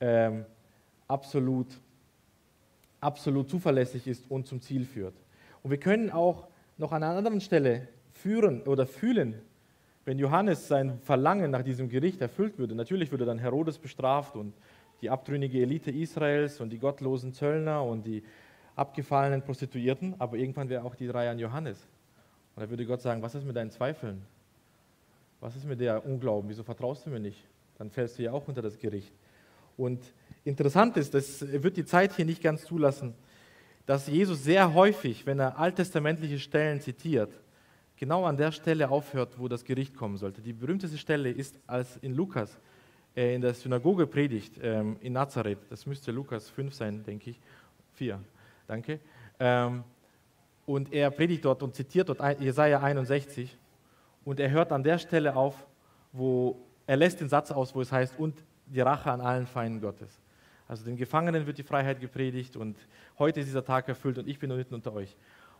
ähm, 0.00 0.44
absolut, 1.08 1.66
absolut 3.00 3.50
zuverlässig 3.50 4.06
ist 4.06 4.30
und 4.30 4.46
zum 4.46 4.60
Ziel 4.60 4.84
führt. 4.84 5.14
Und 5.62 5.70
wir 5.70 5.78
können 5.78 6.10
auch 6.10 6.46
noch 6.78 6.92
an 6.92 7.02
einer 7.02 7.16
anderen 7.16 7.40
Stelle 7.40 7.88
führen 8.12 8.62
oder 8.62 8.86
fühlen, 8.86 9.34
wenn 10.04 10.18
Johannes 10.18 10.68
sein 10.68 10.98
Verlangen 11.00 11.50
nach 11.50 11.62
diesem 11.62 11.88
Gericht 11.88 12.20
erfüllt 12.20 12.58
würde. 12.58 12.74
Natürlich 12.74 13.10
würde 13.10 13.24
dann 13.24 13.38
Herodes 13.38 13.78
bestraft 13.78 14.36
und 14.36 14.54
die 15.04 15.10
abtrünnige 15.10 15.60
Elite 15.60 15.90
Israels 15.90 16.62
und 16.62 16.70
die 16.70 16.78
gottlosen 16.78 17.34
Zöllner 17.34 17.84
und 17.84 18.06
die 18.06 18.22
abgefallenen 18.74 19.42
Prostituierten, 19.42 20.14
aber 20.18 20.38
irgendwann 20.38 20.70
wäre 20.70 20.82
auch 20.82 20.94
die 20.94 21.08
Reihe 21.08 21.28
an 21.28 21.38
Johannes. 21.38 21.76
Und 22.56 22.62
da 22.62 22.70
würde 22.70 22.86
Gott 22.86 23.02
sagen, 23.02 23.20
was 23.20 23.34
ist 23.34 23.44
mit 23.44 23.54
deinen 23.54 23.70
Zweifeln? 23.70 24.22
Was 25.40 25.56
ist 25.56 25.66
mit 25.66 25.78
der 25.78 26.06
Unglauben? 26.06 26.48
Wieso 26.48 26.62
vertraust 26.62 27.04
du 27.04 27.10
mir 27.10 27.20
nicht? 27.20 27.36
Dann 27.76 27.90
fällst 27.90 28.18
du 28.18 28.22
ja 28.22 28.32
auch 28.32 28.48
unter 28.48 28.62
das 28.62 28.78
Gericht. 28.78 29.12
Und 29.76 30.00
interessant 30.42 30.96
ist, 30.96 31.12
das 31.12 31.42
wird 31.62 31.76
die 31.76 31.84
Zeit 31.84 32.16
hier 32.16 32.24
nicht 32.24 32.42
ganz 32.42 32.64
zulassen, 32.64 33.12
dass 33.84 34.06
Jesus 34.06 34.42
sehr 34.42 34.72
häufig, 34.72 35.26
wenn 35.26 35.38
er 35.38 35.58
alttestamentliche 35.58 36.38
Stellen 36.38 36.80
zitiert, 36.80 37.30
genau 37.96 38.24
an 38.24 38.38
der 38.38 38.52
Stelle 38.52 38.88
aufhört, 38.88 39.38
wo 39.38 39.48
das 39.48 39.66
Gericht 39.66 39.94
kommen 39.94 40.16
sollte. 40.16 40.40
Die 40.40 40.54
berühmteste 40.54 40.96
Stelle 40.96 41.30
ist 41.30 41.60
als 41.66 41.98
in 41.98 42.14
Lukas, 42.14 42.58
in 43.14 43.40
der 43.40 43.54
Synagoge 43.54 44.06
predigt 44.06 44.58
ähm, 44.62 44.96
in 45.00 45.12
Nazareth. 45.12 45.58
Das 45.70 45.86
müsste 45.86 46.10
Lukas 46.10 46.48
5 46.50 46.74
sein, 46.74 47.04
denke 47.04 47.30
ich. 47.30 47.40
4, 47.94 48.20
danke. 48.66 49.00
Ähm, 49.38 49.84
und 50.66 50.92
er 50.92 51.10
predigt 51.10 51.44
dort 51.44 51.62
und 51.62 51.74
zitiert 51.74 52.08
dort 52.08 52.40
Jesaja 52.40 52.80
61. 52.80 53.56
Und 54.24 54.40
er 54.40 54.50
hört 54.50 54.72
an 54.72 54.82
der 54.82 54.98
Stelle 54.98 55.36
auf, 55.36 55.66
wo 56.12 56.56
er 56.86 56.96
lässt 56.96 57.20
den 57.20 57.28
Satz 57.28 57.50
aus, 57.50 57.74
wo 57.74 57.80
es 57.80 57.92
heißt, 57.92 58.18
und 58.18 58.42
die 58.66 58.80
Rache 58.80 59.10
an 59.10 59.20
allen 59.20 59.46
Feinden 59.46 59.80
Gottes. 59.80 60.20
Also 60.66 60.84
den 60.84 60.96
Gefangenen 60.96 61.46
wird 61.46 61.58
die 61.58 61.62
Freiheit 61.62 62.00
gepredigt 62.00 62.56
und 62.56 62.76
heute 63.18 63.40
ist 63.40 63.46
dieser 63.46 63.64
Tag 63.64 63.88
erfüllt 63.88 64.18
und 64.18 64.26
ich 64.26 64.38
bin 64.38 64.54
mitten 64.56 64.74
unter 64.74 64.92
euch. 64.94 65.14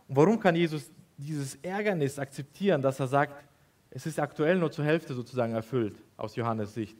Und 0.07 0.15
warum 0.15 0.39
kann 0.39 0.55
Jesus 0.55 0.91
dieses 1.17 1.55
Ärgernis 1.55 2.17
akzeptieren, 2.19 2.81
dass 2.81 2.99
er 2.99 3.07
sagt, 3.07 3.45
es 3.91 4.05
ist 4.05 4.19
aktuell 4.19 4.57
nur 4.57 4.71
zur 4.71 4.83
Hälfte 4.83 5.13
sozusagen 5.13 5.53
erfüllt, 5.53 5.95
aus 6.17 6.35
Johannes 6.35 6.73
Sicht? 6.73 6.97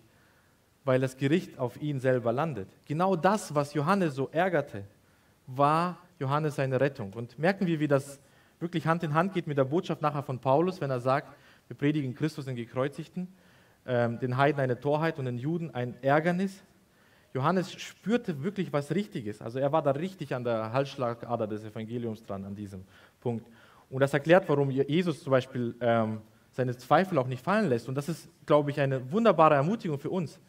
Weil 0.86 1.02
das 1.02 1.18
Gericht 1.18 1.58
auf 1.58 1.82
ihn 1.82 2.00
selber 2.00 2.32
landet. 2.32 2.70
Genau 2.86 3.16
das, 3.16 3.54
was 3.54 3.74
Johannes 3.74 4.16
so 4.16 4.30
ärgerte, 4.32 4.84
war 5.48 5.98
Johannes 6.20 6.56
seine 6.56 6.80
Rettung. 6.80 7.12
Und 7.14 7.38
merken 7.38 7.66
wir, 7.66 7.80
wie 7.80 7.88
das 7.88 8.20
wirklich 8.60 8.88
Hand 8.88 9.04
in 9.04 9.14
Hand 9.14 9.34
geht 9.34 9.48
mit 9.48 9.58
der 9.58 9.66
Botschaft 9.66 10.02
nachher 10.02 10.24
von 10.24 10.40
Paulus, 10.40 10.80
wenn 10.80 10.92
er 10.92 11.00
sagt, 11.00 11.36
wir 11.68 11.76
predigen 11.76 12.14
Christus 12.14 12.46
den 12.46 12.56
Gekreuzigten, 12.56 13.28
ähm, 13.88 14.20
den 14.20 14.38
Heiden 14.38 14.62
eine 14.62 14.80
Torheit 14.80 15.18
und 15.18 15.26
den 15.26 15.40
Juden 15.40 15.74
ein 15.74 15.96
Ärgernis. 16.04 16.64
Johannes 17.34 17.74
spürte 17.74 18.44
wirklich 18.44 18.72
was 18.72 18.92
Richtiges. 18.92 19.42
Also 19.42 19.60
er 19.60 19.72
war 19.72 19.82
da 19.82 19.92
richtig 19.92 20.36
an 20.36 20.44
der 20.44 20.72
Halsschlagader 20.72 21.48
des 21.48 21.66
Evangeliums 21.66 22.24
dran, 22.24 22.46
an 22.46 22.56
diesem 22.56 22.86
Punkt. 23.20 23.46
Und 23.90 24.00
das 24.00 24.14
erklärt, 24.14 24.48
warum 24.48 24.70
Jesus 24.70 25.24
zum 25.24 25.32
Beispiel 25.32 25.76
ähm, 25.82 26.22
seine 26.52 26.78
Zweifel 26.78 27.18
auch 27.18 27.28
nicht 27.28 27.44
fallen 27.44 27.70
lässt. 27.70 27.90
Und 27.90 27.96
das 27.96 28.08
ist, 28.08 28.30
glaube 28.46 28.70
ich, 28.70 28.80
eine 28.80 29.12
wunderbare 29.12 29.56
Ermutigung 29.56 30.00
für 30.00 30.12
uns 30.12 30.40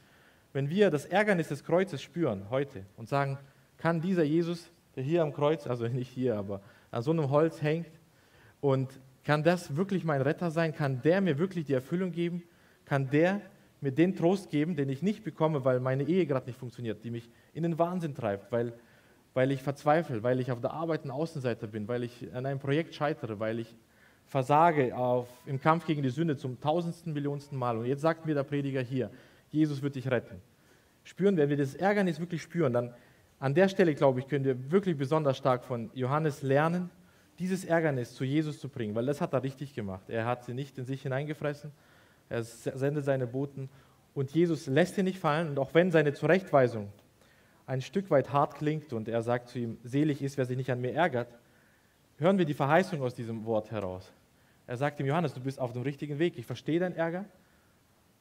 wenn 0.57 0.70
wir 0.70 0.90
das 0.90 1.04
Ärgernis 1.04 1.48
des 1.48 1.62
Kreuzes 1.64 2.00
spüren 2.00 2.48
heute 2.48 2.86
und 2.96 3.11
sagen, 3.11 3.36
kann 3.76 4.00
dieser 4.00 4.22
Jesus 4.22 4.70
der 4.96 5.04
hier 5.04 5.22
am 5.22 5.34
Kreuz, 5.34 5.66
also 5.66 5.86
nicht 5.88 6.09
hier, 6.09 6.36
aber 6.38 6.62
an 6.90 7.02
so 7.02 7.11
einem 7.11 7.28
Holz 7.28 7.61
hängt. 7.61 7.90
Und 8.62 8.88
kann 9.22 9.42
das 9.42 9.76
wirklich 9.76 10.02
mein 10.04 10.22
Retter 10.22 10.50
sein? 10.50 10.74
Kann 10.74 11.02
der 11.02 11.20
mir 11.20 11.38
wirklich 11.38 11.66
die 11.66 11.74
Erfüllung 11.74 12.11
geben? 12.11 12.42
Kann 12.86 13.11
der 13.11 13.42
mir 13.82 13.92
den 13.92 14.16
Trost 14.16 14.48
geben, 14.48 14.76
den 14.76 14.88
ich 14.88 15.02
nicht 15.02 15.24
bekomme, 15.24 15.62
weil 15.66 15.78
meine 15.78 16.04
Ehe 16.04 16.24
gerade 16.24 16.46
nicht 16.46 16.59
funktioniert, 16.59 17.04
die 17.04 17.11
mich 17.11 17.28
in 17.52 17.62
den 17.62 17.78
Wahnsinn 17.78 18.14
treibt, 18.14 18.50
weil, 18.50 18.72
weil 19.34 19.52
ich 19.52 19.62
verzweifle, 19.62 20.22
weil 20.22 20.40
ich 20.40 20.50
auf 20.50 20.62
der 20.62 20.72
Arbeit 20.72 21.04
ein 21.04 21.11
Außenseiter 21.11 21.66
bin, 21.66 21.86
weil 21.86 22.02
ich 22.02 22.32
an 22.32 22.46
einem 22.46 22.61
Projekt 22.61 22.94
scheitere, 22.94 23.38
weil 23.38 23.59
ich 23.59 23.76
versage 24.24 24.96
auf, 24.96 25.28
im 25.44 25.61
Kampf 25.61 25.84
gegen 25.84 26.02
die 26.02 26.09
Sünde 26.09 26.38
zum 26.38 26.59
tausendsten, 26.62 27.12
millionsten 27.12 27.59
Mal. 27.59 27.76
Und 27.76 27.84
jetzt 27.84 28.00
sagt 28.00 28.24
mir 28.24 28.34
der 28.34 28.44
Prediger 28.44 28.80
hier, 28.80 29.11
Jesus 29.57 29.82
wird 29.82 29.96
dich 29.96 30.11
retten. 30.11 30.40
Spüren, 31.04 31.36
wenn 31.36 31.48
wir 31.48 31.57
das 31.57 31.74
Ärgernis 31.74 32.20
wirklich 32.20 32.42
spüren, 32.42 32.72
dann 32.72 32.94
an 33.38 33.54
der 33.54 33.68
Stelle, 33.68 33.94
glaube 33.94 34.20
ich, 34.20 34.28
können 34.28 34.44
wir 34.44 34.70
wirklich 34.70 34.96
besonders 34.96 35.36
stark 35.36 35.64
von 35.64 35.90
Johannes 35.94 36.42
lernen, 36.42 36.90
dieses 37.38 37.64
Ärgernis 37.64 38.14
zu 38.14 38.24
Jesus 38.24 38.59
zu 38.61 38.68
bringen, 38.68 38.94
weil 38.94 39.07
das 39.07 39.20
hat 39.20 39.32
er 39.32 39.42
richtig 39.42 39.74
gemacht. 39.74 40.09
Er 40.09 40.24
hat 40.24 40.44
sie 40.44 40.54
nicht 40.54 40.78
in 40.78 40.84
sich 40.84 41.02
hineingefressen, 41.02 41.70
er 42.28 42.42
sendet 42.42 43.04
seine 43.04 43.26
Boten 43.26 43.68
und 44.14 44.30
Jesus 44.30 44.66
lässt 44.66 44.96
ihn 44.98 45.04
nicht 45.04 45.18
fallen. 45.18 45.50
Und 45.50 45.59
auch 45.59 45.74
wenn 45.74 45.90
seine 45.90 46.14
Zurechtweisung 46.14 46.90
ein 47.66 47.82
Stück 47.82 48.11
weit 48.11 48.32
hart 48.32 48.54
klingt 48.54 48.92
und 48.92 49.09
er 49.09 49.22
sagt 49.22 49.48
zu 49.48 49.59
ihm, 49.59 49.78
selig 49.84 50.22
ist, 50.22 50.38
wer 50.38 50.46
sich 50.46 50.57
nicht 50.57 50.70
an 50.70 50.80
mir 50.80 50.94
ärgert, 50.94 51.28
hören 52.18 52.38
wir 52.38 52.46
die 52.46 52.54
Verheißung 52.54 53.02
aus 53.02 53.14
diesem 53.14 53.44
Wort 53.44 53.70
heraus. 53.70 54.12
Er 54.66 54.76
sagt 54.76 54.98
ihm, 54.98 55.07
Johannes, 55.07 55.34
du 55.34 55.40
bist 55.40 55.61
auf 55.61 55.72
dem 55.72 55.82
richtigen 55.82 56.18
Weg. 56.18 56.38
Ich 56.38 56.46
verstehe 56.46 56.80
deinen 56.80 56.96
Ärger. 56.96 57.26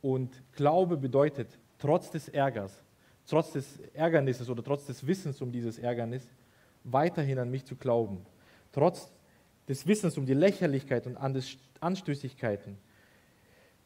Und 0.05 0.43
Glaube 0.51 0.97
bedeutet, 0.97 1.57
trotz 1.79 2.11
des 2.11 2.29
Ärgers, 2.29 2.79
trotz 3.25 3.53
des 3.53 3.79
Ärgernisses 3.95 4.47
oder 4.47 4.63
trotz 4.63 4.85
des 4.85 5.07
Wissens 5.07 5.41
um 5.41 5.51
dieses 5.51 5.79
Ärgernis, 5.79 6.29
weiterhin 6.83 7.39
an 7.39 7.49
mich 7.49 7.65
zu 7.65 7.75
glauben. 7.75 8.23
Trotz 8.71 9.11
des 9.67 9.87
Wissens 9.87 10.15
um 10.19 10.27
die 10.27 10.35
Lächerlichkeit 10.35 11.07
und 11.07 11.17
an 11.17 11.41
Anstößigkeiten, 11.79 12.77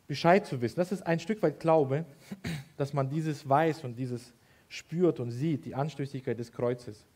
Bescheid 0.07 0.45
zu 0.45 0.59
wissen. 0.59 0.75
Das 0.75 0.91
ist 0.91 1.03
ein 1.03 1.21
Stück 1.21 1.41
weit 1.41 1.61
Glaube, 1.61 2.03
dass 2.75 2.91
man 2.91 3.09
dieses 3.09 3.47
weiß 3.47 3.85
und 3.85 3.95
dieses 3.97 4.33
spürt 4.67 5.21
und 5.21 5.31
sieht, 5.31 5.63
die 5.63 5.73
Anstößigkeit 5.73 6.37
des 6.37 6.51
Kreuzes 6.51 7.07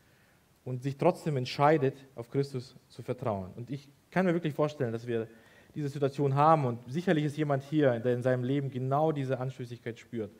und 0.64 0.82
sich 0.82 0.96
trotzdem 0.96 1.36
entscheidet, 1.36 1.94
auf 2.14 2.30
Christus 2.30 2.74
zu 2.88 3.02
vertrauen. 3.02 3.52
Und 3.54 3.70
ich 3.70 3.86
kann 4.10 4.24
mir 4.24 4.32
wirklich 4.32 4.54
vorstellen, 4.54 4.92
dass 4.92 5.06
wir 5.06 5.28
diese 5.74 5.88
Situation 5.88 6.34
haben 6.34 6.64
und 6.64 6.78
sicherlich 6.86 7.24
ist 7.24 7.36
jemand 7.36 7.62
hier, 7.64 7.98
der 8.00 8.14
in 8.14 8.22
seinem 8.22 8.44
Leben 8.44 8.70
genau 8.70 9.12
diese 9.12 9.38
Anstößigkeit 9.38 9.98
spürt. 9.98 10.30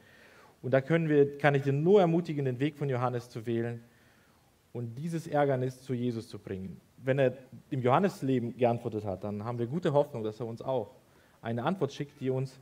Und 0.63 0.73
da 0.73 0.81
können 0.81 1.09
wir, 1.09 1.37
kann 1.39 1.55
ich 1.55 1.63
dir 1.63 1.73
nur 1.73 2.01
ermutigen, 2.01 2.45
den 2.45 2.59
Weg 2.61 2.77
von 2.77 2.89
Johannes 2.89 3.29
zu 3.29 3.45
wählen 3.47 3.83
und 4.73 4.95
dieses 4.97 5.27
Ärgernis 5.27 5.83
zu 5.83 5.93
Jesus 5.95 6.29
zu 6.29 6.39
bringen. 6.39 6.81
Wenn 6.99 7.19
er 7.19 7.35
im 7.71 7.83
Johannesleben 7.83 8.57
geantwortet 8.57 9.05
hat, 9.05 9.25
dann 9.25 9.45
haben 9.45 9.59
wir 9.59 9.67
gute 9.67 9.93
Hoffnung, 9.93 10.25
dass 10.25 10.41
er 10.41 10.47
uns 10.47 10.63
auch 10.63 10.95
eine 11.43 11.65
Antwort 11.65 11.93
schickt, 11.93 12.21
die 12.21 12.31
uns 12.31 12.59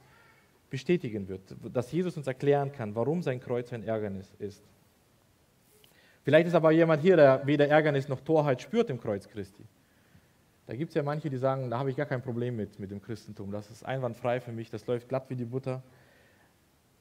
bestätigen 0.68 1.28
wird, 1.28 1.42
dass 1.72 1.92
Jesus 1.92 2.16
uns 2.16 2.26
erklären 2.26 2.72
kann, 2.72 2.94
warum 2.94 3.22
sein 3.22 3.40
Kreuz 3.40 3.72
ein 3.72 3.84
Ärgernis 3.84 4.34
ist. 4.38 4.64
Vielleicht 6.24 6.48
ist 6.48 6.54
aber 6.54 6.72
jemand 6.72 7.02
hier, 7.02 7.16
der 7.16 7.46
weder 7.46 7.68
Ärgernis 7.68 8.08
noch 8.08 8.20
Torheit 8.20 8.62
spürt 8.62 8.90
im 8.90 9.00
Kreuz 9.00 9.28
Christi. 9.28 9.64
Da 10.72 10.76
gibt 10.76 10.88
es 10.88 10.94
ja 10.94 11.02
manche, 11.02 11.28
die 11.28 11.36
sagen, 11.36 11.68
da 11.68 11.78
habe 11.78 11.90
ich 11.90 11.96
gar 11.96 12.06
kein 12.06 12.22
Problem 12.22 12.56
mit, 12.56 12.78
mit 12.78 12.90
dem 12.90 13.02
Christentum. 13.02 13.52
Das 13.52 13.70
ist 13.70 13.84
einwandfrei 13.84 14.40
für 14.40 14.52
mich, 14.52 14.70
das 14.70 14.86
läuft 14.86 15.06
glatt 15.06 15.28
wie 15.28 15.36
die 15.36 15.44
Butter. 15.44 15.82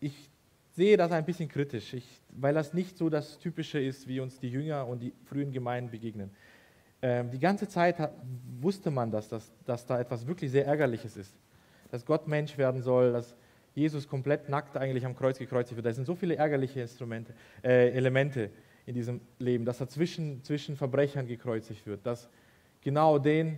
Ich 0.01 0.29
sehe 0.71 0.97
das 0.97 1.13
ein 1.13 1.23
bisschen 1.23 1.47
kritisch, 1.47 1.93
ich, 1.93 2.21
weil 2.31 2.53
das 2.53 2.73
nicht 2.73 2.97
so 2.97 3.09
das 3.09 3.39
Typische 3.39 3.79
ist, 3.79 4.09
wie 4.09 4.19
uns 4.19 4.41
die 4.41 4.49
Jünger 4.49 4.85
und 4.87 4.99
die 4.99 5.13
frühen 5.23 5.53
Gemeinden 5.53 5.89
begegnen. 5.89 6.31
Ähm, 7.01 7.31
die 7.31 7.39
ganze 7.39 7.69
Zeit 7.69 7.97
hat, 7.97 8.11
wusste 8.59 8.91
man, 8.91 9.09
dass, 9.09 9.29
dass, 9.29 9.49
dass 9.63 9.85
da 9.85 10.01
etwas 10.01 10.27
wirklich 10.27 10.51
sehr 10.51 10.65
Ärgerliches 10.65 11.15
ist. 11.15 11.33
Dass 11.91 12.05
Gott 12.05 12.27
Mensch 12.27 12.57
werden 12.57 12.81
soll, 12.81 13.13
dass 13.13 13.37
Jesus 13.73 14.05
komplett 14.05 14.49
nackt 14.49 14.75
eigentlich 14.75 15.05
am 15.05 15.15
Kreuz 15.15 15.39
gekreuzigt 15.39 15.77
wird. 15.77 15.85
Da 15.85 15.93
sind 15.93 16.07
so 16.07 16.15
viele 16.15 16.35
ärgerliche 16.35 16.81
Instrumente, 16.81 17.33
äh, 17.63 17.91
Elemente 17.91 18.49
in 18.85 18.95
diesem 18.95 19.21
Leben, 19.39 19.63
dass 19.63 19.79
er 19.79 19.87
zwischen, 19.87 20.43
zwischen 20.43 20.75
Verbrechern 20.75 21.25
gekreuzigt 21.25 21.87
wird, 21.87 22.05
dass 22.05 22.29
genau 22.81 23.17
den, 23.19 23.57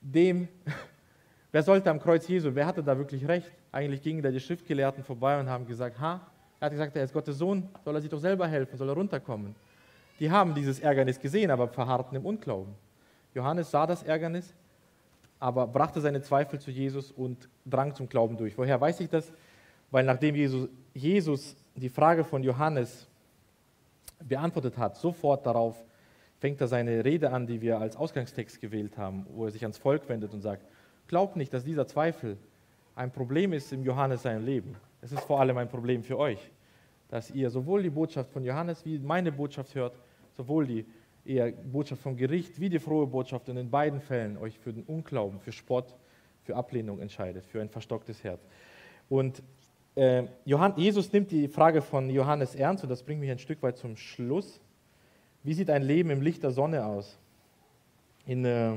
dem, 0.00 0.48
wer 1.52 1.62
sollte 1.62 1.90
am 1.90 2.00
Kreuz 2.00 2.26
Jesu, 2.28 2.54
wer 2.54 2.66
hatte 2.66 2.82
da 2.82 2.96
wirklich 2.96 3.26
recht? 3.26 3.50
Eigentlich 3.70 4.02
gingen 4.02 4.22
da 4.22 4.30
die 4.30 4.40
Schriftgelehrten 4.40 5.02
vorbei 5.02 5.40
und 5.40 5.48
haben 5.48 5.66
gesagt, 5.66 5.98
ha, 5.98 6.20
er 6.60 6.66
hat 6.66 6.72
gesagt, 6.72 6.96
er 6.96 7.04
ist 7.04 7.12
Gottes 7.12 7.38
Sohn, 7.38 7.68
soll 7.84 7.94
er 7.94 8.00
sich 8.00 8.10
doch 8.10 8.20
selber 8.20 8.46
helfen, 8.46 8.76
soll 8.76 8.88
er 8.88 8.94
runterkommen. 8.94 9.54
Die 10.20 10.30
haben 10.30 10.54
dieses 10.54 10.78
Ärgernis 10.78 11.18
gesehen, 11.18 11.50
aber 11.50 11.68
verharrten 11.68 12.16
im 12.16 12.24
Unglauben. 12.24 12.74
Johannes 13.34 13.70
sah 13.70 13.86
das 13.86 14.02
Ärgernis, 14.02 14.54
aber 15.40 15.66
brachte 15.66 16.00
seine 16.00 16.22
Zweifel 16.22 16.60
zu 16.60 16.70
Jesus 16.70 17.10
und 17.10 17.48
drang 17.66 17.94
zum 17.94 18.08
Glauben 18.08 18.36
durch. 18.36 18.56
Woher 18.56 18.80
weiß 18.80 19.00
ich 19.00 19.08
das? 19.08 19.32
Weil 19.90 20.04
nachdem 20.04 20.36
Jesus, 20.36 20.68
Jesus 20.94 21.56
die 21.74 21.88
Frage 21.88 22.22
von 22.22 22.42
Johannes 22.44 23.08
beantwortet 24.20 24.78
hat, 24.78 24.96
sofort 24.96 25.44
darauf 25.44 25.82
fängt 26.42 26.60
er 26.60 26.66
seine 26.66 27.04
Rede 27.04 27.30
an, 27.30 27.46
die 27.46 27.60
wir 27.60 27.78
als 27.78 27.94
Ausgangstext 27.96 28.60
gewählt 28.60 28.98
haben, 28.98 29.26
wo 29.30 29.44
er 29.44 29.52
sich 29.52 29.62
ans 29.62 29.78
Volk 29.78 30.08
wendet 30.08 30.34
und 30.34 30.40
sagt, 30.40 30.66
glaubt 31.06 31.36
nicht, 31.36 31.54
dass 31.54 31.62
dieser 31.62 31.86
Zweifel 31.86 32.36
ein 32.96 33.12
Problem 33.12 33.52
ist 33.52 33.72
im 33.72 33.84
Johannes 33.84 34.22
seinem 34.22 34.44
Leben. 34.44 34.74
Es 35.00 35.12
ist 35.12 35.20
vor 35.20 35.38
allem 35.38 35.56
ein 35.56 35.68
Problem 35.68 36.02
für 36.02 36.18
euch, 36.18 36.50
dass 37.08 37.30
ihr 37.30 37.48
sowohl 37.48 37.84
die 37.84 37.90
Botschaft 37.90 38.32
von 38.32 38.44
Johannes 38.44 38.84
wie 38.84 38.98
meine 38.98 39.30
Botschaft 39.30 39.72
hört, 39.76 39.96
sowohl 40.36 40.66
die 40.66 40.84
eher 41.24 41.52
Botschaft 41.52 42.02
vom 42.02 42.16
Gericht 42.16 42.58
wie 42.58 42.68
die 42.68 42.80
frohe 42.80 43.06
Botschaft 43.06 43.48
und 43.48 43.56
in 43.56 43.70
beiden 43.70 44.00
Fällen 44.00 44.36
euch 44.36 44.58
für 44.58 44.72
den 44.72 44.82
Unglauben, 44.82 45.38
für 45.38 45.52
Spott, 45.52 45.94
für 46.42 46.56
Ablehnung 46.56 46.98
entscheidet, 46.98 47.46
für 47.46 47.60
ein 47.60 47.68
verstocktes 47.68 48.24
Herz. 48.24 48.44
Und 49.08 49.44
äh, 49.94 50.24
Jesus 50.74 51.12
nimmt 51.12 51.30
die 51.30 51.46
Frage 51.46 51.82
von 51.82 52.10
Johannes 52.10 52.56
ernst 52.56 52.82
und 52.82 52.90
das 52.90 53.04
bringt 53.04 53.20
mich 53.20 53.30
ein 53.30 53.38
Stück 53.38 53.62
weit 53.62 53.76
zum 53.76 53.96
Schluss. 53.96 54.60
Wie 55.44 55.54
sieht 55.54 55.70
ein 55.70 55.82
Leben 55.82 56.10
im 56.10 56.22
Licht 56.22 56.42
der 56.42 56.52
Sonne 56.52 56.84
aus? 56.84 57.18
In, 58.26 58.44
äh, 58.44 58.74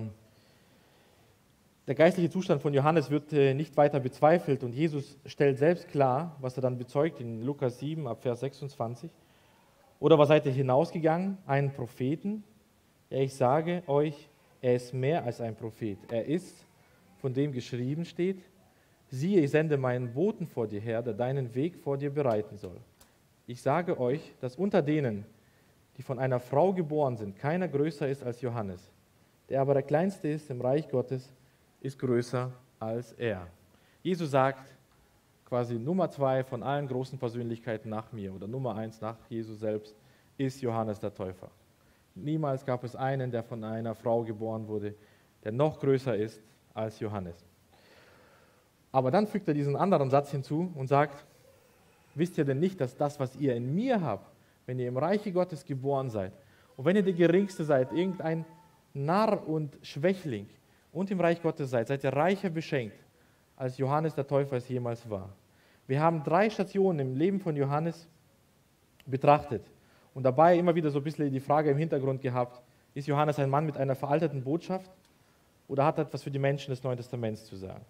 der 1.85 1.93
geistliche 1.93 2.31
Zustand 2.31 2.63
von 2.63 2.73
Johannes 2.73 3.11
wird 3.11 3.31
äh, 3.33 3.53
nicht 3.53 3.77
weiter 3.77 3.99
bezweifelt 3.99 4.63
und 4.63 4.73
Jesus 4.73 5.19
stellt 5.27 5.59
selbst 5.59 5.87
klar, 5.89 6.35
was 6.41 6.57
er 6.57 6.61
dann 6.61 6.79
bezeugt 6.79 7.19
in 7.19 7.43
Lukas 7.43 7.77
7 7.79 8.07
ab 8.07 8.23
Vers 8.23 8.39
26. 8.39 9.11
Oder 9.99 10.17
was 10.17 10.29
seid 10.29 10.47
ihr 10.47 10.51
hinausgegangen? 10.51 11.37
Einen 11.45 11.71
Propheten? 11.71 12.43
Ja, 13.11 13.19
ich 13.19 13.35
sage 13.35 13.83
euch, 13.85 14.27
er 14.61 14.75
ist 14.75 14.91
mehr 14.93 15.23
als 15.23 15.41
ein 15.41 15.55
Prophet. 15.55 15.99
Er 16.09 16.25
ist, 16.25 16.65
von 17.19 17.31
dem 17.31 17.51
geschrieben 17.51 18.05
steht, 18.05 18.41
siehe, 19.09 19.41
ich 19.41 19.51
sende 19.51 19.77
meinen 19.77 20.11
Boten 20.13 20.47
vor 20.47 20.65
dir 20.65 20.81
her, 20.81 21.03
der 21.03 21.13
deinen 21.13 21.53
Weg 21.53 21.77
vor 21.77 21.97
dir 21.99 22.09
bereiten 22.09 22.57
soll. 22.57 22.77
Ich 23.45 23.61
sage 23.61 23.99
euch, 23.99 24.33
dass 24.41 24.55
unter 24.55 24.81
denen, 24.81 25.25
die 25.97 26.03
von 26.03 26.19
einer 26.19 26.39
Frau 26.39 26.73
geboren 26.73 27.17
sind, 27.17 27.37
keiner 27.37 27.67
größer 27.67 28.07
ist 28.07 28.23
als 28.23 28.41
Johannes. 28.41 28.91
Der 29.49 29.61
aber 29.61 29.73
der 29.73 29.83
Kleinste 29.83 30.27
ist 30.27 30.49
im 30.49 30.61
Reich 30.61 30.89
Gottes, 30.89 31.33
ist 31.81 31.99
größer 31.99 32.51
als 32.79 33.13
er. 33.13 33.47
Jesus 34.01 34.31
sagt 34.31 34.75
quasi 35.45 35.75
Nummer 35.75 36.09
zwei 36.09 36.43
von 36.43 36.63
allen 36.63 36.87
großen 36.87 37.17
Persönlichkeiten 37.17 37.89
nach 37.89 38.11
mir 38.11 38.33
oder 38.33 38.47
Nummer 38.47 38.75
eins 38.75 38.99
nach 38.99 39.17
Jesus 39.29 39.59
selbst 39.59 39.95
ist 40.37 40.61
Johannes 40.61 40.99
der 40.99 41.13
Täufer. 41.13 41.49
Niemals 42.15 42.65
gab 42.65 42.83
es 42.83 42.95
einen, 42.95 43.31
der 43.31 43.43
von 43.43 43.63
einer 43.63 43.93
Frau 43.93 44.23
geboren 44.23 44.67
wurde, 44.67 44.95
der 45.43 45.51
noch 45.51 45.79
größer 45.79 46.15
ist 46.15 46.41
als 46.73 46.99
Johannes. 46.99 47.45
Aber 48.91 49.11
dann 49.11 49.27
fügt 49.27 49.47
er 49.47 49.53
diesen 49.53 49.75
anderen 49.75 50.09
Satz 50.09 50.31
hinzu 50.31 50.71
und 50.75 50.87
sagt, 50.87 51.25
wisst 52.15 52.37
ihr 52.37 52.45
denn 52.45 52.59
nicht, 52.59 52.79
dass 52.79 52.95
das, 52.95 53.19
was 53.19 53.35
ihr 53.35 53.55
in 53.55 53.75
mir 53.75 54.01
habt, 54.01 54.34
wenn 54.65 54.79
ihr 54.79 54.87
im 54.87 54.97
Reiche 54.97 55.31
Gottes 55.31 55.65
geboren 55.65 56.09
seid 56.09 56.33
und 56.77 56.85
wenn 56.85 56.95
ihr 56.95 57.03
der 57.03 57.13
Geringste 57.13 57.63
seid, 57.63 57.91
irgendein 57.93 58.45
Narr 58.93 59.47
und 59.47 59.77
Schwächling 59.81 60.47
und 60.91 61.11
im 61.11 61.19
Reich 61.19 61.41
Gottes 61.41 61.69
seid, 61.69 61.87
seid 61.87 62.03
ihr 62.03 62.13
reicher 62.13 62.49
beschenkt, 62.49 62.97
als 63.55 63.77
Johannes 63.77 64.15
der 64.15 64.27
Täufer 64.27 64.57
es 64.57 64.67
jemals 64.69 65.09
war. 65.09 65.29
Wir 65.87 66.01
haben 66.01 66.23
drei 66.23 66.49
Stationen 66.49 66.99
im 66.99 67.15
Leben 67.15 67.39
von 67.39 67.55
Johannes 67.55 68.07
betrachtet 69.05 69.63
und 70.13 70.23
dabei 70.23 70.57
immer 70.57 70.73
wieder 70.73 70.89
so 70.89 70.99
ein 70.99 71.03
bisschen 71.03 71.31
die 71.31 71.39
Frage 71.39 71.69
im 71.69 71.77
Hintergrund 71.77 72.21
gehabt, 72.21 72.61
ist 72.93 73.07
Johannes 73.07 73.37
ein 73.39 73.49
Mann 73.49 73.65
mit 73.65 73.77
einer 73.77 73.95
veralteten 73.95 74.43
Botschaft 74.43 74.89
oder 75.67 75.85
hat 75.85 75.97
er 75.97 76.05
etwas 76.05 76.23
für 76.23 76.31
die 76.31 76.39
Menschen 76.39 76.71
des 76.71 76.81
Neuen 76.83 76.97
Testaments 76.97 77.45
zu 77.45 77.55
sagen? 77.55 77.85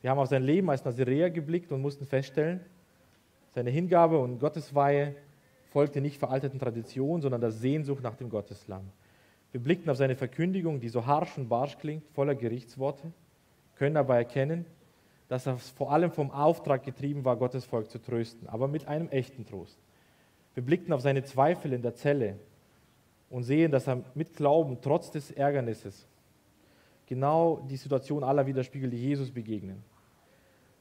Wir 0.00 0.10
haben 0.10 0.18
auf 0.18 0.28
sein 0.28 0.42
Leben 0.42 0.68
als 0.68 0.84
Naziräer 0.84 1.30
geblickt 1.30 1.72
und 1.72 1.80
mussten 1.80 2.04
feststellen, 2.04 2.60
seine 3.54 3.70
Hingabe 3.70 4.18
und 4.18 4.38
Gottesweihe 4.38 5.14
folgte 5.74 6.00
nicht 6.00 6.20
veralteten 6.20 6.60
Traditionen, 6.60 7.20
sondern 7.20 7.40
der 7.40 7.50
Sehnsucht 7.50 8.00
nach 8.00 8.14
dem 8.14 8.30
Gotteslamm. 8.30 8.92
Wir 9.50 9.60
blickten 9.60 9.90
auf 9.90 9.96
seine 9.96 10.14
Verkündigung, 10.14 10.78
die 10.78 10.88
so 10.88 11.04
harsch 11.04 11.36
und 11.36 11.48
barsch 11.48 11.78
klingt, 11.78 12.04
voller 12.12 12.36
Gerichtsworte, 12.36 13.12
können 13.74 13.96
aber 13.96 14.16
erkennen, 14.16 14.66
dass 15.26 15.48
er 15.48 15.58
vor 15.58 15.90
allem 15.90 16.12
vom 16.12 16.30
Auftrag 16.30 16.84
getrieben 16.84 17.24
war, 17.24 17.36
Gottes 17.36 17.64
Volk 17.64 17.90
zu 17.90 17.98
trösten, 17.98 18.48
aber 18.48 18.68
mit 18.68 18.86
einem 18.86 19.08
echten 19.08 19.46
Trost. 19.46 19.76
Wir 20.54 20.62
blickten 20.62 20.92
auf 20.92 21.00
seine 21.00 21.24
Zweifel 21.24 21.72
in 21.72 21.82
der 21.82 21.96
Zelle 21.96 22.38
und 23.28 23.42
sehen, 23.42 23.72
dass 23.72 23.88
er 23.88 24.04
mit 24.14 24.36
Glauben, 24.36 24.78
trotz 24.80 25.10
des 25.10 25.32
Ärgernisses, 25.32 26.06
genau 27.06 27.66
die 27.68 27.76
Situation 27.76 28.22
aller 28.22 28.46
widerspiegelt, 28.46 28.92
die 28.92 29.08
Jesus 29.08 29.32
begegnen. 29.32 29.82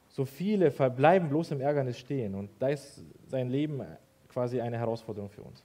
So 0.09 0.23
viele 0.23 0.69
verbleiben 0.69 1.29
bloß 1.29 1.49
im 1.49 1.61
Ärgernis 1.61 1.97
stehen 1.97 2.35
und 2.35 2.51
da 2.59 2.67
ist 2.67 3.03
sein 3.25 3.49
Leben 3.49 3.81
quasi 4.33 4.59
eine 4.59 4.77
Herausforderung 4.77 5.29
für 5.29 5.43
uns. 5.43 5.63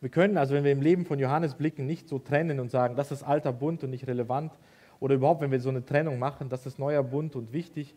Wir 0.00 0.10
können 0.10 0.36
also, 0.36 0.54
wenn 0.54 0.64
wir 0.64 0.72
im 0.72 0.82
Leben 0.82 1.04
von 1.06 1.18
Johannes 1.18 1.54
blicken, 1.54 1.86
nicht 1.86 2.08
so 2.08 2.18
trennen 2.18 2.60
und 2.60 2.70
sagen, 2.70 2.96
das 2.96 3.12
ist 3.12 3.22
alter 3.22 3.52
Bund 3.52 3.82
und 3.84 3.90
nicht 3.90 4.06
relevant. 4.06 4.52
Oder 5.00 5.14
überhaupt, 5.14 5.40
wenn 5.40 5.50
wir 5.50 5.60
so 5.60 5.68
eine 5.68 5.84
Trennung 5.84 6.18
machen, 6.18 6.48
das 6.48 6.66
ist 6.66 6.78
neuer 6.78 7.02
Bund 7.02 7.34
und 7.36 7.52
wichtig, 7.52 7.94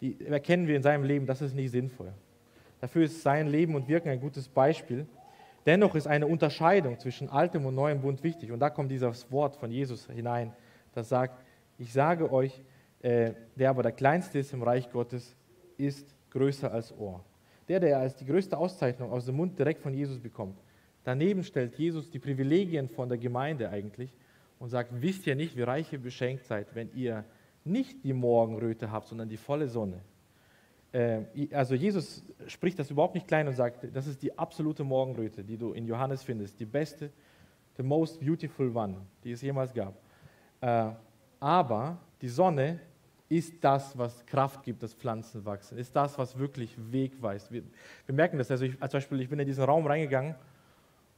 die 0.00 0.18
erkennen 0.26 0.66
wir 0.66 0.76
in 0.76 0.82
seinem 0.82 1.04
Leben, 1.04 1.26
das 1.26 1.42
ist 1.42 1.54
nicht 1.54 1.70
sinnvoll. 1.70 2.12
Dafür 2.80 3.04
ist 3.04 3.22
sein 3.22 3.46
Leben 3.46 3.74
und 3.74 3.86
Wirken 3.86 4.08
ein 4.08 4.20
gutes 4.20 4.48
Beispiel. 4.48 5.06
Dennoch 5.64 5.94
ist 5.94 6.06
eine 6.06 6.26
Unterscheidung 6.26 6.98
zwischen 6.98 7.28
altem 7.28 7.64
und 7.66 7.74
neuem 7.74 8.00
Bund 8.00 8.24
wichtig. 8.24 8.50
Und 8.50 8.58
da 8.58 8.70
kommt 8.70 8.90
dieses 8.90 9.30
Wort 9.30 9.56
von 9.56 9.70
Jesus 9.70 10.08
hinein, 10.08 10.52
das 10.94 11.08
sagt, 11.08 11.38
ich 11.78 11.92
sage 11.92 12.32
euch, 12.32 12.62
äh, 13.02 13.32
der 13.56 13.70
aber 13.70 13.82
der 13.82 13.92
Kleinste 13.92 14.38
ist 14.38 14.52
im 14.52 14.62
Reich 14.62 14.90
Gottes, 14.90 15.36
ist 15.76 16.14
größer 16.30 16.72
als 16.72 16.96
Ohr. 16.98 17.24
Der, 17.72 17.80
der 17.80 17.98
als 18.00 18.14
die 18.14 18.26
größte 18.26 18.58
Auszeichnung 18.58 19.10
aus 19.10 19.24
dem 19.24 19.36
Mund 19.36 19.58
direkt 19.58 19.80
von 19.80 19.94
Jesus 19.94 20.18
bekommt. 20.18 20.58
Daneben 21.04 21.42
stellt 21.42 21.74
Jesus 21.78 22.10
die 22.10 22.18
Privilegien 22.18 22.86
von 22.86 23.08
der 23.08 23.16
Gemeinde 23.16 23.70
eigentlich 23.70 24.14
und 24.58 24.68
sagt, 24.68 24.90
wisst 25.00 25.26
ihr 25.26 25.34
nicht, 25.34 25.56
wie 25.56 25.62
reich 25.62 25.90
ihr 25.90 25.98
beschenkt 25.98 26.44
seid, 26.44 26.74
wenn 26.74 26.94
ihr 26.94 27.24
nicht 27.64 28.04
die 28.04 28.12
Morgenröte 28.12 28.92
habt, 28.92 29.08
sondern 29.08 29.30
die 29.30 29.38
volle 29.38 29.68
Sonne. 29.68 30.02
Äh, 30.92 31.22
also 31.52 31.74
Jesus 31.74 32.22
spricht 32.46 32.78
das 32.78 32.90
überhaupt 32.90 33.14
nicht 33.14 33.26
klein 33.26 33.48
und 33.48 33.54
sagt, 33.54 33.86
das 33.96 34.06
ist 34.06 34.22
die 34.22 34.38
absolute 34.38 34.84
Morgenröte, 34.84 35.42
die 35.42 35.56
du 35.56 35.72
in 35.72 35.86
Johannes 35.86 36.22
findest, 36.22 36.60
die 36.60 36.66
beste, 36.66 37.10
the 37.78 37.82
most 37.82 38.20
beautiful 38.20 38.76
one, 38.76 38.96
die 39.24 39.32
es 39.32 39.40
jemals 39.40 39.72
gab. 39.72 39.94
Äh, 40.60 40.90
aber 41.40 41.96
die 42.20 42.28
Sonne 42.28 42.80
ist 43.36 43.64
das, 43.64 43.96
was 43.96 44.26
Kraft 44.26 44.62
gibt, 44.62 44.82
dass 44.82 44.92
Pflanzen 44.92 45.46
wachsen, 45.46 45.78
ist 45.78 45.96
das, 45.96 46.18
was 46.18 46.38
wirklich 46.38 46.76
Weg 46.92 47.12
weist. 47.22 47.50
Wir, 47.50 47.62
wir 48.04 48.14
merken 48.14 48.36
das, 48.36 48.50
also 48.50 48.66
ich, 48.66 48.80
als 48.82 48.92
Beispiel, 48.92 49.20
ich 49.20 49.30
bin 49.30 49.38
in 49.38 49.46
diesen 49.46 49.64
Raum 49.64 49.86
reingegangen, 49.86 50.34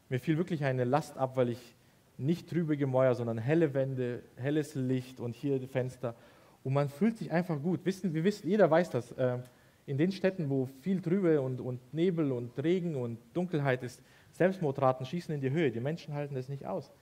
mir 0.08 0.20
fiel 0.20 0.38
wirklich 0.38 0.62
eine 0.64 0.84
Last 0.84 1.18
ab, 1.18 1.36
weil 1.36 1.48
ich 1.48 1.74
nicht 2.16 2.48
trübe 2.48 2.76
Gemäuer, 2.76 3.16
sondern 3.16 3.38
helle 3.38 3.74
Wände, 3.74 4.22
helles 4.36 4.76
Licht 4.76 5.18
und 5.18 5.34
hier 5.34 5.60
Fenster. 5.66 6.14
Und 6.62 6.74
man 6.74 6.88
fühlt 6.88 7.18
sich 7.18 7.32
einfach 7.32 7.60
gut. 7.60 7.84
Wissen, 7.84 8.14
wir 8.14 8.22
wissen, 8.22 8.48
jeder 8.48 8.70
weiß 8.70 8.90
das. 8.90 9.10
Äh, 9.12 9.38
in 9.86 9.98
den 9.98 10.12
Städten, 10.12 10.48
wo 10.48 10.66
viel 10.82 11.02
Trübe 11.02 11.40
und, 11.40 11.60
und 11.60 11.80
Nebel 11.92 12.30
und 12.30 12.56
Regen 12.62 12.94
und 12.94 13.18
Dunkelheit 13.32 13.82
ist, 13.82 14.00
Selbstmordraten 14.30 15.04
schießen 15.04 15.34
in 15.34 15.40
die 15.40 15.50
Höhe. 15.50 15.72
Die 15.72 15.80
Menschen 15.80 16.14
halten 16.14 16.36
das 16.36 16.48
nicht 16.48 16.64
aus. 16.64 16.92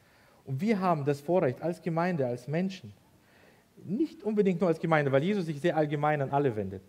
Und 0.47 0.63
wir 0.63 0.81
haben 0.81 1.05
das 1.05 1.21
Vorrecht 1.21 1.61
als 1.61 1.83
Gemeinde, 1.83 2.27
als 2.27 2.49
Menschen, 2.49 2.95
nicht 3.87 4.23
unbedingt 4.23 4.61
nur 4.61 4.69
als 4.69 4.81
Gemeinde, 4.81 5.13
weil 5.13 5.23
Jesus 5.23 5.47
sich 5.47 5.61
sehr 5.61 5.77
allgemein 5.77 6.21
an 6.23 6.31
alle 6.31 6.55
wendet. 6.57 6.83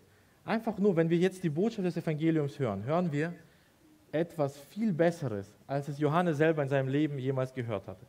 Einfach 0.44 0.78
nur, 0.78 0.96
wenn 0.96 1.10
wir 1.10 1.18
jetzt 1.18 1.42
die 1.42 1.50
Botschaft 1.50 1.86
des 1.86 1.96
Evangeliums 1.96 2.58
hören, 2.58 2.84
hören 2.84 3.10
wir 3.12 3.32
etwas 4.12 4.58
viel 4.58 4.92
Besseres, 4.92 5.56
als 5.66 5.88
es 5.88 5.98
Johannes 5.98 6.36
selber 6.36 6.62
in 6.62 6.68
seinem 6.68 6.88
Leben 6.88 7.18
jemals 7.18 7.52
gehört 7.52 7.88
hatte. 7.88 8.06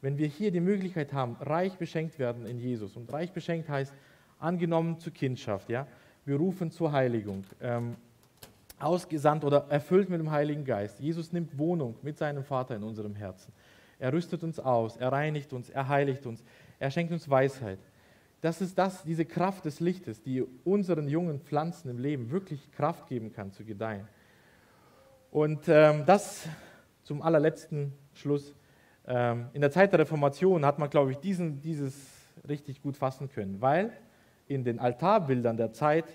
Wenn 0.00 0.16
wir 0.16 0.26
hier 0.26 0.50
die 0.50 0.60
Möglichkeit 0.60 1.12
haben, 1.12 1.36
reich 1.40 1.76
beschenkt 1.76 2.18
werden 2.18 2.46
in 2.46 2.58
Jesus, 2.58 2.96
und 2.96 3.12
reich 3.12 3.32
beschenkt 3.32 3.68
heißt 3.68 3.94
angenommen 4.38 4.98
zur 4.98 5.12
Kindschaft, 5.12 5.68
ja, 5.68 5.86
berufen 6.24 6.70
zur 6.70 6.92
Heiligung, 6.92 7.44
ähm, 7.60 7.96
ausgesandt 8.78 9.44
oder 9.44 9.66
erfüllt 9.68 10.08
mit 10.08 10.20
dem 10.20 10.30
Heiligen 10.30 10.64
Geist. 10.64 11.00
Jesus 11.00 11.32
nimmt 11.32 11.58
Wohnung 11.58 11.96
mit 12.02 12.16
seinem 12.16 12.44
Vater 12.44 12.76
in 12.76 12.82
unserem 12.82 13.14
Herzen. 13.14 13.52
Er 13.98 14.12
rüstet 14.12 14.42
uns 14.42 14.58
aus, 14.58 14.96
er 14.96 15.12
reinigt 15.12 15.52
uns, 15.52 15.68
er 15.68 15.88
heiligt 15.88 16.24
uns, 16.24 16.42
er 16.78 16.90
schenkt 16.90 17.12
uns 17.12 17.28
Weisheit. 17.28 17.78
Das 18.40 18.60
ist 18.60 18.78
das, 18.78 19.02
diese 19.02 19.24
Kraft 19.24 19.64
des 19.66 19.80
Lichtes, 19.80 20.22
die 20.22 20.42
unseren 20.64 21.08
jungen 21.08 21.40
Pflanzen 21.40 21.90
im 21.90 21.98
Leben 21.98 22.30
wirklich 22.30 22.70
Kraft 22.72 23.06
geben 23.06 23.32
kann 23.32 23.52
zu 23.52 23.64
gedeihen. 23.64 24.08
Und 25.30 25.68
ähm, 25.68 26.04
das 26.06 26.48
zum 27.02 27.22
allerletzten 27.22 27.92
Schluss. 28.14 28.54
Ähm, 29.06 29.48
in 29.52 29.60
der 29.60 29.70
Zeit 29.70 29.92
der 29.92 30.00
Reformation 30.00 30.64
hat 30.64 30.78
man, 30.78 30.88
glaube 30.88 31.10
ich, 31.10 31.18
diesen, 31.18 31.60
dieses 31.60 31.94
richtig 32.48 32.80
gut 32.82 32.96
fassen 32.96 33.28
können, 33.28 33.60
weil 33.60 33.92
in 34.48 34.64
den 34.64 34.78
Altarbildern 34.78 35.56
der 35.56 35.72
Zeit 35.72 36.06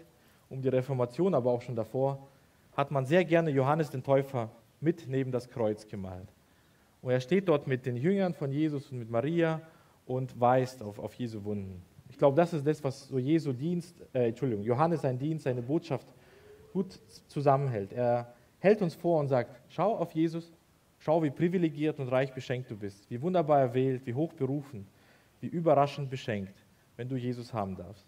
um 0.49 0.61
die 0.61 0.69
Reformation, 0.69 1.33
aber 1.33 1.51
auch 1.51 1.61
schon 1.61 1.75
davor, 1.75 2.27
hat 2.75 2.91
man 2.91 3.05
sehr 3.05 3.25
gerne 3.25 3.49
Johannes 3.49 3.89
den 3.89 4.03
Täufer 4.03 4.49
mit 4.79 5.07
neben 5.07 5.31
das 5.31 5.49
Kreuz 5.49 5.87
gemalt. 5.87 6.27
Und 7.01 7.11
er 7.11 7.19
steht 7.19 7.47
dort 7.47 7.67
mit 7.67 7.85
den 7.85 7.95
Jüngern 7.95 8.33
von 8.33 8.51
Jesus 8.51 8.91
und 8.91 8.99
mit 8.99 9.09
Maria 9.09 9.61
und 10.05 10.39
weist 10.39 10.81
auf, 10.81 10.99
auf 10.99 11.13
Jesu 11.15 11.43
Wunden. 11.43 11.81
Ich 12.15 12.19
glaube, 12.19 12.37
das 12.37 12.53
ist 12.53 12.65
das, 12.65 12.81
was 12.81 13.09
so 13.09 13.19
Jesu 13.19 13.51
Dienst, 13.51 13.93
äh, 14.13 14.29
Entschuldigung, 14.29 14.63
Johannes 14.63 15.01
sein 15.01 15.19
Dienst, 15.19 15.43
seine 15.43 15.61
Botschaft 15.61 16.07
gut 16.71 16.97
zusammenhält. 17.27 17.91
Er 17.91 18.33
hält 18.59 18.81
uns 18.81 18.95
vor 18.95 19.19
und 19.19 19.27
sagt, 19.27 19.59
schau 19.67 19.97
auf 19.97 20.13
Jesus, 20.13 20.53
schau, 20.97 21.21
wie 21.23 21.29
privilegiert 21.29 21.99
und 21.99 22.07
reich 22.07 22.33
beschenkt 22.33 22.71
du 22.71 22.77
bist, 22.77 23.09
wie 23.09 23.21
wunderbar 23.21 23.59
erwählt, 23.59 24.05
wie 24.05 24.13
hoch 24.13 24.31
berufen, 24.31 24.87
wie 25.41 25.47
überraschend 25.47 26.09
beschenkt, 26.09 26.55
wenn 26.95 27.09
du 27.09 27.17
Jesus 27.17 27.53
haben 27.53 27.75
darfst. 27.75 28.05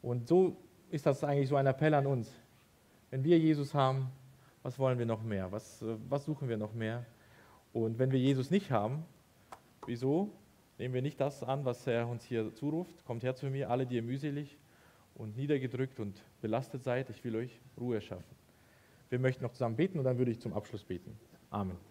Und 0.00 0.28
so 0.28 0.56
ist 0.88 1.04
das 1.04 1.24
eigentlich 1.24 1.48
so 1.48 1.56
ein 1.56 1.66
Appell 1.66 1.94
an 1.94 2.06
uns. 2.06 2.32
Wenn 3.10 3.24
wir 3.24 3.36
Jesus 3.36 3.74
haben, 3.74 4.12
was 4.62 4.78
wollen 4.78 4.96
wir 4.96 5.06
noch 5.06 5.24
mehr? 5.24 5.50
Was, 5.50 5.82
äh, 5.82 5.96
was 6.08 6.24
suchen 6.24 6.48
wir 6.48 6.56
noch 6.56 6.72
mehr? 6.72 7.04
Und 7.72 7.98
wenn 7.98 8.12
wir 8.12 8.20
Jesus 8.20 8.52
nicht 8.52 8.70
haben, 8.70 9.02
wieso 9.86 10.30
nehmen 10.80 10.94
wir 10.94 11.02
nicht 11.02 11.20
das 11.20 11.42
an, 11.42 11.64
was 11.66 11.86
er 11.86 12.08
uns 12.08 12.24
hier 12.24 12.54
zuruft? 12.54 13.04
Kommt 13.04 13.22
her 13.22 13.36
zu 13.36 13.46
mir, 13.46 13.68
alle, 13.70 13.86
die 13.86 13.96
ihr 13.96 14.02
mühselig 14.02 14.58
und 15.14 15.36
niedergedrückt 15.36 16.00
und 16.00 16.22
belastet 16.40 16.82
seid, 16.82 17.10
ich 17.10 17.22
will 17.22 17.36
euch 17.36 17.60
Ruhe 17.78 18.00
schaffen. 18.00 18.34
Wir 19.10 19.18
möchten 19.18 19.44
noch 19.44 19.52
zusammen 19.52 19.76
beten 19.76 19.98
und 19.98 20.04
dann 20.04 20.16
würde 20.16 20.30
ich 20.30 20.40
zum 20.40 20.54
Abschluss 20.54 20.82
beten. 20.82 21.18
Amen. 21.50 21.89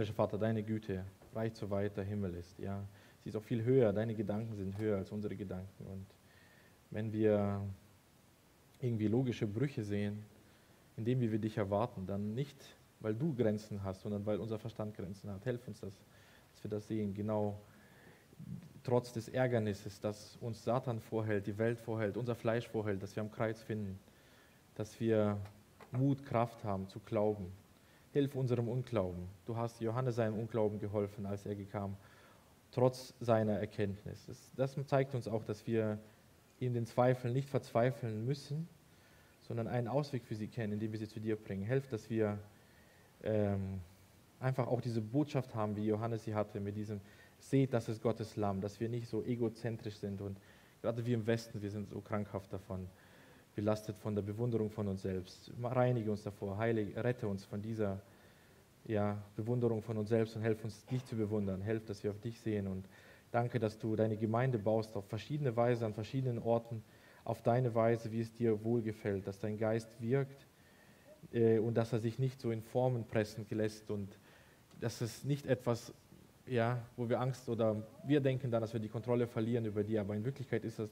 Himmlischer 0.00 0.14
Vater, 0.14 0.38
deine 0.38 0.62
Güte 0.62 1.04
reicht 1.34 1.56
so 1.56 1.68
weit 1.68 1.94
der 1.98 2.04
Himmel 2.04 2.34
ist. 2.34 2.58
Ja, 2.58 2.82
sie 3.22 3.28
ist 3.28 3.36
auch 3.36 3.42
viel 3.42 3.62
höher. 3.62 3.92
Deine 3.92 4.14
Gedanken 4.14 4.56
sind 4.56 4.78
höher 4.78 4.96
als 4.96 5.12
unsere 5.12 5.36
Gedanken. 5.36 5.84
Und 5.84 6.06
wenn 6.90 7.12
wir 7.12 7.60
irgendwie 8.80 9.08
logische 9.08 9.46
Brüche 9.46 9.84
sehen, 9.84 10.24
in 10.96 11.04
dem, 11.04 11.20
wie 11.20 11.30
wir 11.30 11.38
dich 11.38 11.58
erwarten, 11.58 12.06
dann 12.06 12.34
nicht, 12.34 12.56
weil 13.00 13.14
du 13.14 13.34
Grenzen 13.34 13.84
hast, 13.84 14.00
sondern 14.00 14.24
weil 14.24 14.38
unser 14.38 14.58
Verstand 14.58 14.96
Grenzen 14.96 15.28
hat. 15.28 15.44
Helf 15.44 15.68
uns, 15.68 15.80
das, 15.80 15.92
dass 16.54 16.64
wir 16.64 16.70
das 16.70 16.88
sehen. 16.88 17.12
Genau 17.12 17.60
trotz 18.82 19.12
des 19.12 19.28
Ärgernisses, 19.28 20.00
das 20.00 20.38
uns 20.40 20.64
Satan 20.64 20.98
vorhält, 21.00 21.46
die 21.46 21.58
Welt 21.58 21.78
vorhält, 21.78 22.16
unser 22.16 22.34
Fleisch 22.34 22.66
vorhält, 22.66 23.02
dass 23.02 23.14
wir 23.16 23.22
am 23.22 23.30
Kreuz 23.30 23.60
finden, 23.60 23.98
dass 24.76 24.98
wir 24.98 25.36
Mut, 25.92 26.24
Kraft 26.24 26.64
haben 26.64 26.88
zu 26.88 27.00
glauben 27.00 27.52
Hilf 28.12 28.34
unserem 28.34 28.68
Unglauben. 28.68 29.28
Du 29.46 29.56
hast 29.56 29.80
Johannes 29.80 30.16
seinem 30.16 30.38
Unglauben 30.38 30.80
geholfen, 30.80 31.26
als 31.26 31.46
er 31.46 31.54
kam, 31.66 31.96
trotz 32.72 33.14
seiner 33.20 33.58
Erkenntnis. 33.58 34.26
Das, 34.26 34.52
das 34.56 34.86
zeigt 34.86 35.14
uns 35.14 35.28
auch, 35.28 35.44
dass 35.44 35.66
wir 35.66 35.98
in 36.58 36.74
den 36.74 36.86
Zweifeln 36.86 37.32
nicht 37.32 37.48
verzweifeln 37.48 38.24
müssen, 38.24 38.68
sondern 39.42 39.68
einen 39.68 39.88
Ausweg 39.88 40.24
für 40.24 40.34
sie 40.34 40.48
kennen, 40.48 40.74
indem 40.74 40.92
wir 40.92 40.98
sie 40.98 41.08
zu 41.08 41.20
dir 41.20 41.36
bringen. 41.36 41.62
Helf, 41.62 41.86
dass 41.88 42.10
wir 42.10 42.38
ähm, 43.22 43.80
einfach 44.40 44.66
auch 44.66 44.80
diese 44.80 45.00
Botschaft 45.00 45.54
haben, 45.54 45.76
wie 45.76 45.86
Johannes 45.86 46.24
sie 46.24 46.34
hatte, 46.34 46.60
mit 46.60 46.76
diesem 46.76 47.00
Seht, 47.38 47.72
das 47.72 47.88
ist 47.88 48.02
Gottes 48.02 48.36
Lamm, 48.36 48.60
dass 48.60 48.80
wir 48.80 48.88
nicht 48.88 49.08
so 49.08 49.24
egozentrisch 49.24 49.96
sind 49.96 50.20
und 50.20 50.38
gerade 50.82 51.04
wir 51.06 51.14
im 51.14 51.26
Westen, 51.26 51.62
wir 51.62 51.70
sind 51.70 51.88
so 51.88 52.00
krankhaft 52.00 52.52
davon 52.52 52.86
belastet 53.60 53.98
von 53.98 54.14
der 54.14 54.22
Bewunderung 54.22 54.70
von 54.70 54.88
uns 54.88 55.02
selbst. 55.02 55.52
Reinige 55.62 56.10
uns 56.10 56.22
davor, 56.22 56.56
heilige, 56.56 57.04
rette 57.04 57.28
uns 57.28 57.44
von 57.44 57.60
dieser 57.60 58.00
ja, 58.86 59.22
Bewunderung 59.36 59.82
von 59.82 59.98
uns 59.98 60.08
selbst 60.08 60.34
und 60.34 60.40
helf 60.40 60.64
uns, 60.64 60.86
dich 60.86 61.04
zu 61.04 61.14
bewundern. 61.14 61.60
Helf, 61.60 61.84
dass 61.84 62.02
wir 62.02 62.10
auf 62.10 62.18
dich 62.20 62.40
sehen 62.40 62.66
und 62.66 62.88
danke, 63.30 63.58
dass 63.58 63.78
du 63.78 63.96
deine 63.96 64.16
Gemeinde 64.16 64.58
baust 64.58 64.96
auf 64.96 65.04
verschiedene 65.08 65.54
Weise, 65.56 65.84
an 65.84 65.92
verschiedenen 65.92 66.38
Orten, 66.38 66.82
auf 67.22 67.42
deine 67.42 67.74
Weise, 67.74 68.10
wie 68.12 68.22
es 68.22 68.32
dir 68.32 68.64
wohlgefällt, 68.64 69.26
dass 69.26 69.38
dein 69.38 69.58
Geist 69.58 70.00
wirkt 70.00 70.46
äh, 71.30 71.58
und 71.58 71.74
dass 71.74 71.92
er 71.92 71.98
sich 71.98 72.18
nicht 72.18 72.40
so 72.40 72.50
in 72.52 72.62
Formen 72.62 73.04
pressen 73.04 73.44
lässt 73.50 73.90
und 73.90 74.08
dass 74.80 75.02
es 75.02 75.22
nicht 75.22 75.44
etwas, 75.44 75.92
ja, 76.46 76.80
wo 76.96 77.10
wir 77.10 77.20
Angst 77.20 77.46
oder 77.50 77.76
wir 78.06 78.22
denken 78.22 78.50
dann, 78.50 78.62
dass 78.62 78.72
wir 78.72 78.80
die 78.80 78.88
Kontrolle 78.88 79.26
verlieren 79.26 79.66
über 79.66 79.84
die, 79.84 79.98
aber 79.98 80.14
in 80.14 80.24
Wirklichkeit 80.24 80.64
ist 80.64 80.78
das 80.78 80.88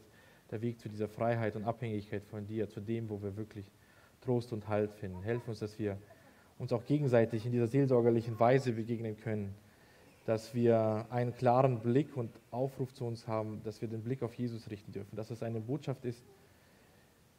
der 0.51 0.63
Weg 0.63 0.81
zu 0.81 0.89
dieser 0.89 1.09
Freiheit 1.09 1.57
und 1.57 1.65
Abhängigkeit 1.65 2.25
von 2.25 2.47
dir, 2.47 2.69
zu 2.69 2.81
dem, 2.81 3.09
wo 3.09 3.23
wir 3.23 3.37
wirklich 3.37 3.71
Trost 4.21 4.53
und 4.53 4.69
Halt 4.69 4.93
finden. 4.95 5.23
Helf 5.23 5.47
uns, 5.49 5.61
dass 5.61 5.79
wir 5.79 5.99
uns 6.59 6.73
auch 6.73 6.85
gegenseitig 6.85 7.47
in 7.47 7.53
dieser 7.53 7.69
seelsorgerlichen 7.69 8.39
Weise 8.41 8.73
begegnen 8.73 9.17
können, 9.17 9.55
dass 10.25 10.55
wir 10.55 11.07
einen 11.11 11.35
klaren 11.35 11.81
Blick 11.81 12.17
und 12.17 12.31
Aufruf 12.51 12.93
zu 12.93 13.07
uns 13.07 13.27
haben, 13.27 13.63
dass 13.65 13.81
wir 13.81 13.89
den 13.89 14.03
Blick 14.03 14.23
auf 14.23 14.35
Jesus 14.35 14.69
richten 14.71 14.93
dürfen, 14.93 15.17
dass 15.17 15.31
es 15.31 15.43
eine 15.43 15.61
Botschaft 15.61 16.05
ist, 16.05 16.23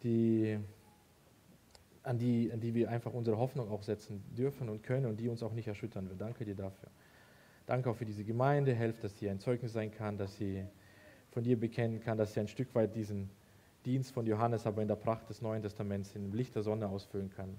die, 0.04 0.58
an, 2.04 2.18
die, 2.18 2.52
an 2.52 2.62
die 2.62 2.74
wir 2.74 2.90
einfach 2.90 3.14
unsere 3.14 3.38
Hoffnung 3.38 3.70
auch 3.70 3.84
setzen 3.84 4.24
dürfen 4.36 4.70
und 4.70 4.82
können 4.82 5.06
und 5.06 5.20
die 5.20 5.28
uns 5.28 5.44
auch 5.44 5.54
nicht 5.54 5.68
erschüttern 5.68 6.10
wird. 6.10 6.22
Danke 6.22 6.46
dir 6.46 6.56
dafür. 6.56 6.90
Danke 7.66 7.92
auch 7.92 7.96
für 7.96 8.06
diese 8.06 8.24
Gemeinde. 8.24 8.74
Helf, 8.74 9.00
dass 9.00 9.20
sie 9.20 9.30
ein 9.30 9.40
Zeugnis 9.40 9.74
sein 9.74 9.92
kann, 9.92 10.18
dass 10.18 10.36
sie 10.38 10.64
von 11.32 11.44
dir 11.44 11.60
bekennen 11.60 12.00
kann, 12.00 12.18
dass 12.18 12.34
sie 12.34 12.40
ein 12.40 12.48
Stück 12.48 12.74
weit 12.76 12.96
diesen 12.96 13.30
Dienst 13.86 14.12
von 14.12 14.26
Johannes 14.26 14.66
aber 14.66 14.82
in 14.82 14.88
der 14.88 14.96
Pracht 14.96 15.30
des 15.30 15.42
Neuen 15.42 15.62
Testaments, 15.62 16.16
im 16.16 16.34
Licht 16.34 16.56
der 16.56 16.64
Sonne 16.64 16.88
ausfüllen 16.88 17.30
kann. 17.30 17.58